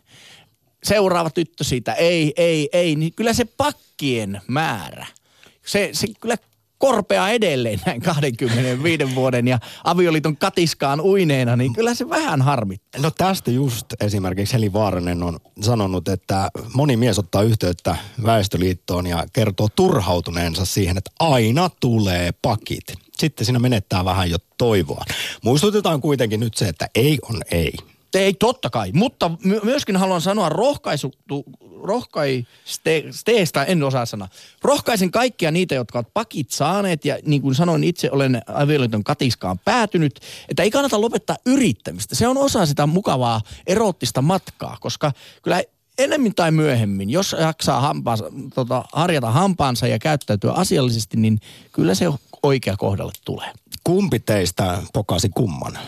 Seuraava 0.83 1.29
tyttö 1.29 1.63
siitä, 1.63 1.93
ei, 1.93 2.33
ei, 2.37 2.69
ei, 2.73 2.95
niin 2.95 3.13
kyllä 3.13 3.33
se 3.33 3.45
pakkien 3.45 4.41
määrä, 4.47 5.05
se, 5.67 5.89
se 5.93 6.07
kyllä 6.19 6.35
korpea 6.77 7.29
edelleen 7.29 7.79
näin 7.85 8.01
25 8.01 9.15
vuoden 9.15 9.47
ja 9.47 9.59
avioliiton 9.83 10.37
katiskaan 10.37 11.01
uineena, 11.01 11.55
niin 11.55 11.73
kyllä 11.73 11.93
se 11.93 12.09
vähän 12.09 12.41
harmittaa. 12.41 13.01
No 13.01 13.11
tästä 13.11 13.51
just 13.51 13.85
esimerkiksi 13.99 14.53
Heli 14.53 14.73
Vaaranen 14.73 15.23
on 15.23 15.39
sanonut, 15.61 16.07
että 16.07 16.49
moni 16.73 16.97
mies 16.97 17.19
ottaa 17.19 17.41
yhteyttä 17.41 17.95
Väestöliittoon 18.23 19.07
ja 19.07 19.25
kertoo 19.33 19.67
turhautuneensa 19.75 20.65
siihen, 20.65 20.97
että 20.97 21.11
aina 21.19 21.69
tulee 21.79 22.31
pakit. 22.41 22.83
Sitten 23.17 23.45
siinä 23.45 23.59
menettää 23.59 24.05
vähän 24.05 24.31
jo 24.31 24.37
toivoa. 24.57 25.03
Muistutetaan 25.43 26.01
kuitenkin 26.01 26.39
nyt 26.39 26.53
se, 26.53 26.67
että 26.67 26.89
ei 26.95 27.19
on 27.29 27.41
ei. 27.51 27.73
Ei, 28.13 28.33
totta 28.33 28.69
kai. 28.69 28.91
Mutta 28.93 29.31
my- 29.43 29.59
myöskin 29.63 29.95
haluan 29.95 30.21
sanoa 30.21 30.49
rohkaisuttu, 30.49 31.43
rohkaisteesta, 31.83 33.65
en 33.65 33.83
osaa 33.83 34.05
sanoa. 34.05 34.27
Rohkaisen 34.61 35.11
kaikkia 35.11 35.51
niitä, 35.51 35.75
jotka 35.75 35.99
ovat 35.99 36.13
pakit 36.13 36.49
saaneet 36.51 37.05
ja 37.05 37.17
niin 37.25 37.41
kuin 37.41 37.55
sanoin, 37.55 37.83
itse 37.83 38.11
olen 38.11 38.41
avioliiton 38.47 39.03
katiskaan 39.03 39.59
päätynyt, 39.59 40.19
että 40.49 40.63
ei 40.63 40.71
kannata 40.71 41.01
lopettaa 41.01 41.37
yrittämistä. 41.45 42.15
Se 42.15 42.27
on 42.27 42.37
osa 42.37 42.65
sitä 42.65 42.87
mukavaa 42.87 43.41
erottista 43.67 44.21
matkaa, 44.21 44.77
koska 44.81 45.11
kyllä 45.41 45.63
enemmän 45.97 46.35
tai 46.35 46.51
myöhemmin, 46.51 47.09
jos 47.09 47.35
jaksaa 47.39 47.81
hampaansa, 47.81 48.25
tota, 48.55 48.85
harjata 48.93 49.31
hampaansa 49.31 49.87
ja 49.87 49.99
käyttäytyä 49.99 50.51
asiallisesti, 50.51 51.17
niin 51.17 51.39
kyllä 51.71 51.95
se 51.95 52.05
oikea 52.43 52.77
kohdalle 52.77 53.13
tulee. 53.25 53.51
Kumpi 53.83 54.19
teistä 54.19 54.81
pokasi 54.93 55.29
kumman? 55.29 55.79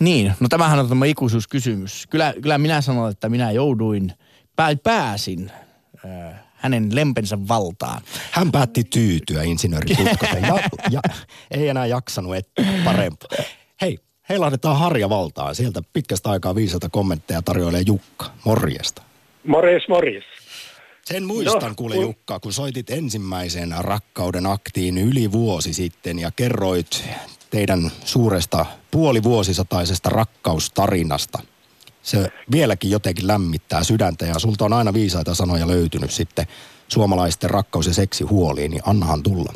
Niin, 0.00 0.32
no 0.40 0.48
tämähän 0.48 0.78
on 0.78 0.88
tämä 0.88 1.06
ikuisuuskysymys. 1.06 2.06
Kyllä, 2.10 2.34
kyllä 2.42 2.58
minä 2.58 2.80
sanon, 2.80 3.10
että 3.10 3.28
minä 3.28 3.50
jouduin, 3.50 4.12
pää, 4.56 4.76
pääsin 4.82 5.50
äh, 6.04 6.34
hänen 6.54 6.94
lempensä 6.94 7.38
valtaan. 7.48 8.02
Hän 8.30 8.52
päätti 8.52 8.84
tyytyä 8.84 9.42
insinööri 9.42 9.96
ja, 10.42 10.68
ja 10.90 11.00
ei 11.50 11.68
enää 11.68 11.86
jaksanut 11.86 12.36
et 12.36 12.48
parempaa. 12.84 13.28
Hei, 13.80 13.98
heilahdetaan 14.28 14.78
Harja 14.78 15.08
valtaan. 15.08 15.54
Sieltä 15.54 15.82
pitkästä 15.92 16.30
aikaa 16.30 16.54
viisalta 16.54 16.88
kommentteja 16.88 17.42
tarjoilee 17.42 17.82
Jukka. 17.86 18.30
Morjesta. 18.44 19.02
Morjes, 19.46 19.88
morjes. 19.88 20.24
Sen 21.04 21.26
muistan, 21.26 21.68
no, 21.68 21.74
kuule 21.76 21.94
kun... 21.94 22.04
Jukka, 22.04 22.40
kun 22.40 22.52
soitit 22.52 22.90
ensimmäisen 22.90 23.74
rakkauden 23.78 24.46
aktiin 24.46 24.98
yli 24.98 25.32
vuosi 25.32 25.72
sitten 25.72 26.18
ja 26.18 26.30
kerroit 26.30 27.04
teidän 27.50 27.80
suuresta 28.04 28.66
puolivuosisataisesta 28.90 30.10
rakkaustarinasta. 30.10 31.38
Se 32.02 32.18
vieläkin 32.52 32.90
jotenkin 32.90 33.26
lämmittää 33.26 33.84
sydäntä 33.84 34.24
ja 34.26 34.38
sulta 34.38 34.64
on 34.64 34.72
aina 34.72 34.92
viisaita 34.92 35.34
sanoja 35.34 35.68
löytynyt 35.68 36.10
sitten 36.10 36.46
suomalaisten 36.88 37.50
rakkaus- 37.50 37.86
ja 37.86 37.94
seksihuoliin, 37.94 38.70
niin 38.70 38.82
annahan 38.86 39.22
tulla. 39.22 39.52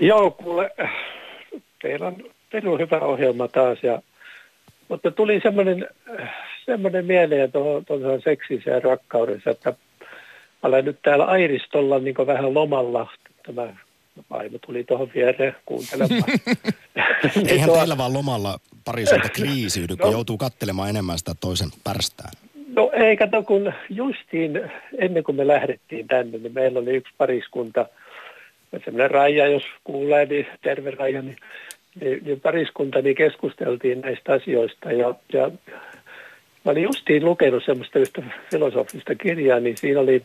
Joo, 0.00 0.30
kuule, 0.30 0.70
teillä 1.82 2.06
on, 2.06 2.16
teillä 2.50 2.70
on 2.70 2.80
hyvä 2.80 2.98
ohjelma 2.98 3.48
taas, 3.48 3.78
ja, 3.82 4.02
mutta 4.88 5.10
tuli 5.10 5.40
semmoinen, 5.42 5.88
semmoinen 6.66 7.04
mieleen 7.04 7.52
tuohon, 7.52 7.84
tuohon 7.84 8.20
rakkaudessa, 8.82 9.50
että 9.50 9.72
olen 10.62 10.84
nyt 10.84 10.98
täällä 11.02 11.24
Airistolla 11.24 11.98
niin 11.98 12.14
vähän 12.26 12.54
lomalla. 12.54 13.06
Tämä 13.46 13.62
vaimo 14.30 14.58
tuli 14.66 14.84
tuohon 14.84 15.10
viereen 15.14 15.56
kuuntelemaan. 15.66 16.22
Eihän 17.48 17.68
tuo... 17.68 17.78
teillä 17.78 17.98
vaan 17.98 18.12
lomalla 18.12 18.58
parisuutta 18.84 19.28
kriisiydy, 19.38 19.96
kun 19.96 20.06
no, 20.06 20.12
joutuu 20.12 20.38
kattelemaan 20.38 20.90
enemmän 20.90 21.18
sitä 21.18 21.32
toisen 21.40 21.68
pärstään. 21.84 22.30
No 22.76 22.90
ei, 22.92 23.16
kato, 23.16 23.42
kun 23.42 23.72
justiin 23.88 24.70
ennen 24.98 25.24
kuin 25.24 25.36
me 25.36 25.46
lähdettiin 25.46 26.06
tänne, 26.06 26.38
niin 26.38 26.54
meillä 26.54 26.78
oli 26.78 26.90
yksi 26.90 27.14
pariskunta, 27.18 27.86
semmoinen 28.84 29.10
Raija, 29.10 29.46
jos 29.46 29.62
kuulee, 29.84 30.26
niin 30.26 30.46
terve 30.62 30.90
Raija, 30.90 31.22
niin, 31.22 31.36
niin, 32.00 32.24
niin 32.24 32.40
pariskunta, 32.40 33.02
niin 33.02 33.16
keskusteltiin 33.16 34.00
näistä 34.00 34.32
asioista 34.32 34.92
ja, 34.92 35.14
ja 35.32 35.50
mä 36.64 36.72
olin 36.72 36.82
justiin 36.82 37.24
lukenut 37.24 37.64
semmoista 37.64 37.98
yhtä 37.98 38.22
filosofista 38.50 39.14
kirjaa, 39.14 39.60
niin 39.60 39.76
siinä 39.76 40.00
oli 40.00 40.22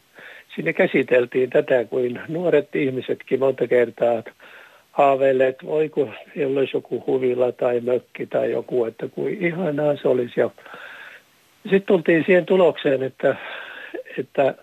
Siinä 0.56 0.74
käsiteltiin 0.74 1.50
tätä, 1.50 1.86
kuin 1.86 2.20
nuoret 2.28 2.76
ihmisetkin 2.76 3.40
monta 3.40 3.68
kertaa 3.68 4.24
haaveille, 4.92 5.48
että 5.48 5.66
voiko 5.66 6.10
siellä 6.34 6.60
olisi 6.60 6.78
joku 6.78 7.04
huvila 7.08 7.52
tai 7.52 7.80
mökki 7.80 8.26
tai 8.26 8.52
joku, 8.52 8.86
että 8.86 9.08
kuin 9.08 9.46
ihanaa 9.46 9.96
se 10.02 10.08
olisi. 10.08 10.40
Ja 10.40 10.50
sitten 11.64 11.82
tultiin 11.82 12.24
siihen 12.26 12.46
tulokseen, 12.46 13.04
että, 13.04 13.36
että 14.18 14.56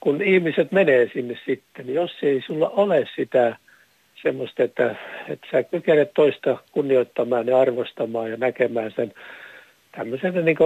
kun 0.00 0.22
ihmiset 0.22 0.72
menee 0.72 1.10
sinne 1.12 1.38
sitten, 1.46 1.86
niin 1.86 1.94
jos 1.94 2.12
ei 2.22 2.42
sulla 2.46 2.68
ole 2.68 3.08
sitä 3.16 3.56
semmoista, 4.22 4.62
että, 4.62 4.94
että 5.28 5.46
sä 5.52 5.62
kykenet 5.62 6.10
toista 6.14 6.58
kunnioittamaan 6.72 7.46
ja 7.46 7.60
arvostamaan 7.60 8.30
ja 8.30 8.36
näkemään 8.36 8.92
sen 8.96 9.12
tämmöisenä 9.92 10.40
niin 10.40 10.56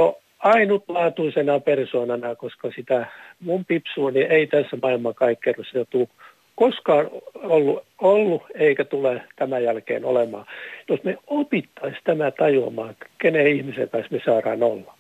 ainutlaatuisena 0.45 1.61
persoonana, 1.61 2.35
koska 2.35 2.71
sitä 2.77 3.07
mun 3.41 3.65
pipsuuni 3.65 4.21
ei 4.21 4.47
tässä 4.47 4.79
maailman 4.83 5.15
kaikkeudessa 5.15 5.85
tule 5.91 6.09
koskaan 6.55 7.11
ollut, 7.35 7.85
ollut 8.01 8.43
eikä 8.55 8.85
tule 8.85 9.23
tämän 9.37 9.65
jälkeen 9.65 10.05
olemaan. 10.05 10.47
Jos 10.89 11.05
me 11.05 11.17
opittaisiin 11.27 12.03
tämä 12.05 12.31
tajuamaan, 12.31 12.97
kenen 13.19 13.47
ihmisen 13.47 13.89
kanssa 13.89 14.15
me 14.15 14.21
saadaan 14.25 14.63
olla, 14.63 14.95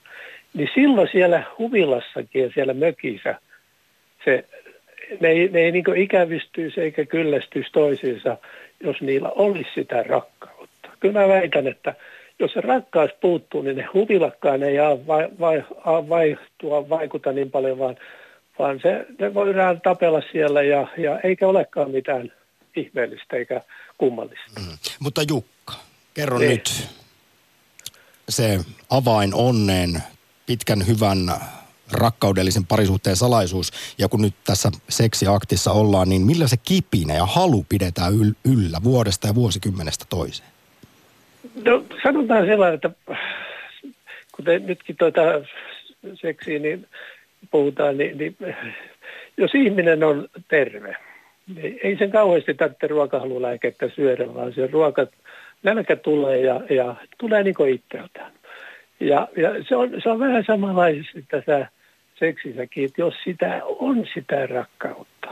niin 0.54 0.68
silloin 0.74 1.08
siellä 1.12 1.42
huvilassakin 1.58 2.42
ja 2.42 2.50
siellä 2.54 2.74
mökissä 2.74 3.34
se, 4.24 4.44
ne 5.20 5.28
ei, 5.28 5.48
ne 5.48 5.60
ei 5.60 5.72
niin 5.72 5.96
ikävystyisi 5.96 6.80
eikä 6.80 7.04
kyllästyisi 7.04 7.72
toisiinsa, 7.72 8.36
jos 8.80 9.00
niillä 9.00 9.30
olisi 9.30 9.70
sitä 9.74 10.02
rakkautta. 10.02 10.88
Kyllä 11.00 11.20
mä 11.20 11.28
väitän, 11.28 11.66
että 11.66 11.94
jos 12.38 12.52
se 12.52 12.60
rakkaus 12.60 13.10
puuttuu, 13.20 13.62
niin 13.62 13.76
ne 13.76 13.88
huvilakkaan 13.94 14.62
ei 14.62 14.76
vai, 15.06 15.28
vai, 15.40 15.64
vai, 16.08 16.36
tuo 16.58 16.88
vaikuta 16.88 17.32
niin 17.32 17.50
paljon, 17.50 17.78
vaan, 17.78 17.96
vaan 18.58 18.80
se, 18.82 19.06
ne 19.18 19.34
voidaan 19.34 19.80
tapella 19.80 20.22
siellä 20.32 20.62
ja, 20.62 20.86
ja 20.98 21.20
eikä 21.20 21.48
olekaan 21.48 21.90
mitään 21.90 22.32
ihmeellistä 22.76 23.36
eikä 23.36 23.60
kummallista. 23.98 24.60
Mm. 24.60 24.78
Mutta 25.00 25.22
Jukka, 25.28 25.74
kerro 26.14 26.38
niin. 26.38 26.50
nyt 26.50 26.88
se 28.28 28.60
avain 28.90 29.34
onneen, 29.34 30.02
pitkän 30.46 30.86
hyvän 30.86 31.18
rakkaudellisen 31.92 32.66
parisuhteen 32.66 33.16
salaisuus. 33.16 33.72
Ja 33.98 34.08
kun 34.08 34.22
nyt 34.22 34.34
tässä 34.44 34.70
seksiaktissa 34.88 35.72
ollaan, 35.72 36.08
niin 36.08 36.22
millä 36.22 36.48
se 36.48 36.56
kipinä 36.56 37.14
ja 37.14 37.26
halu 37.26 37.66
pidetään 37.68 38.12
yllä 38.44 38.80
vuodesta 38.84 39.26
ja 39.26 39.34
vuosikymmenestä 39.34 40.04
toiseen? 40.08 40.48
No 41.64 41.84
sanotaan 42.02 42.46
sellainen, 42.46 42.74
että 42.74 42.90
kuten 44.36 44.66
nytkin 44.66 44.96
tuota 44.96 45.20
seksiä 46.14 46.58
niin 46.58 46.86
puhutaan, 47.50 47.98
niin, 47.98 48.18
niin 48.18 48.36
jos 49.36 49.54
ihminen 49.54 50.04
on 50.04 50.28
terve, 50.48 50.96
niin 51.54 51.80
ei 51.82 51.96
sen 51.96 52.10
kauheasti 52.10 52.54
tarvitse 52.54 52.86
ruokahalulääkettä 52.86 53.88
syödä, 53.88 54.34
vaan 54.34 54.52
se 54.52 54.66
ruoka, 54.66 55.06
nälkä 55.62 55.96
tulee 55.96 56.40
ja, 56.40 56.60
ja 56.70 56.94
tulee 57.18 57.42
niin 57.42 57.54
kuin 57.54 57.74
itseltään. 57.74 58.32
Ja, 59.00 59.28
ja 59.36 59.50
se, 59.68 59.76
on, 59.76 59.90
se 60.02 60.10
on 60.10 60.18
vähän 60.18 60.44
samanlaisesti 60.46 61.24
tässä 61.28 61.66
seksissäkin, 62.18 62.84
että 62.84 63.00
jos 63.00 63.14
sitä 63.24 63.60
on 63.64 64.06
sitä 64.14 64.46
rakkautta, 64.46 65.28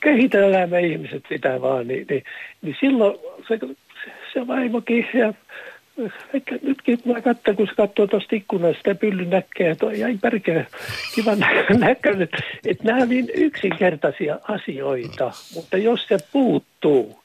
kehitellään 0.00 0.70
me 0.70 0.80
ihmiset 0.80 1.22
sitä 1.28 1.60
vaan, 1.60 1.88
niin, 1.88 2.06
niin, 2.10 2.24
niin 2.62 2.76
silloin 2.80 3.18
se, 3.48 3.58
se 4.32 4.46
vaimokin 4.46 5.08
ja 5.14 5.34
Eikä 6.34 6.58
nytkin 6.62 6.98
mä 7.04 7.20
katson, 7.20 7.56
kun 7.56 7.66
se 7.66 7.74
katsoo 7.74 8.06
tuosta 8.06 8.36
ikkunasta 8.36 8.76
sitä 8.76 8.94
pyllyn 8.94 9.30
näkkeä, 9.30 9.74
toi 9.74 10.00
jäi 10.00 10.18
pärkeä 10.20 10.66
kivan 11.14 11.38
näköinen, 11.78 12.28
että, 12.66 12.84
nämä 12.84 13.02
on 13.02 13.08
niin 13.08 13.28
yksinkertaisia 13.34 14.38
asioita, 14.42 15.32
mutta 15.54 15.76
jos 15.76 16.06
se 16.06 16.18
puuttuu, 16.32 17.20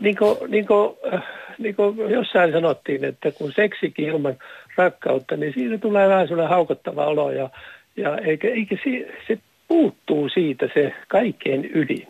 niin 0.00 0.16
kuin, 0.16 0.36
niin 0.48 0.66
kuin, 0.66 0.96
äh, 1.14 1.22
niin 1.58 1.74
kuin 1.74 2.10
jossain 2.10 2.52
sanottiin, 2.52 3.04
että 3.04 3.30
kun 3.30 3.52
seksikin 3.52 4.08
ilman 4.08 4.36
rakkautta, 4.76 5.36
niin 5.36 5.54
siinä 5.54 5.78
tulee 5.78 6.08
vähän 6.08 6.28
sellainen 6.28 6.54
haukottava 6.56 7.06
olo 7.06 7.30
ja, 7.30 7.50
ja 7.96 8.16
eikä, 8.16 8.48
eikä 8.48 8.76
se, 8.84 9.12
se 9.28 9.38
puuttuu 9.68 10.28
siitä 10.28 10.68
se 10.74 10.92
kaikkein 11.08 11.70
ydin. 11.74 12.06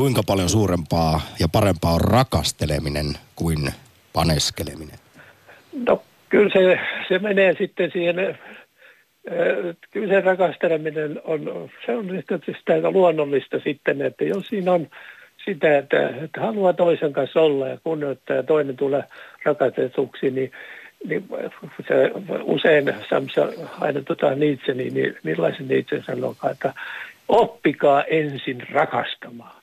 Kuinka 0.00 0.22
paljon 0.26 0.48
suurempaa 0.48 1.20
ja 1.40 1.48
parempaa 1.48 1.92
on 1.92 2.00
rakasteleminen 2.00 3.06
kuin 3.36 3.58
paneskeleminen? 4.12 4.98
No 5.86 6.02
kyllä 6.28 6.50
se, 6.52 6.80
se 7.08 7.18
menee 7.18 7.54
sitten 7.58 7.90
siihen, 7.92 8.38
kyllä 9.90 10.14
se 10.14 10.20
rakasteleminen 10.20 11.20
on, 11.24 11.70
se 11.86 11.96
on 11.96 12.06
sitä 12.46 12.90
luonnollista 12.90 13.60
sitten, 13.64 14.02
että 14.02 14.24
jos 14.24 14.46
siinä 14.46 14.72
on 14.72 14.88
sitä, 15.44 15.78
että, 15.78 16.08
että 16.08 16.40
haluaa 16.40 16.72
toisen 16.72 17.12
kanssa 17.12 17.40
olla 17.40 17.68
ja 17.68 17.78
kunnioittaa 17.84 18.36
ja 18.36 18.42
toinen 18.42 18.76
tulee 18.76 19.04
rakastetuksi, 19.44 20.30
niin, 20.30 20.52
niin 21.08 21.28
se 21.88 22.10
usein 22.42 22.94
Samsa 23.10 23.48
aina 23.80 24.02
tota 24.02 24.34
Nietzsche, 24.34 24.74
niin, 24.74 24.94
niin 24.94 25.16
millaisen 25.22 25.68
Nietzsche 25.68 26.02
sanoo, 26.06 26.36
että 26.50 26.74
oppikaa 27.28 28.04
ensin 28.04 28.62
rakastamaan. 28.70 29.59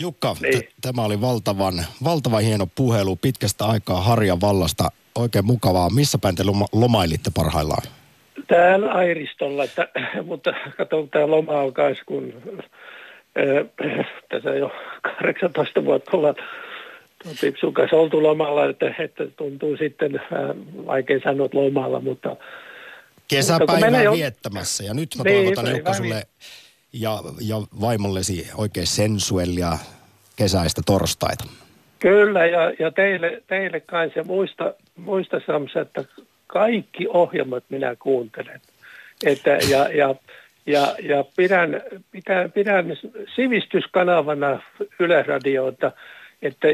Jukka, 0.00 0.36
niin. 0.42 0.62
t- 0.62 0.68
tämä 0.80 1.04
oli 1.04 1.20
valtavan, 1.20 1.74
valtavan 2.04 2.42
hieno 2.42 2.66
puhelu 2.74 3.16
pitkästä 3.16 3.64
aikaa 3.64 4.00
Harjan 4.00 4.40
vallasta. 4.40 4.88
Oikein 5.14 5.46
mukavaa. 5.46 5.90
Missä 5.90 6.18
päin 6.18 6.34
te 6.34 6.42
loma- 6.42 6.68
lomailitte 6.72 7.30
parhaillaan? 7.34 7.82
Täällä 8.48 8.92
Airistolla, 8.92 9.64
että, 9.64 9.88
mutta 10.28 10.52
katson, 10.76 11.10
tämä 11.10 11.26
loma 11.26 11.60
alkaisi, 11.60 12.04
kun 12.04 12.32
äh, 13.38 14.06
tässä 14.28 14.50
jo 14.50 14.72
18 15.18 15.84
vuotta 15.84 16.16
ollaan 16.16 16.34
Pipsun 17.40 17.74
kanssa 17.74 17.96
oltu 17.96 18.22
lomalla, 18.22 18.66
että, 18.66 18.94
että 18.98 19.26
tuntuu 19.36 19.76
sitten 19.76 20.16
äh, 20.16 20.26
vaikea 20.86 21.20
sanoa 21.24 21.48
lomalla, 21.52 22.00
mutta... 22.00 22.36
Kesäpäivää 23.28 24.02
jo... 24.02 24.12
viettämässä 24.12 24.84
ja 24.84 24.94
nyt 24.94 25.08
mä 25.16 25.22
niin, 25.24 25.36
toivotan 25.36 25.76
Jukka 25.76 25.94
sulle 25.94 26.22
ja, 26.92 27.18
ja 27.40 27.56
vaimollesi 27.80 28.48
oikein 28.56 28.86
sensuellia 28.86 29.78
kesäistä 30.36 30.82
torstaita. 30.86 31.44
Kyllä, 31.98 32.46
ja, 32.46 32.72
ja 32.78 32.90
teille, 32.90 33.42
teille 33.46 33.80
kanssa. 33.80 34.18
Ja 34.18 34.24
muista, 34.24 34.74
muista 34.96 35.40
Samsa, 35.46 35.80
että 35.80 36.04
kaikki 36.46 37.06
ohjelmat 37.08 37.64
minä 37.68 37.96
kuuntelen. 37.98 38.60
Että, 39.24 39.50
ja, 39.50 39.88
ja, 39.88 40.14
ja, 40.66 40.94
ja 41.02 41.24
pidän, 41.36 41.82
pidän, 42.10 42.52
pidän 42.52 42.96
sivistyskanavana 43.36 44.62
Yleisradiota, 45.00 45.92
että, 46.42 46.68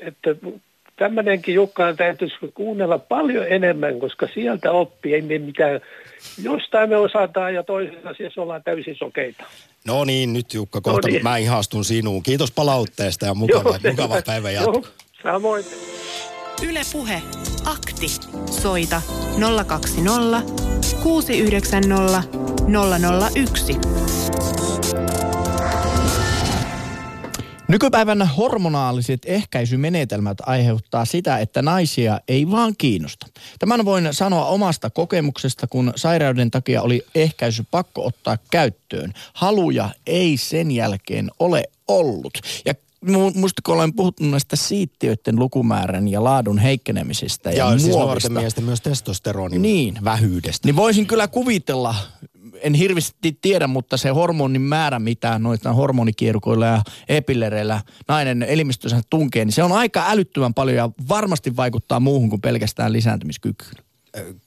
että 0.00 0.30
tämmöinenkin 0.96 1.54
Jukka 1.54 1.94
täytyisi 1.94 2.34
kuunnella 2.54 2.98
paljon 2.98 3.46
enemmän, 3.48 4.00
koska 4.00 4.28
sieltä 4.34 4.72
oppii, 4.72 5.14
ei 5.14 5.22
mitään, 5.22 5.80
jostain 6.42 6.90
me 6.90 6.96
osataan 6.96 7.54
ja 7.54 7.62
toisessa 7.62 8.08
asiassa 8.08 8.42
ollaan 8.42 8.62
täysin 8.62 8.96
sokeita. 8.96 9.44
No 9.86 10.04
niin, 10.04 10.32
nyt 10.32 10.54
Jukka, 10.54 10.80
kohta 10.80 11.08
no 11.08 11.12
niin. 11.12 11.22
mä 11.22 11.36
ihastun 11.36 11.84
sinuun. 11.84 12.22
Kiitos 12.22 12.52
palautteesta 12.52 13.26
ja 13.26 13.34
mukava, 13.34 13.70
Joo, 13.70 13.90
mukava 13.90 14.22
päivä 14.26 14.50
jatko. 14.50 14.82
samoin. 15.22 15.64
Yle 16.68 16.80
Puhe, 16.92 17.22
akti. 17.64 18.08
Soita 18.50 19.02
020 19.66 20.42
690 21.02 22.22
001. 23.34 24.13
Nykypäivän 27.68 28.28
hormonaaliset 28.36 29.20
ehkäisymenetelmät 29.26 30.38
aiheuttaa 30.46 31.04
sitä, 31.04 31.38
että 31.38 31.62
naisia 31.62 32.20
ei 32.28 32.50
vaan 32.50 32.74
kiinnosta. 32.78 33.26
Tämän 33.58 33.84
voin 33.84 34.08
sanoa 34.10 34.46
omasta 34.46 34.90
kokemuksesta, 34.90 35.66
kun 35.66 35.92
sairauden 35.96 36.50
takia 36.50 36.82
oli 36.82 37.02
ehkäisy 37.14 37.64
pakko 37.70 38.06
ottaa 38.06 38.38
käyttöön. 38.50 39.12
Haluja 39.32 39.90
ei 40.06 40.36
sen 40.36 40.70
jälkeen 40.70 41.30
ole 41.38 41.64
ollut. 41.88 42.38
Ja 42.64 42.74
muista 43.34 43.62
kun 43.64 43.74
olen 43.74 43.94
puhuttu 43.94 44.24
näistä 44.24 44.56
siittiöiden 44.56 45.38
lukumäärän 45.38 46.08
ja 46.08 46.24
laadun 46.24 46.58
heikkenemisestä 46.58 47.50
ja, 47.50 47.70
ja 47.70 47.78
siis 47.78 47.96
nuorten 47.96 48.32
miesten 48.32 48.64
myös 48.64 48.80
testosteronin 48.80 49.62
niin. 49.62 49.98
vähyydestä. 50.04 50.68
Niin 50.68 50.76
voisin 50.76 51.06
kyllä 51.06 51.28
kuvitella 51.28 51.94
en 52.64 52.74
hirveästi 52.74 53.38
tiedä, 53.42 53.66
mutta 53.66 53.96
se 53.96 54.08
hormonin 54.08 54.62
määrä, 54.62 54.98
mitä 54.98 55.38
noita 55.38 55.72
hormonikierukoilla 55.72 56.66
ja 56.66 56.82
epillereillä 57.08 57.80
nainen 58.08 58.42
elimistönsä 58.42 59.00
tunkee, 59.10 59.44
niin 59.44 59.52
se 59.52 59.62
on 59.62 59.72
aika 59.72 60.04
älyttömän 60.08 60.54
paljon 60.54 60.76
ja 60.76 60.90
varmasti 61.08 61.56
vaikuttaa 61.56 62.00
muuhun 62.00 62.30
kuin 62.30 62.40
pelkästään 62.40 62.92
lisääntymiskykyyn. 62.92 63.84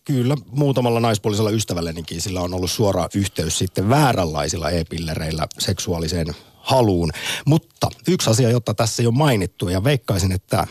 Kyllä, 0.06 0.36
muutamalla 0.52 1.00
naispuolisella 1.00 1.50
ystävällenikin 1.50 2.22
sillä 2.22 2.42
on 2.42 2.54
ollut 2.54 2.72
suora 2.72 3.08
yhteys 3.16 3.58
sitten 3.58 3.90
vääränlaisilla 3.90 4.70
e-pillereillä 4.70 5.48
seksuaaliseen 5.60 6.28
haluun. 6.56 7.12
Mutta 7.46 7.90
yksi 8.08 8.30
asia, 8.30 8.50
jota 8.50 8.74
tässä 8.74 9.04
ole 9.04 9.14
mainittu 9.14 9.70
ja 9.70 9.84
veikkaisin, 9.84 10.32
että 10.32 10.68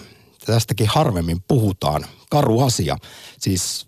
tästäkin 0.47 0.87
harvemmin 0.87 1.43
puhutaan, 1.49 2.07
karu 2.31 2.61
asia. 2.61 2.97
Siis 3.39 3.87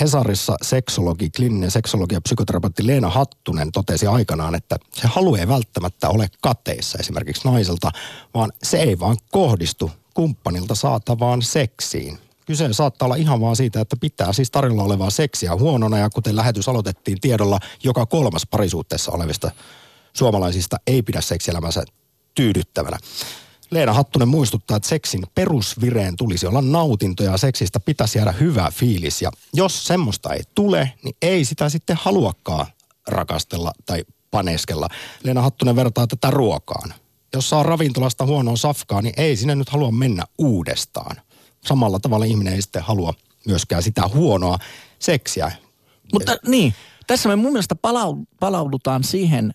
Hesarissa 0.00 0.56
seksologi, 0.62 1.30
kliininen 1.30 1.70
seksologi 1.70 2.14
ja 2.14 2.20
psykoterapeutti 2.20 2.86
Leena 2.86 3.08
Hattunen 3.08 3.72
totesi 3.72 4.06
aikanaan, 4.06 4.54
että 4.54 4.76
se 4.92 5.08
halu 5.08 5.34
ei 5.34 5.48
välttämättä 5.48 6.08
ole 6.08 6.28
kateissa 6.40 6.98
esimerkiksi 6.98 7.48
naiselta, 7.48 7.90
vaan 8.34 8.52
se 8.62 8.76
ei 8.76 8.98
vaan 8.98 9.16
kohdistu 9.30 9.90
kumppanilta 10.14 10.74
saatavaan 10.74 11.42
seksiin. 11.42 12.18
Kyse 12.46 12.72
saattaa 12.72 13.06
olla 13.06 13.16
ihan 13.16 13.40
vaan 13.40 13.56
siitä, 13.56 13.80
että 13.80 13.96
pitää 14.00 14.32
siis 14.32 14.50
tarjolla 14.50 14.82
olevaa 14.82 15.10
seksiä 15.10 15.56
huonona 15.56 15.98
ja 15.98 16.10
kuten 16.10 16.36
lähetys 16.36 16.68
aloitettiin 16.68 17.20
tiedolla, 17.20 17.60
joka 17.84 18.06
kolmas 18.06 18.46
parisuhteessa 18.50 19.12
olevista 19.12 19.50
suomalaisista 20.12 20.76
ei 20.86 21.02
pidä 21.02 21.20
seksielämänsä 21.20 21.84
tyydyttävänä. 22.34 22.98
Leena 23.70 23.92
Hattunen 23.92 24.28
muistuttaa, 24.28 24.76
että 24.76 24.88
seksin 24.88 25.22
perusvireen 25.34 26.16
tulisi 26.16 26.46
olla 26.46 26.62
nautinto 26.62 27.22
ja 27.22 27.36
seksistä 27.36 27.80
pitäisi 27.80 28.18
jäädä 28.18 28.32
hyvä 28.32 28.70
fiilis. 28.72 29.22
Ja 29.22 29.30
jos 29.54 29.86
semmoista 29.86 30.34
ei 30.34 30.42
tule, 30.54 30.92
niin 31.02 31.16
ei 31.22 31.44
sitä 31.44 31.68
sitten 31.68 31.96
haluakaan 32.00 32.66
rakastella 33.06 33.72
tai 33.86 34.04
paneskella. 34.30 34.88
Leena 35.22 35.42
Hattunen 35.42 35.76
vertaa 35.76 36.06
tätä 36.06 36.30
ruokaan. 36.30 36.94
Jos 37.32 37.50
saa 37.50 37.62
ravintolasta 37.62 38.26
huonoa 38.26 38.56
safkaa, 38.56 39.02
niin 39.02 39.14
ei 39.16 39.36
sinne 39.36 39.54
nyt 39.54 39.68
halua 39.68 39.90
mennä 39.90 40.24
uudestaan. 40.38 41.16
Samalla 41.64 42.00
tavalla 42.00 42.24
ihminen 42.24 42.54
ei 42.54 42.62
sitten 42.62 42.82
halua 42.82 43.14
myöskään 43.46 43.82
sitä 43.82 44.08
huonoa 44.14 44.58
seksiä. 44.98 45.52
Mutta 46.12 46.36
niin, 46.46 46.74
tässä 47.06 47.28
me 47.28 47.36
mun 47.36 47.52
mielestä 47.52 47.74
palaudutaan 48.40 49.04
siihen 49.04 49.54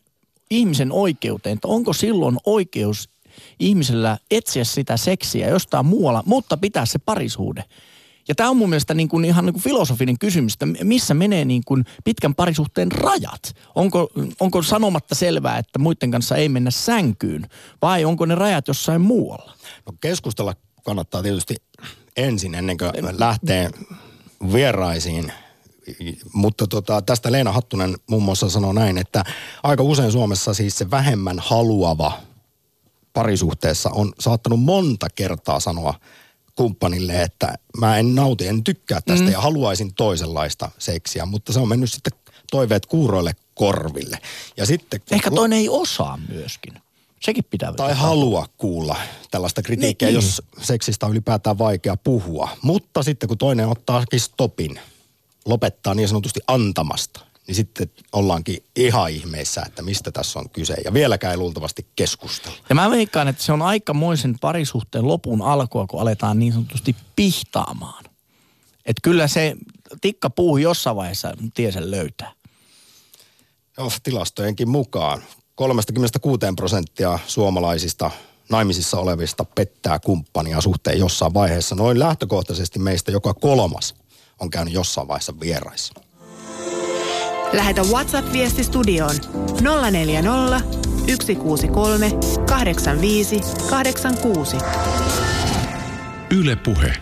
ihmisen 0.50 0.92
oikeuteen, 0.92 1.54
että 1.54 1.68
onko 1.68 1.94
silloin 1.94 2.38
oikeus 2.46 3.10
ihmisellä 3.60 4.18
etsiä 4.32 4.64
sitä 4.64 4.98
seksiä 4.98 5.50
jostain 5.50 5.86
muualla, 5.86 6.24
mutta 6.26 6.58
pitää 6.58 6.86
se 6.86 7.00
parisuhde. 7.00 7.64
Ja 8.28 8.36
tämä 8.36 8.50
on 8.50 8.58
mun 8.58 8.70
mielestä 8.70 8.94
niin 8.94 9.10
kuin 9.10 9.26
ihan 9.26 9.46
niin 9.46 9.54
kuin 9.54 9.64
filosofinen 9.64 10.20
kysymys, 10.20 10.54
että 10.54 10.66
missä 10.84 11.14
menee 11.14 11.46
niin 11.46 11.64
kuin 11.66 11.86
pitkän 12.04 12.36
parisuhteen 12.36 12.92
rajat? 12.92 13.56
Onko, 13.76 14.10
onko 14.40 14.62
sanomatta 14.62 15.16
selvää, 15.16 15.58
että 15.58 15.80
muiden 15.80 16.12
kanssa 16.12 16.36
ei 16.36 16.50
mennä 16.50 16.72
sänkyyn 16.72 17.50
vai 17.82 18.06
onko 18.06 18.26
ne 18.26 18.36
rajat 18.36 18.68
jossain 18.68 19.02
muualla? 19.02 19.54
No 19.86 19.94
keskustella 20.02 20.56
kannattaa 20.84 21.24
tietysti 21.24 21.56
ensin 22.18 22.56
ennen 22.56 22.78
kuin 22.78 23.20
lähtee 23.20 23.70
vieraisiin. 24.54 25.34
Mutta 26.34 26.68
tota, 26.68 27.02
tästä 27.02 27.32
Leena 27.32 27.52
Hattunen 27.52 27.96
muun 28.10 28.24
muassa 28.24 28.50
sanoo 28.50 28.74
näin, 28.74 28.98
että 28.98 29.24
aika 29.64 29.84
usein 29.84 30.12
Suomessa 30.12 30.54
siis 30.54 30.78
se 30.78 30.92
vähemmän 30.92 31.40
haluava 31.40 32.12
parisuhteessa 33.14 33.90
on 33.90 34.14
saattanut 34.20 34.60
monta 34.60 35.08
kertaa 35.16 35.60
sanoa 35.60 35.94
kumppanille, 36.56 37.22
että 37.22 37.54
mä 37.78 37.98
en 37.98 38.16
nauti, 38.16 38.48
en 38.48 38.64
tykkää 38.64 39.02
tästä 39.02 39.26
mm. 39.26 39.32
ja 39.32 39.42
haluaisin 39.42 39.94
toisenlaista 39.94 40.72
seksiä, 40.78 41.26
mutta 41.26 41.54
se 41.54 41.60
on 41.60 41.68
mennyt 41.68 41.92
sitten 41.92 42.14
toiveet 42.52 42.86
kuuroille 42.86 43.32
korville. 43.54 44.18
Ja 44.58 44.66
sitten, 44.66 45.02
Ehkä 45.12 45.32
toinen 45.32 45.60
ei 45.60 45.70
osaa 45.70 46.20
myöskin. 46.30 46.74
Sekin 47.20 47.44
pitää. 47.50 47.74
Tai 47.74 47.94
halua 47.94 48.46
kuulla 48.58 48.96
tällaista 49.32 49.62
kritiikkiä, 49.62 50.08
niin. 50.08 50.16
jos 50.16 50.42
seksistä 50.62 51.06
on 51.06 51.12
ylipäätään 51.12 51.58
vaikea 51.58 51.98
puhua. 51.98 52.50
Mutta 52.62 53.04
sitten 53.04 53.30
kun 53.30 53.38
toinen 53.38 53.68
ottaakin 53.68 54.20
stopin, 54.20 54.80
lopettaa 55.46 55.94
niin 55.94 56.08
sanotusti 56.08 56.40
antamasta, 56.48 57.20
niin 57.50 57.56
sitten 57.56 57.92
ollaankin 58.12 58.64
ihan 58.76 59.12
ihmeissä, 59.12 59.64
että 59.68 59.82
mistä 59.82 60.12
tässä 60.12 60.40
on 60.40 60.50
kyse. 60.50 60.76
Ja 60.86 60.94
vieläkään 60.94 61.32
ei 61.32 61.38
luultavasti 61.38 61.88
keskustella. 61.96 62.58
Ja 62.70 62.76
mä 62.76 62.92
veikkaan, 62.92 63.28
että 63.28 63.44
se 63.44 63.52
on 63.52 63.62
aikamoisen 63.62 64.40
parisuhteen 64.42 65.08
lopun 65.08 65.42
alkua, 65.42 65.88
kun 65.88 66.02
aletaan 66.02 66.40
niin 66.40 66.54
sanotusti 66.54 66.96
pihtaamaan. 67.16 68.04
Että 68.86 69.02
kyllä 69.04 69.28
se 69.28 69.56
tikka 70.02 70.30
puuhu 70.30 70.58
jossain 70.58 70.96
vaiheessa 70.96 71.34
tie 71.54 71.72
sen 71.72 71.92
löytää. 71.92 72.32
Joo, 73.78 73.92
tilastojenkin 74.04 74.70
mukaan 74.70 75.24
36 75.56 76.40
prosenttia 76.56 77.20
suomalaisista 77.28 78.12
naimisissa 78.50 79.00
olevista 79.00 79.46
pettää 79.46 80.00
kumppania 80.00 80.62
suhteen 80.62 81.00
jossain 81.00 81.34
vaiheessa. 81.34 81.76
Noin 81.76 82.00
lähtökohtaisesti 82.00 82.80
meistä 82.80 83.12
joka 83.12 83.34
kolmas 83.34 83.96
on 84.40 84.50
käynyt 84.50 84.74
jossain 84.74 85.08
vaiheessa 85.08 85.40
vieraissa. 85.40 85.94
Lähetä 87.54 87.82
WhatsApp-viesti 87.82 88.64
studioon 88.64 89.16
040 89.92 90.62
163 91.08 92.12
85 92.50 93.42
86. 93.70 94.58
Yle 96.32 96.56
Puhe. 96.56 96.94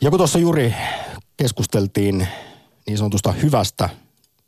Ja 0.00 0.10
kun 0.10 0.18
tuossa 0.18 0.38
juuri 0.38 0.74
keskusteltiin 1.36 2.28
niin 2.86 2.98
sanotusta 2.98 3.32
hyvästä 3.32 3.88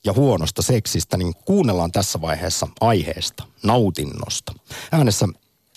ja 0.04 0.12
huonosta 0.12 0.62
seksistä, 0.62 1.16
niin 1.16 1.32
kuunnellaan 1.44 1.92
tässä 1.92 2.20
vaiheessa 2.20 2.68
aiheesta, 2.80 3.44
nautinnosta. 3.62 4.52
Äänessä 4.92 5.26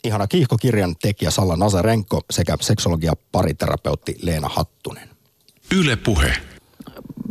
ihana 0.03 0.27
kiihkokirjan 0.27 0.95
tekijä 1.01 1.31
Salla 1.31 1.55
Nazarenko 1.55 2.21
sekä 2.31 2.57
seksologia 2.61 3.13
pariterapeutti 3.31 4.15
Leena 4.21 4.49
Hattunen. 4.49 5.09
Yle 5.75 5.95
Puhe. 5.95 6.52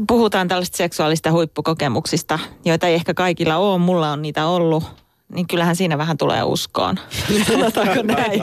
Puhutaan 0.09 0.49
tällaista 0.49 0.76
seksuaalista 0.76 1.32
huippukokemuksista, 1.32 2.38
joita 2.64 2.86
ei 2.86 2.95
ehkä 2.95 3.14
kaikilla 3.14 3.57
ole. 3.57 3.78
Mulla 3.78 4.12
on 4.12 4.22
niitä 4.22 4.47
ollut. 4.47 4.84
Niin 5.34 5.47
kyllähän 5.47 5.76
siinä 5.76 5.99
vähän 5.99 6.16
tulee 6.16 6.43
uskoon. 6.43 6.99
Sanotaanko 7.49 8.03
näin? 8.03 8.43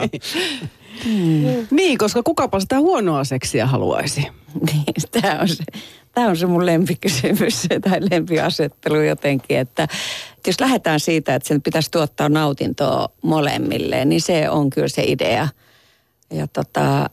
Hmm. 1.04 1.66
Niin, 1.70 1.98
koska 1.98 2.22
kukapa 2.22 2.60
sitä 2.60 2.78
huonoa 2.78 3.24
seksiä 3.24 3.66
haluaisi. 3.66 4.26
Niin, 4.72 4.94
tämä 5.20 5.38
on 5.40 5.48
se, 5.48 5.64
tämä 6.12 6.28
on 6.28 6.36
se 6.36 6.46
mun 6.46 6.66
lempikysymys 6.66 7.66
tai 7.82 8.00
lempiasettelu 8.10 9.00
jotenkin, 9.00 9.58
että 9.58 9.88
jos 10.46 10.60
lähdetään 10.60 11.00
siitä, 11.00 11.34
että 11.34 11.48
sen 11.48 11.62
pitäisi 11.62 11.90
tuottaa 11.90 12.28
nautintoa 12.28 13.08
molemmille, 13.22 14.04
niin 14.04 14.20
se 14.20 14.50
on 14.50 14.70
kyllä 14.70 14.88
se 14.88 15.02
idea. 15.06 15.48
Ja 16.30 16.46
tota, 16.46 17.10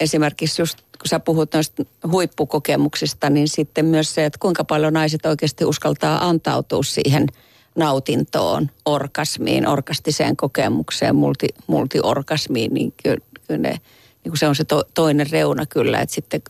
esimerkiksi 0.00 0.62
just 0.62 0.78
kun 1.02 1.08
sä 1.08 1.20
puhut 1.20 1.54
noista 1.54 1.82
huippukokemuksista, 2.10 3.30
niin 3.30 3.48
sitten 3.48 3.84
myös 3.84 4.14
se, 4.14 4.24
että 4.24 4.38
kuinka 4.38 4.64
paljon 4.64 4.92
naiset 4.92 5.26
oikeasti 5.26 5.64
uskaltaa 5.64 6.28
antautua 6.28 6.82
siihen 6.82 7.26
nautintoon, 7.74 8.70
orgasmiin, 8.84 9.68
orkastiseen 9.68 10.36
kokemukseen, 10.36 11.16
multi, 11.16 11.48
multiorgasmiin, 11.66 12.74
niin 12.74 12.94
kyllä, 13.02 13.24
kyllä 13.48 13.60
ne, 13.60 13.80
niin 14.24 14.36
se 14.36 14.48
on 14.48 14.56
se 14.56 14.64
to, 14.64 14.84
toinen 14.94 15.30
reuna 15.30 15.66
kyllä, 15.66 16.00
että 16.00 16.14
sitten 16.14 16.42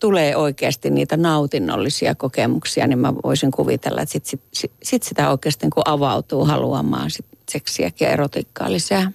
tulee 0.00 0.36
oikeasti 0.36 0.90
niitä 0.90 1.16
nautinnollisia 1.16 2.14
kokemuksia, 2.14 2.86
niin 2.86 2.98
mä 2.98 3.14
voisin 3.14 3.50
kuvitella, 3.50 4.02
että 4.02 4.12
sitten 4.12 4.30
sit, 4.30 4.40
sit, 4.52 4.72
sit 4.82 5.02
sitä 5.02 5.30
oikeasti 5.30 5.66
kun 5.74 5.82
avautuu 5.86 6.44
haluamaan 6.44 7.10
sit 7.10 7.26
seksiä 7.50 7.90
ja 8.00 8.08
erotiikkaa 8.08 8.72
lisää. 8.72 9.12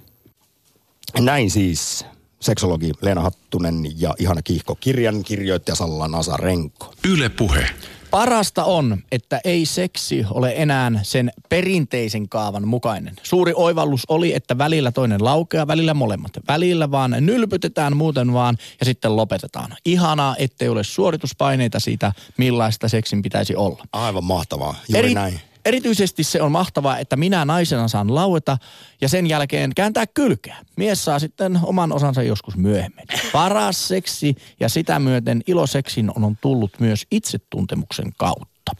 Näin 1.20 1.52
siis 1.52 2.06
seksologi 2.40 2.92
Leena 3.02 3.22
Hattunen 3.22 4.02
ja 4.02 4.14
Ihana 4.20 4.42
Kiihko 4.42 4.76
kirjan 4.76 5.24
kirjoittaja 5.24 5.76
Salla 5.76 6.08
Nasarenko. 6.08 6.94
Yle 7.10 7.30
Puhe. 7.30 7.70
Parasta 8.12 8.64
on, 8.64 8.98
että 9.12 9.42
ei 9.44 9.66
seksi 9.66 10.26
ole 10.32 10.54
enää 10.56 10.92
sen 11.02 11.32
perinteisen 11.50 12.30
kaavan 12.30 12.68
mukainen. 12.68 13.16
Suuri 13.24 13.54
oivallus 13.56 14.04
oli, 14.08 14.34
että 14.34 14.58
välillä 14.58 14.92
toinen 14.92 15.24
laukeaa, 15.24 15.68
välillä 15.68 15.94
molemmat. 15.94 16.32
Välillä 16.48 16.92
vaan 16.92 17.16
nylpytetään 17.20 17.98
muuten 17.98 18.34
vaan 18.34 18.58
ja 18.80 18.86
sitten 18.86 19.16
lopetetaan. 19.16 19.76
Ihanaa, 19.86 20.36
ettei 20.40 20.70
ole 20.70 20.84
suorituspaineita 20.84 21.80
siitä, 21.80 22.12
millaista 22.38 22.88
seksin 22.88 23.22
pitäisi 23.22 23.56
olla. 23.56 23.86
Aivan 23.94 24.24
mahtavaa, 24.24 24.76
juuri 24.90 25.06
Eri, 25.06 25.14
näin. 25.14 25.42
Erityisesti 25.66 26.24
se 26.24 26.42
on 26.42 26.52
mahtavaa, 26.52 27.00
että 27.00 27.16
minä 27.16 27.46
naisena 27.46 27.88
saan 27.88 28.16
laueta 28.16 28.58
ja 29.02 29.10
sen 29.10 29.28
jälkeen 29.28 29.72
kääntää 29.76 30.08
kylkeä. 30.08 30.58
Mies 30.76 31.06
saa 31.06 31.20
sitten 31.20 31.60
oman 31.64 31.92
osansa 31.92 32.24
joskus 32.24 32.58
myöhemmin. 32.58 33.06
Paras 33.32 33.88
seksi 33.88 34.36
ja 34.60 34.70
sitä 34.70 35.00
myöten 35.00 35.42
iloseksin 35.48 36.12
on 36.16 36.38
tullut 36.42 36.72
myös 36.80 37.08
itsetuntemuksen 37.12 38.14
kautta. 38.18 38.72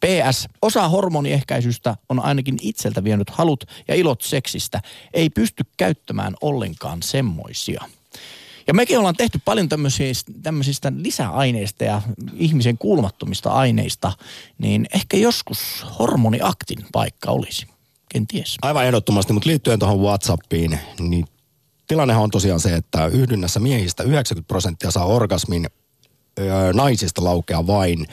PS. 0.00 0.48
Osa 0.62 0.88
hormoniehkäisystä 0.88 1.96
on 2.08 2.20
ainakin 2.20 2.58
itseltä 2.62 3.04
vienyt 3.04 3.30
halut 3.30 3.64
ja 3.88 3.94
ilot 3.94 4.20
seksistä. 4.20 4.80
Ei 5.14 5.30
pysty 5.30 5.64
käyttämään 5.76 6.34
ollenkaan 6.40 7.02
semmoisia. 7.02 7.84
Ja 8.68 8.74
mekin 8.74 8.98
ollaan 8.98 9.16
tehty 9.16 9.40
paljon 9.44 9.68
tämmöisistä, 9.68 10.32
tämmöisistä 10.42 10.92
lisäaineista 10.96 11.84
ja 11.84 12.02
ihmisen 12.34 12.78
kuulumattomista 12.78 13.50
aineista, 13.50 14.12
niin 14.58 14.86
ehkä 14.94 15.16
joskus 15.16 15.86
hormoniaktin 15.98 16.78
paikka 16.92 17.30
olisi. 17.30 17.66
Kenties. 18.08 18.56
Aivan 18.62 18.86
ehdottomasti, 18.86 19.32
mutta 19.32 19.48
liittyen 19.48 19.78
tuohon 19.78 20.00
WhatsAppiin, 20.00 20.78
niin 21.00 21.26
tilannehan 21.86 22.22
on 22.22 22.30
tosiaan 22.30 22.60
se, 22.60 22.74
että 22.74 23.06
yhdynnässä 23.06 23.60
miehistä 23.60 24.02
90 24.02 24.48
prosenttia 24.48 24.90
saa 24.90 25.04
orgasmin, 25.04 25.66
öö, 26.38 26.72
naisista 26.72 27.24
laukea 27.24 27.66
vain 27.66 28.06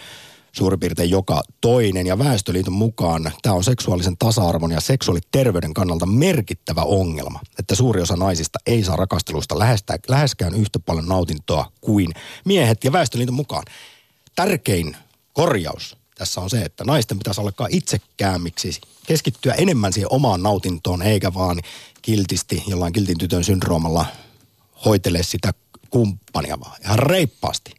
suurin 0.57 0.79
piirtein 0.79 1.09
joka 1.09 1.43
toinen. 1.61 2.07
Ja 2.07 2.19
Väestöliiton 2.19 2.73
mukaan 2.73 3.31
tämä 3.41 3.55
on 3.55 3.63
seksuaalisen 3.63 4.17
tasa-arvon 4.17 4.71
ja 4.71 4.81
seksuaaliterveyden 4.81 5.73
kannalta 5.73 6.05
merkittävä 6.05 6.81
ongelma, 6.81 7.39
että 7.59 7.75
suuri 7.75 8.01
osa 8.01 8.15
naisista 8.15 8.59
ei 8.65 8.83
saa 8.83 8.95
rakastelusta 8.95 9.59
läheskään 10.07 10.55
yhtä 10.55 10.79
paljon 10.79 11.05
nautintoa 11.05 11.71
kuin 11.81 12.13
miehet. 12.45 12.83
Ja 12.83 12.91
Väestöliiton 12.91 13.35
mukaan 13.35 13.63
tärkein 14.35 14.97
korjaus 15.33 15.97
tässä 16.17 16.41
on 16.41 16.49
se, 16.49 16.61
että 16.61 16.83
naisten 16.83 17.17
pitäisi 17.17 17.41
alkaa 17.41 17.67
itsekäämmiksi, 17.69 18.81
keskittyä 19.07 19.53
enemmän 19.53 19.93
siihen 19.93 20.13
omaan 20.13 20.43
nautintoon, 20.43 21.01
eikä 21.01 21.33
vaan 21.33 21.59
kiltisti 22.01 22.63
jollain 22.67 22.93
kiltin 22.93 23.17
tytön 23.17 23.43
syndroomalla 23.43 24.05
hoitele 24.85 25.23
sitä 25.23 25.53
kumppania, 25.89 26.59
vaan 26.59 26.81
ihan 26.83 26.99
reippaasti 26.99 27.71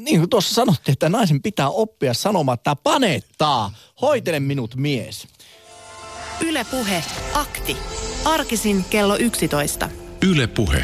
niin 0.00 0.18
kuin 0.20 0.30
tuossa 0.30 0.54
sanottiin, 0.54 0.92
että 0.92 1.08
naisen 1.08 1.42
pitää 1.42 1.68
oppia 1.70 2.14
sanomaan, 2.14 2.54
että 2.54 2.76
panettaa, 2.76 3.72
hoitele 4.00 4.40
minut 4.40 4.74
mies. 4.76 5.28
Yle 6.40 6.66
Puhe, 6.70 7.04
akti. 7.34 7.76
Arkisin 8.24 8.84
kello 8.90 9.16
11. 9.16 9.88
Yle 10.22 10.46
Puhe. 10.46 10.74